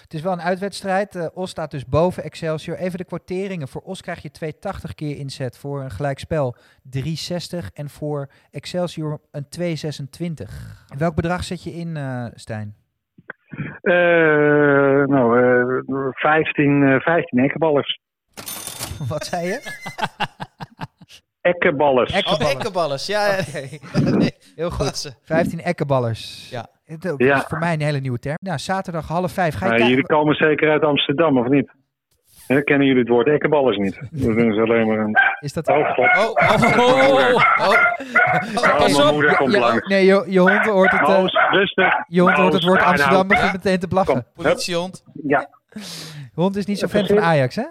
Het 0.02 0.14
is 0.14 0.22
wel 0.22 0.32
een 0.32 0.42
uitwedstrijd. 0.42 1.16
Eh, 1.16 1.28
Os 1.34 1.50
staat 1.50 1.72
dus 1.72 1.86
boven 1.86 2.24
Excelsior. 2.24 2.78
Even 2.78 2.98
de 2.98 3.06
kwarteringen. 3.06 3.68
Voor 3.68 3.82
Os 3.82 4.02
krijg 4.02 4.22
je 4.22 4.32
280 4.32 4.96
keer 4.96 5.18
inzet. 5.18 5.58
Voor 5.58 5.82
een 5.82 5.92
gelijkspel 5.92 6.56
360. 6.84 7.70
En 7.74 7.90
voor 7.90 8.28
Excelsior 8.52 9.20
een 9.32 9.50
226. 9.50 10.86
Welk 10.98 11.16
bedrag 11.16 11.44
zet 11.44 11.64
je 11.64 11.72
in, 11.72 11.98
eh, 11.98 12.26
Stijn? 12.34 12.76
Eh, 13.82 15.06
nou, 15.06 15.40
eh 15.40 16.08
15, 16.12 16.84
eh 16.84 17.00
15 17.00 17.40
ekkenballers. 17.44 18.00
Wat 19.10 19.26
zei 19.26 19.48
je? 19.48 19.60
Ekkenballers. 21.42 22.12
Ek- 22.14 22.28
Oh. 22.28 22.98
Ja, 23.06 23.36
Nee, 24.18 24.32
heel 24.56 24.70
goed. 24.70 24.86
klasse. 24.86 25.14
15 25.24 25.62
ekkenballers. 25.62 26.48
Ja. 26.50 26.68
Het 26.86 27.06
is 27.06 27.14
Ja. 27.18 27.46
voor 27.48 27.58
mij 27.60 27.74
een 27.74 27.82
hele 27.82 28.00
nieuwe 28.00 28.20
term. 28.20 28.38
Nou, 28.42 28.60
zaterdag 28.60 29.08
half 29.08 29.32
vijf. 29.32 29.56
Ga 29.56 29.66
je 29.66 29.70
kijken? 29.72 29.88
jullie 29.90 30.06
komen 30.06 30.36
zeker 30.36 30.70
uit 30.72 30.84
Amsterdam, 30.84 31.38
of 31.38 31.48
niet? 31.48 31.72
Hè, 32.48 32.62
kennen 32.62 32.88
jullie 32.88 33.02
het 33.02 33.12
woord 33.12 33.28
ekkenballers 33.28 33.78
niet? 33.78 34.00
Dat 34.12 34.36
is 34.38 34.58
alleen 34.58 34.88
maar 34.88 34.98
een... 34.98 35.16
Is 35.40 35.54
dat... 35.54 35.68
Oh, 35.68 35.94
god. 35.94 36.18
Oh, 36.18 36.30
oh, 36.30 36.80
oh, 36.80 37.10
oh. 37.10 37.36
oh. 37.68 37.76
Oh, 38.56 38.78
Pas 38.78 38.96
mijn 38.98 39.08
op. 39.08 39.14
moeder 39.14 39.36
komt 39.36 39.54
Ja, 39.54 39.60
langs. 39.60 39.88
nee, 39.88 40.06
je, 40.06 40.24
je 40.28 40.40
hond 40.40 40.66
hoort 40.66 40.92
het, 40.92 41.02
eh, 41.02 41.08
Moos, 41.08 41.34
rustig. 41.52 41.94
je 42.08 42.22
hond 42.22 42.36
hoort 42.38 42.54
het 42.54 42.64
woord 42.64 42.82
Amsterdam 42.82 43.14
nou, 43.16 43.28
begint 43.28 43.52
meteen 43.52 43.80
te 43.80 43.88
blaffen. 43.88 44.26
Politiehond. 44.36 45.04
Ja, 45.28 45.50
Hond 46.40 46.56
is 46.56 46.66
niet 46.66 46.80
zo 46.80 46.88
fan 46.88 47.06
van 47.06 47.20
Ajax, 47.20 47.56
hè? 47.56 47.64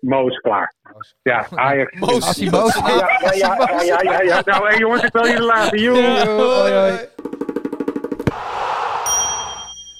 Moos 0.00 0.36
klaar. 0.36 0.74
Ja, 1.22 1.46
Ajax. 1.54 1.98
Moos. 1.98 2.26
Als 2.26 2.36
hij 2.36 2.50
boos. 2.50 2.74
Ja, 2.74 3.32
ja, 3.34 4.02
ja, 4.02 4.20
ja. 4.20 4.42
Nou, 4.44 4.78
jongens, 4.78 5.02
ik 5.02 5.12
wil 5.12 5.26
jullie 5.26 5.42
laten. 5.42 5.80
Joe. 5.80 6.26
Hoi, 6.26 6.72
hoi. 6.72 6.98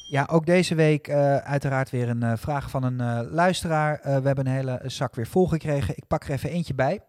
Ja, 0.09 0.29
ook 0.31 0.47
deze 0.47 0.75
week 0.75 1.09
eh, 1.09 1.37
uiteraard 1.37 1.91
weer 1.91 2.09
een 2.09 2.23
eh, 2.23 2.33
vraag 2.37 2.71
van 2.71 2.83
een 2.83 3.01
eh, 3.01 3.21
luisteraar. 3.33 4.01
We 4.03 4.11
hebben 4.11 4.47
een 4.47 4.53
hele 4.53 4.81
zak 4.85 5.15
weer 5.15 5.27
volgekregen. 5.27 5.97
Ik 5.97 6.07
pak 6.07 6.25
er 6.25 6.31
even 6.31 6.51
eentje 6.51 6.75
bij. 6.75 7.01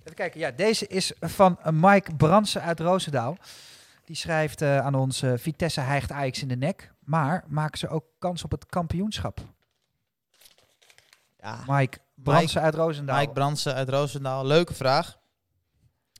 Even 0.00 0.14
kijken. 0.14 0.40
Ja, 0.40 0.50
deze 0.50 0.86
is 0.86 1.12
van 1.20 1.58
Mike 1.72 2.16
Bransen 2.16 2.62
uit 2.62 2.80
Roosendaal. 2.80 3.36
Die 4.04 4.16
schrijft 4.16 4.62
aan 4.62 4.94
ons: 4.94 5.24
Vitesse 5.34 5.80
hijgt 5.80 6.12
Ajax 6.12 6.42
in 6.42 6.48
de 6.48 6.56
nek. 6.56 6.92
Maar 7.04 7.44
maken 7.48 7.78
ze 7.78 7.88
ook 7.88 8.04
kans 8.18 8.44
op 8.44 8.50
het 8.50 8.66
kampioenschap? 8.66 9.40
Ja, 11.38 11.64
Mike 11.66 11.98
Bransen 12.14 12.62
uit 12.62 12.74
Roosendaal. 12.74 13.18
Mike 13.18 13.32
Bransen 13.32 13.74
uit 13.74 13.88
Roosendaal. 13.88 14.46
Leuke 14.46 14.74
vraag. 14.74 15.18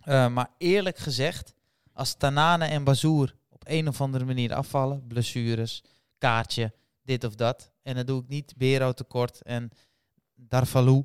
Eh, 0.02 0.28
maar 0.28 0.50
eerlijk 0.58 0.98
gezegd, 0.98 1.54
als 1.92 2.14
Tanane 2.14 2.64
en 2.64 2.84
Bazoer 2.84 3.34
op 3.48 3.62
een 3.66 3.88
of 3.88 4.00
andere 4.00 4.24
manier 4.24 4.54
afvallen, 4.54 5.06
blessures, 5.06 5.84
kaartje, 6.18 6.72
dit 7.02 7.24
of 7.24 7.34
dat. 7.34 7.72
En 7.82 7.94
dan 7.94 8.06
doe 8.06 8.22
ik 8.22 8.28
niet 8.28 8.54
Bero 8.56 8.92
tekort 8.92 9.42
en 9.42 9.70
Darvalou, 10.34 11.04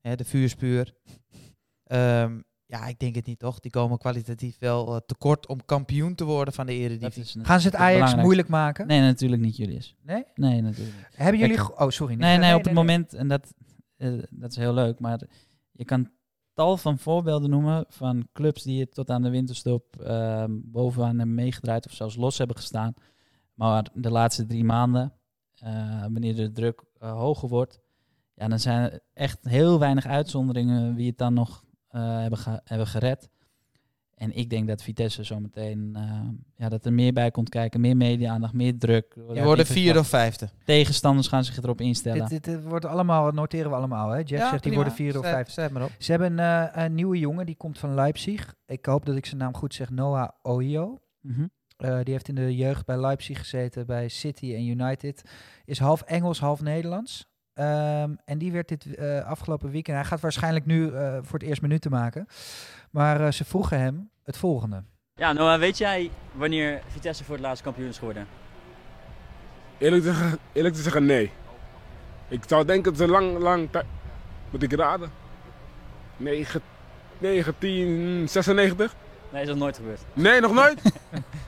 hè, 0.00 0.16
de 0.16 0.24
vuurspuur. 0.24 0.94
Ehm, 1.86 2.40
ja, 2.66 2.86
ik 2.86 2.98
denk 2.98 3.14
het 3.14 3.26
niet 3.26 3.38
toch. 3.38 3.60
Die 3.60 3.70
komen 3.70 3.98
kwalitatief 3.98 4.58
wel 4.58 4.94
eh, 4.94 5.00
tekort 5.06 5.46
om 5.46 5.64
kampioen 5.64 6.14
te 6.14 6.24
worden 6.24 6.54
van 6.54 6.66
de 6.66 6.72
Eredivisie. 6.72 7.22
is 7.22 7.46
Gaan 7.46 7.60
ze 7.60 7.66
het 7.66 7.76
Ajax 7.76 8.14
moeilijk 8.14 8.48
maken? 8.48 8.86
Nee, 8.86 9.00
natuurlijk 9.00 9.42
niet, 9.42 9.56
Julius. 9.56 9.96
Nee? 10.02 10.24
Nee, 10.34 10.60
natuurlijk 10.60 10.96
niet. 10.96 11.06
Hebben 11.16 11.40
jullie... 11.40 11.56
Kijk, 11.56 11.80
Oh, 11.80 11.88
sorry. 11.88 12.14
Nee, 12.14 12.38
nee, 12.38 12.54
op 12.54 12.64
het 12.64 12.72
moment, 12.72 13.14
en 13.14 13.28
dat, 13.28 13.54
eh, 13.96 14.12
dat 14.30 14.50
is 14.50 14.56
heel 14.56 14.74
leuk, 14.74 15.00
maar 15.00 15.20
je 15.72 15.84
kan 15.84 16.10
tal 16.54 16.76
van 16.76 16.98
voorbeelden 16.98 17.50
noemen 17.50 17.84
van 17.88 18.28
clubs 18.32 18.62
die 18.62 18.80
het 18.80 18.94
tot 18.94 19.10
aan 19.10 19.22
de 19.22 19.30
winterstop 19.30 19.96
ehm, 20.00 20.50
bovenaan 20.52 21.18
hebben 21.18 21.34
meegedraaid 21.34 21.86
of 21.86 21.92
zelfs 21.92 22.16
los 22.16 22.38
hebben 22.38 22.56
gestaan. 22.56 22.94
Maar 23.54 23.90
de 23.94 24.10
laatste 24.10 24.46
drie 24.46 24.64
maanden, 24.64 25.12
eh, 25.54 26.00
wanneer 26.00 26.34
de 26.34 26.52
druk 26.52 26.84
hoger 26.98 27.48
wordt, 27.48 27.80
ja, 28.34 28.48
dan 28.48 28.58
zijn 28.58 28.92
er 28.92 29.00
echt 29.12 29.38
heel 29.42 29.78
weinig 29.78 30.06
uitzonderingen 30.06 30.94
wie 30.94 31.08
het 31.08 31.18
dan 31.18 31.34
nog 31.34 31.64
hebben, 32.00 32.38
ge- 32.38 32.60
hebben 32.64 32.86
gered. 32.86 33.28
En 34.14 34.36
ik 34.36 34.50
denk 34.50 34.68
dat 34.68 34.82
Vitesse 34.82 35.22
zometeen, 35.24 35.90
eh, 35.94 36.20
ja, 36.56 36.68
dat 36.68 36.84
er 36.84 36.92
meer 36.92 37.12
bij 37.12 37.30
komt 37.30 37.48
kijken, 37.48 37.80
meer 37.80 37.96
media-aandacht, 37.96 38.52
meer 38.52 38.78
druk. 38.78 39.14
Die 39.32 39.42
worden 39.42 39.66
vierde 39.66 39.98
of 39.98 40.08
vijfde. 40.08 40.48
Tegenstanders 40.64 41.28
gaan 41.28 41.44
zich 41.44 41.56
erop 41.56 41.80
instellen. 41.80 42.20
Dit, 42.28 42.44
dit, 42.44 42.44
dit 42.44 42.64
wordt 42.64 42.84
allemaal, 42.84 43.30
noteren 43.30 43.70
we 43.70 43.76
allemaal, 43.76 44.08
hè? 44.08 44.16
Jeff 44.24 44.48
zegt 44.48 44.62
die 44.62 44.72
worden 44.72 44.92
vierde 44.92 45.18
of 45.18 45.24
vijfde. 45.26 45.68
maar 45.72 45.82
op. 45.84 45.90
Ze 45.98 46.10
hebben 46.10 46.38
een, 46.38 46.70
eh, 46.72 46.84
een 46.84 46.94
nieuwe 46.94 47.18
jongen, 47.18 47.46
die 47.46 47.56
komt 47.56 47.78
van 47.78 47.94
Leipzig. 47.94 48.54
Ik 48.66 48.86
hoop 48.86 49.06
dat 49.06 49.16
ik 49.16 49.26
zijn 49.26 49.40
naam 49.40 49.54
goed 49.54 49.74
zeg, 49.74 49.90
Noah 49.90 50.28
Ohio. 50.42 50.98
Mhm. 51.20 51.46
Eh, 51.76 51.98
die 52.02 52.12
heeft 52.12 52.28
in 52.28 52.34
de 52.34 52.56
jeugd 52.56 52.86
bij 52.86 53.00
Leipzig 53.00 53.38
gezeten, 53.38 53.86
bij 53.86 54.08
City 54.08 54.54
en 54.54 54.66
United. 54.66 55.22
Is 55.64 55.78
half 55.78 56.02
Engels, 56.02 56.40
half 56.40 56.60
Nederlands. 56.60 57.26
Ehm, 57.56 58.10
en 58.24 58.38
die 58.38 58.52
werd 58.52 58.68
dit 58.68 58.94
eh, 58.94 59.24
afgelopen 59.24 59.70
weekend... 59.70 59.96
Hij 59.96 60.06
gaat 60.06 60.20
waarschijnlijk 60.20 60.66
nu 60.66 60.92
eh, 60.92 61.18
voor 61.22 61.38
het 61.38 61.48
eerst 61.48 61.62
minuten 61.62 61.90
maken. 61.90 62.26
Maar 62.90 63.20
eh, 63.20 63.32
ze 63.32 63.44
vroegen 63.44 63.80
hem 63.80 64.10
het 64.24 64.36
volgende. 64.36 64.82
Ja, 65.14 65.32
Noah, 65.32 65.58
weet 65.58 65.78
jij 65.78 66.10
wanneer 66.32 66.82
Vitesse 66.88 67.24
voor 67.24 67.34
het 67.34 67.44
laatst 67.44 67.62
kampioen 67.62 67.88
is 67.88 67.98
geworden? 67.98 68.26
Eerlijk 69.78 70.02
te, 70.02 70.12
zeggen, 70.12 70.38
eerlijk 70.52 70.74
te 70.74 70.82
zeggen, 70.82 71.06
nee. 71.06 71.30
Ik 72.28 72.42
zou 72.46 72.64
denken 72.64 72.92
dat 72.92 73.00
ze 73.00 73.08
lang, 73.08 73.38
lang 73.38 73.68
tijd... 73.70 73.84
Moet 74.50 74.62
ik 74.62 74.72
raden? 74.72 75.10
9, 76.16 76.60
1996? 77.18 78.94
Nee, 79.36 79.44
is 79.44 79.50
dat 79.50 79.60
nooit 79.60 79.76
gebeurd. 79.76 80.00
Nee, 80.12 80.40
nog 80.40 80.52
nooit? 80.54 80.82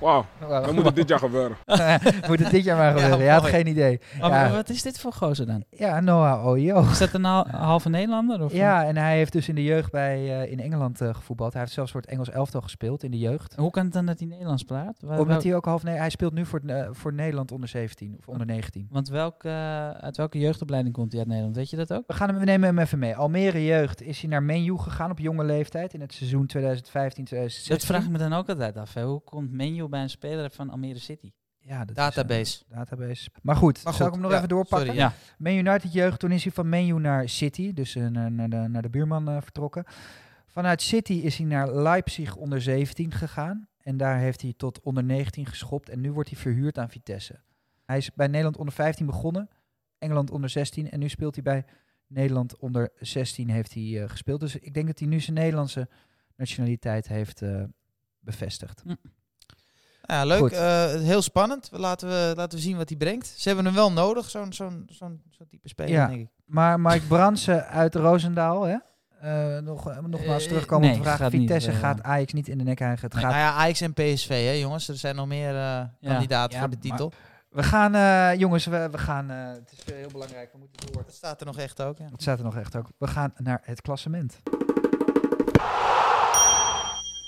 Wauw, 0.01 0.25
dan 0.41 0.75
moet 0.75 0.85
het 0.85 0.95
dit 0.97 1.09
jaar 1.09 1.19
gebeuren. 1.19 1.57
Moet 2.29 2.39
het 2.39 2.51
dit 2.51 2.65
jaar 2.65 2.77
maar 2.77 2.93
gebeuren? 2.99 3.25
Ja, 3.25 3.33
had 3.35 3.47
geen 3.47 3.67
idee. 3.67 4.01
Maar 4.21 4.31
Ja. 4.31 4.51
wat 4.55 4.69
is 4.69 4.83
dit 4.83 4.99
voor 5.01 5.13
gozer 5.13 5.47
dan? 5.47 5.65
Ja, 5.71 6.01
Noah 6.01 6.47
Oyo. 6.47 6.81
Is 6.91 6.99
dat 6.99 7.13
een 7.13 7.25
hal- 7.25 7.49
halve 7.51 7.89
Nederlander? 7.89 8.43
Of 8.45 8.53
Ja, 8.53 8.85
en 8.85 8.97
hij 8.97 9.17
heeft 9.17 9.33
dus 9.33 9.49
in 9.49 9.55
de 9.55 9.65
jeugd 9.65 9.91
bij, 9.91 10.41
eh, 10.43 10.53
in 10.53 10.61
Engeland 10.61 11.01
eh, 11.01 11.15
gevoetbald. 11.15 11.53
Hij 11.53 11.61
heeft 11.63 11.73
zelfs 11.75 11.91
voor 11.93 12.01
het 12.01 12.11
Engels 12.11 12.31
elftal 12.31 12.61
gespeeld 12.61 13.03
in 13.03 13.11
de 13.11 13.19
jeugd. 13.19 13.55
Hoe 13.57 13.71
kan 13.71 13.85
het 13.85 13.93
dan 13.93 14.07
dat 14.07 14.19
hij 14.19 14.29
Nederlands 14.29 14.63
praat? 14.63 14.97
Waar- 15.01 15.11
Omdat 15.19 15.27
wel- 15.35 15.43
hij 15.43 15.55
ook 15.55 15.65
half 15.65 15.83
nee, 15.83 15.97
hij 15.97 16.11
speelt 16.11 16.33
nu 16.33 16.47
voor, 16.47 16.61
eh, 16.67 16.89
voor 16.93 17.13
Nederland 17.13 17.53
onder 17.53 17.69
17 17.69 18.15
of 18.19 18.29
onder 18.29 18.47
19. 18.47 18.87
Want 18.91 19.09
welke, 19.09 19.49
uit 20.01 20.17
welke 20.17 20.39
jeugdopleiding 20.39 20.95
komt 20.95 21.11
hij 21.11 21.19
uit 21.21 21.29
Nederland? 21.29 21.57
Weet 21.57 21.71
je 21.71 21.77
dat 21.77 21.93
ook? 21.93 22.05
We, 22.07 22.13
gaan 22.15 22.29
hem, 22.29 22.39
we 22.39 22.45
nemen 22.45 22.67
hem 22.69 22.79
even 22.79 22.99
mee. 22.99 23.17
Almere 23.17 23.65
jeugd 23.65 24.03
is 24.03 24.21
hij 24.21 24.31
naar 24.31 24.43
Menu 24.43 24.79
gegaan 24.79 25.11
op 25.11 25.19
jonge 25.19 25.45
leeftijd 25.45 25.95
in 25.95 26.01
het 26.01 26.13
seizoen 26.15 26.47
2015-2016. 26.47 27.78
Dat 27.79 27.89
vraag 27.91 28.05
ik 28.05 28.11
me 28.11 28.19
dan 28.19 28.33
ook 28.33 28.49
altijd 28.49 28.77
af. 28.77 28.95
Hè. 28.95 29.05
Hoe 29.05 29.21
komt 29.21 29.51
menu 29.51 29.89
bij 29.89 30.03
een 30.03 30.11
speler 30.11 30.51
van 30.51 30.71
Almere 30.71 30.99
City? 30.99 31.31
Ja, 31.59 31.79
dat 31.79 31.89
is, 31.89 31.95
Database. 31.95 32.65
eh, 32.69 32.77
database. 32.77 33.31
Maar 33.43 33.57
goed, 33.57 33.85
Maar 33.85 33.95
zal 33.95 34.07
ik 34.07 34.13
hem 34.13 34.23
nog 34.23 34.31
ja, 34.31 34.37
even 34.37 34.49
doorpakken? 34.49 34.87
sorry, 34.87 35.01
Ja. 35.01 35.13
Man 35.39 35.53
United 35.53 35.93
jeugd, 35.93 36.19
toen 36.21 36.33
is 36.33 36.43
hij 36.43 36.53
van 36.53 36.69
Menu 36.69 37.01
naar 37.01 37.29
City, 37.29 37.73
dus 37.73 37.95
eh, 37.97 38.07
naar, 38.07 38.33
naar, 38.33 38.49
de, 38.49 38.57
naar 38.57 38.83
de 38.83 38.89
buurman 38.91 39.29
eh, 39.29 39.37
vertrokken. 39.41 39.85
Vanuit 40.47 40.83
City 40.83 41.13
is 41.13 41.37
hij 41.39 41.47
naar 41.47 41.75
Leipzig 41.75 42.37
onder 42.37 42.61
17 42.63 43.13
gegaan. 43.13 43.69
En 43.79 43.97
daar 43.97 44.19
heeft 44.19 44.43
hij 44.43 44.55
tot 44.57 44.81
onder 44.81 45.05
19 45.05 45.47
geschopt. 45.47 45.89
En 45.89 46.01
nu 46.01 46.13
wordt 46.13 46.31
hij 46.31 46.39
verhuurd 46.39 46.79
aan 46.79 46.91
Vitesse. 46.91 47.41
Hij 47.85 47.97
is 47.97 48.15
bij 48.15 48.27
Nederland 48.27 48.57
onder 48.57 48.75
15 48.75 49.07
begonnen, 49.07 49.49
Engeland 49.99 50.31
onder 50.31 50.51
16. 50.51 50.91
En 50.91 50.99
nu 50.99 51.09
speelt 51.09 51.35
hij 51.35 51.45
bij 51.45 51.65
Nederland 52.07 52.57
onder 52.59 52.91
16 52.99 53.51
heeft 53.51 53.75
hij, 53.75 54.03
eh, 54.03 54.09
gespeeld. 54.09 54.41
Dus 54.41 54.57
ik 54.57 54.75
denk 54.75 54.87
dat 54.87 54.99
hij 54.99 55.09
nu 55.09 55.21
zijn 55.21 55.37
Nederlandse 55.37 55.89
nationaliteit 56.39 57.09
heeft 57.09 57.43
eh, 57.43 57.63
bevestigd. 58.21 58.83
Ja, 60.03 60.25
leuk. 60.25 60.51
Eh, 60.51 60.85
heel 60.95 61.23
spannend. 61.23 61.69
Laten 61.73 62.09
we, 62.09 62.33
laten 62.37 62.59
we 62.59 62.65
zien 62.65 62.77
wat 62.77 62.89
hij 62.89 62.99
brengt. 62.99 63.27
Ze 63.37 63.49
hebben 63.49 63.67
hem 63.67 63.75
wel 63.75 63.93
nodig, 63.93 64.31
zo'n 64.31 64.53
zo'n 64.53 64.85
zo'n 64.93 65.23
zo'n 65.31 65.47
type 65.49 65.69
speler, 65.69 65.93
Ja. 65.93 66.07
denk 66.07 66.21
ik. 66.21 66.29
Maar 66.45 66.81
Mike 66.81 67.07
Bransen 67.07 67.67
uit 67.67 67.95
Roosendaal, 67.95 68.63
hè? 68.63 68.77
Eh, 69.21 69.59
nog, 69.63 70.01
nogmaals 70.07 70.47
terugkomen 70.47 70.89
op 70.91 70.97
de 70.97 71.03
vraag. 71.03 71.17
gaat 71.17 71.31
Vitesse 71.31 71.73
gaat 71.73 72.03
Ajax 72.03 72.33
niet 72.33 72.49
in 72.49 72.59
de 72.59 72.65
nek 72.65 72.79
hijgen. 72.79 73.05
Het 73.05 73.13
Nee, 73.15 73.23
gaat 73.23 73.33
nou 73.33 73.45
ja, 73.45 73.53
Ajax 73.53 73.81
en 73.81 73.93
PSV, 73.93 74.29
hè, 74.29 74.51
jongens. 74.51 74.89
Er 74.89 74.97
zijn 74.97 75.17
nog 75.17 75.27
meer 75.27 75.57
eh, 75.57 75.83
kandidaten 76.03 76.53
Ja, 76.59 76.61
voor 76.61 76.71
de 76.81 76.89
maar- 76.89 76.97
titel. 76.99 77.13
We 77.49 77.63
gaan, 77.63 77.95
eh, 77.95 78.39
jongens, 78.41 78.67
we, 78.67 78.89
we 78.91 78.99
gaan. 78.99 79.31
eh, 79.31 79.49
het 79.49 79.73
is 79.73 79.95
heel 79.95 80.09
belangrijk. 80.13 80.53
We 80.53 80.59
moeten 80.59 80.93
door. 80.93 81.03
Dat 81.05 81.15
staat 81.15 81.41
er 81.41 81.47
nog 81.47 81.59
echt 81.59 81.83
ook. 81.83 81.99
Ja. 81.99 82.05
Het 82.13 82.23
staat 82.23 82.39
er 82.39 82.45
nog 82.45 82.57
echt 82.57 82.77
ook. 82.77 82.87
We 82.99 83.07
gaan 83.07 83.33
naar 83.37 83.61
het 83.65 83.81
klassement. 83.81 84.39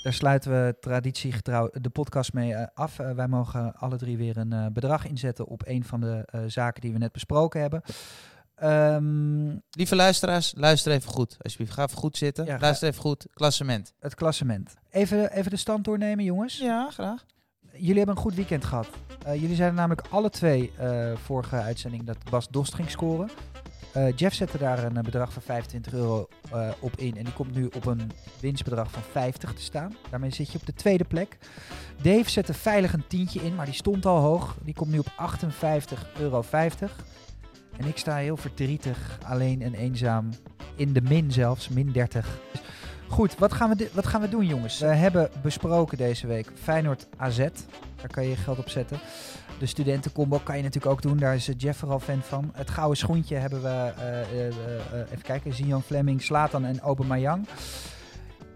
Daar 0.01 0.13
sluiten 0.13 0.51
we 0.51 0.75
traditiegetrouw 0.79 1.69
de 1.73 1.89
podcast 1.89 2.33
mee 2.33 2.53
eh, 2.53 2.67
af. 2.73 2.99
Eh, 2.99 3.11
wij 3.11 3.27
mogen 3.27 3.75
alle 3.75 3.97
drie 3.97 4.17
weer 4.17 4.37
een 4.37 4.53
eh, 4.53 4.65
bedrag 4.73 5.07
inzetten 5.07 5.45
op 5.45 5.61
een 5.65 5.83
van 5.83 6.01
de 6.01 6.43
zaken 6.47 6.81
die 6.81 6.91
we 6.91 6.97
net 6.97 7.11
besproken 7.11 7.61
hebben. 7.61 7.81
Ehm, 8.55 9.57
Lieve 9.71 9.95
luisteraars, 9.95 10.53
luister 10.57 10.91
even 10.91 11.09
goed. 11.09 11.37
Alsjeblieft, 11.41 11.73
ga 11.73 11.83
even 11.83 11.97
goed 11.97 12.17
zitten. 12.17 12.45
Ja, 12.45 12.57
luister 12.59 12.87
even 12.87 13.01
goed. 13.01 13.27
Klassement. 13.33 13.93
het 13.99 14.15
klassement. 14.15 14.73
Even, 14.89 15.31
even 15.31 15.51
de 15.51 15.57
stand 15.57 15.83
doornemen, 15.83 16.25
jongens. 16.25 16.57
Ja, 16.57 16.89
graag. 16.89 17.25
Jullie 17.71 17.97
hebben 17.97 18.15
een 18.15 18.21
goed 18.21 18.35
weekend 18.35 18.65
gehad. 18.65 18.87
Eh, 19.25 19.41
jullie 19.41 19.55
zeiden 19.55 19.77
namelijk 19.77 20.07
alle 20.09 20.29
twee 20.29 20.71
vorige 21.15 21.55
uitzending 21.55 22.03
dat 22.03 22.17
Bas 22.29 22.47
Dost 22.49 22.73
ging 22.73 22.89
scoren. 22.89 23.29
Eh, 23.93 24.15
Jeff 24.15 24.35
zette 24.35 24.57
daar 24.57 24.83
een 24.83 24.97
eh, 24.97 25.03
bedrag 25.03 25.33
van 25.33 25.41
25 25.41 25.93
euro 25.93 26.27
eh, 26.51 26.69
op 26.79 26.95
in. 26.95 27.17
En 27.17 27.23
die 27.23 27.33
komt 27.33 27.55
nu 27.55 27.69
op 27.75 27.85
een 27.85 28.11
winstbedrag 28.39 28.91
van 28.91 29.01
50 29.11 29.53
te 29.53 29.61
staan. 29.61 29.95
Daarmee 30.09 30.33
zit 30.33 30.51
je 30.51 30.57
op 30.57 30.65
de 30.65 30.73
tweede 30.73 31.03
plek. 31.03 31.37
Dave 32.01 32.29
zette 32.29 32.53
veilig 32.53 32.93
een 32.93 33.07
tientje 33.07 33.41
in, 33.41 33.55
maar 33.55 33.65
die 33.65 33.75
stond 33.75 34.05
al 34.05 34.17
hoog. 34.17 34.57
Die 34.63 34.73
komt 34.73 34.91
nu 34.91 34.99
op 34.99 35.07
58,50 35.07 36.19
euro. 36.19 36.43
En 37.77 37.87
ik 37.87 37.97
sta 37.97 38.15
heel 38.15 38.37
verdrietig, 38.37 39.17
alleen 39.25 39.61
en 39.61 39.73
eenzaam. 39.73 40.29
In 40.75 40.93
de 40.93 41.01
min 41.01 41.31
zelfs, 41.31 41.69
min 41.69 41.91
30. 41.91 42.39
Goed, 43.07 43.37
wat 43.37 43.53
gaan, 43.53 43.75
we 43.75 43.89
wat 43.93 44.07
gaan 44.07 44.21
we 44.21 44.29
doen, 44.29 44.45
jongens? 44.45 44.79
We 44.79 44.85
hebben 44.85 45.29
besproken 45.41 45.97
deze 45.97 46.27
week 46.27 46.51
Feyenoord 46.61 47.07
AZ. 47.17 47.37
Daar 47.37 48.11
kan 48.11 48.23
je 48.23 48.29
je 48.29 48.35
geld 48.35 48.59
op 48.59 48.69
zetten. 48.69 48.99
De 49.61 49.67
studentencombo 49.67 50.39
kan 50.43 50.57
je 50.57 50.63
natuurlijk 50.63 50.93
ook 50.93 51.01
doen. 51.01 51.17
Daar 51.17 51.35
is 51.35 51.47
eh, 51.47 51.55
Jeff 51.57 51.79
vooral 51.79 51.99
fan 51.99 52.21
van. 52.21 52.51
Het 52.53 52.69
gouden 52.69 52.97
schoentje 52.97 53.35
hebben 53.35 53.61
we, 53.61 53.67
eh, 53.67 54.21
eh, 54.21 54.47
eh, 54.47 54.53
even 55.11 55.21
kijken, 55.21 55.53
Zion 55.53 55.81
Fleming, 55.81 56.21
Slatan 56.21 56.65
en 56.65 56.79
Aubameyang. 56.79 57.47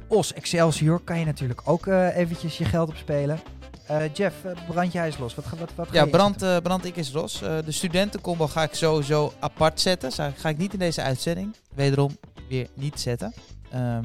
Os 0.08 0.34
Excelsior 0.34 1.00
kan 1.00 1.20
je 1.20 1.26
natuurlijk 1.26 1.62
ook 1.65 1.88
eh, 1.88 2.18
eventjes 2.18 2.58
je 2.58 2.65
geld 2.65 2.89
op 2.89 2.96
spelen. 2.96 3.39
Eh, 3.88 4.13
Jeff, 4.13 4.36
brand 4.68 4.91
je 4.91 4.98
huis 4.98 5.18
los. 5.18 5.36
Wat, 5.36 5.46
wat, 5.60 5.76
wat 5.76 5.88
ga 5.88 5.94
Ja, 5.94 6.06
brand, 6.06 6.38
brand 6.63 6.86
ik 6.86 6.96
is 6.96 7.12
los. 7.12 7.39
De 7.39 7.72
studentencombo 7.72 8.48
ga 8.48 8.63
ik 8.63 8.74
sowieso 8.74 9.34
apart 9.39 9.82
zetten. 9.82 10.12
Ga, 10.12 10.32
ga 10.36 10.50
ik 10.50 10.58
niet 10.58 10.74
in 10.74 10.80
deze 10.80 11.02
uitzending. 11.02 11.56
Wederom 11.76 12.18
weer 12.50 12.68
niet 12.74 13.00
zetten. 13.00 13.34
Ehm, 13.72 14.04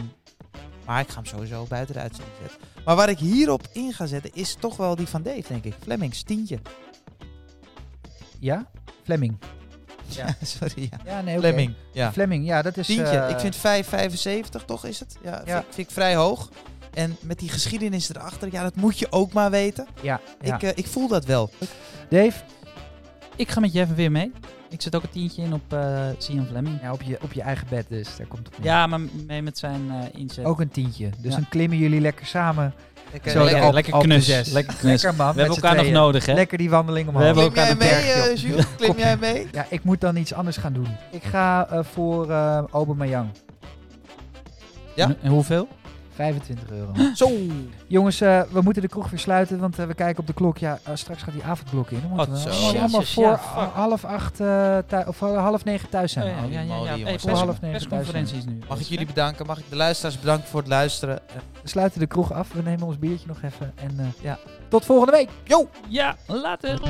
maar 0.87 1.01
ik 1.01 1.09
ga 1.09 1.15
hem 1.15 1.27
sowieso 1.27 1.67
buiten 1.69 1.95
de 1.95 2.01
uitzending 2.01 2.37
zetten. 2.41 2.59
Maar 2.85 2.97
waar 2.97 3.09
ik 3.09 3.19
hierop 3.19 3.69
in 3.73 3.93
ga 3.93 4.07
zetten 4.07 4.31
is 4.35 4.55
toch 4.55 4.77
wel 4.77 4.97
die 4.97 5.07
van 5.07 5.23
Dave, 5.23 5.45
denk 5.49 5.65
ik. 5.65 5.75
Flemings, 5.83 6.23
tientje. 6.23 6.59
Ja? 8.41 8.67
Fleming. 9.05 9.39
Ja, 10.07 10.27
sorry. 10.43 10.89
Ja. 10.91 10.99
Ja, 11.05 11.21
nee, 11.21 11.37
oké. 11.39 11.47
Fleming, 11.47 11.75
ja. 11.93 12.13
Fleming, 12.13 12.47
ja, 12.47 12.63
dat 12.63 12.77
is... 12.77 12.87
Tientje. 12.87 13.17
eh, 13.19 13.31
ik 13.31 13.39
vind 13.41 13.57
5,75 14.61 14.65
toch 14.67 14.85
is 14.85 15.01
het? 15.01 15.17
Ja, 15.23 15.43
Ja. 15.47 15.61
Vind, 15.61 15.75
vind 15.75 15.87
ik 15.89 15.95
vrij 15.95 16.15
hoog. 16.17 16.49
En 16.95 17.17
met 17.23 17.39
die 17.39 17.49
geschiedenis 17.49 18.09
erachter, 18.11 18.49
ja, 18.53 18.63
dat 18.63 18.75
moet 18.77 18.99
je 18.99 19.07
ook 19.13 19.33
maar 19.33 19.51
weten. 19.51 19.87
Ja, 20.03 20.21
ja. 20.41 20.55
Ik, 20.55 20.63
eh, 20.63 20.71
ik 20.75 20.87
voel 20.87 21.09
dat 21.09 21.25
wel. 21.25 21.51
Dave? 22.09 22.43
Ik 23.37 23.51
ga 23.51 23.61
met 23.61 23.73
Jeff 23.73 23.95
weer 23.95 24.11
mee. 24.11 24.33
Ik 24.71 24.83
zet 24.83 24.95
ook 24.97 25.03
een 25.03 25.11
tientje 25.11 25.43
in 25.43 25.53
op 25.55 25.73
uh, 25.73 26.07
Sian 26.19 26.47
Fleming. 26.47 26.79
Ja, 26.83 26.93
op 26.93 27.03
je, 27.03 27.19
op 27.23 27.33
je 27.33 27.43
eigen 27.43 27.67
bed 27.71 27.87
dus. 27.89 28.17
Daar 28.17 28.27
komt 28.27 28.47
het 28.47 28.57
op. 28.57 28.65
Ja, 28.65 28.87
maar 28.87 29.01
mee 29.27 29.43
met 29.43 29.59
zijn 29.59 29.91
eh, 29.91 30.21
inzet. 30.21 30.45
Ook 30.45 30.61
een 30.61 30.69
tientje. 30.71 31.09
Dus 31.19 31.31
Ja. 31.31 31.37
dan 31.37 31.49
klimmen 31.49 31.79
jullie 31.79 32.01
lekker 32.01 32.27
samen. 32.27 32.75
Lekker, 33.13 33.31
Zo 33.31 33.39
de 33.39 33.45
lekker, 33.45 33.63
Alp- 33.65 33.73
lekker 33.75 33.99
knus. 33.99 34.27
Lekker 34.53 34.75
knus. 34.75 35.03
Lekker 35.03 35.15
man. 35.25 35.35
We 35.35 35.41
hebben 35.41 35.63
elkaar 35.63 35.77
nog 35.85 35.93
nodig, 35.93 36.27
hè? 36.27 36.33
Lekker 36.35 36.59
die 36.59 36.71
wandeling 36.71 37.09
omhoog. 37.09 37.21
We 37.23 37.27
hebben 37.27 37.53
Klim 37.53 37.65
jij 37.65 37.69
elkaar 37.69 38.05
mee, 38.17 38.31
op. 38.31 38.37
eh, 38.37 38.43
Jules? 38.43 38.65
Klim 38.77 38.99
jij 38.99 39.17
mee? 39.17 39.49
Ja, 39.53 39.67
ik 39.71 39.85
moet 39.85 40.01
dan 40.01 40.17
iets 40.17 40.33
anders 40.33 40.57
gaan 40.57 40.73
doen. 40.73 40.89
Ik 41.11 41.23
ga 41.23 41.69
eh, 41.71 41.79
voor 41.85 42.31
eh 42.31 42.63
Aubameyang. 42.71 43.29
Ja? 44.95 45.05
En, 45.07 45.17
en 45.23 45.31
hoeveel? 45.31 45.69
25 46.15 46.71
euro. 46.71 46.93
Zo. 47.15 47.31
Jongens, 47.87 48.21
eh, 48.21 48.43
we 48.51 48.61
moeten 48.61 48.83
de 48.83 48.89
kroeg 48.89 49.11
weer 49.11 49.19
sluiten, 49.21 49.59
want 49.59 49.79
eh, 49.79 49.87
we 49.87 49.95
kijken 49.95 50.21
op 50.21 50.27
de 50.27 50.33
klok. 50.33 50.59
Ja, 50.59 50.79
eh, 50.85 50.95
straks 50.95 51.23
gaat 51.23 51.35
die 51.35 51.45
avondklok 51.45 51.91
in. 51.91 52.01
Dan 52.01 52.11
moeten 52.11 52.27
Oh, 52.37 52.45
we 52.45 52.51
zo. 52.53 52.79
allemaal- 52.79 53.03
voor 53.03 53.23
ja, 53.25 53.71
half 53.75 54.05
acht 54.05 54.41
of 55.07 55.21
half 55.21 55.65
negen 55.65 55.89
thuis 55.89 56.13
zijn. 56.13 56.45
Oh, 56.45 56.51
ja, 56.53 56.61
ja, 56.61 56.61
ja, 56.61 56.75
ja. 56.75 56.77
moly, 56.77 57.03
Hey, 57.03 57.13
pers- 57.13 57.25
Half 57.25 57.61
negen 57.61 57.71
persconferenties 57.71 58.45
nu. 58.45 58.59
Mag 58.69 58.81
ik 58.81 58.87
jullie 58.87 59.07
bedanken? 59.07 59.47
Mag 59.47 59.59
ik 59.59 59.65
de 59.69 59.77
luisteraars 59.77 60.19
bedanken 60.21 60.49
voor 60.49 60.61
het 60.61 60.69
luisteren? 60.69 61.19
We 61.63 61.69
sluiten 61.69 62.01
de 62.01 62.07
kroeg 62.07 62.33
af. 62.33 62.53
We 62.53 62.63
nemen 62.63 62.87
ons 62.87 62.99
biertje 62.99 63.27
nog 63.27 63.43
even. 63.43 63.73
En 63.75 63.95
eh, 63.99 64.07
ja, 64.23 64.39
tot 64.69 64.85
volgende 64.85 65.13
week. 65.13 65.29
Yo! 65.45 65.69
Ja, 65.89 66.17
later. 66.27 66.81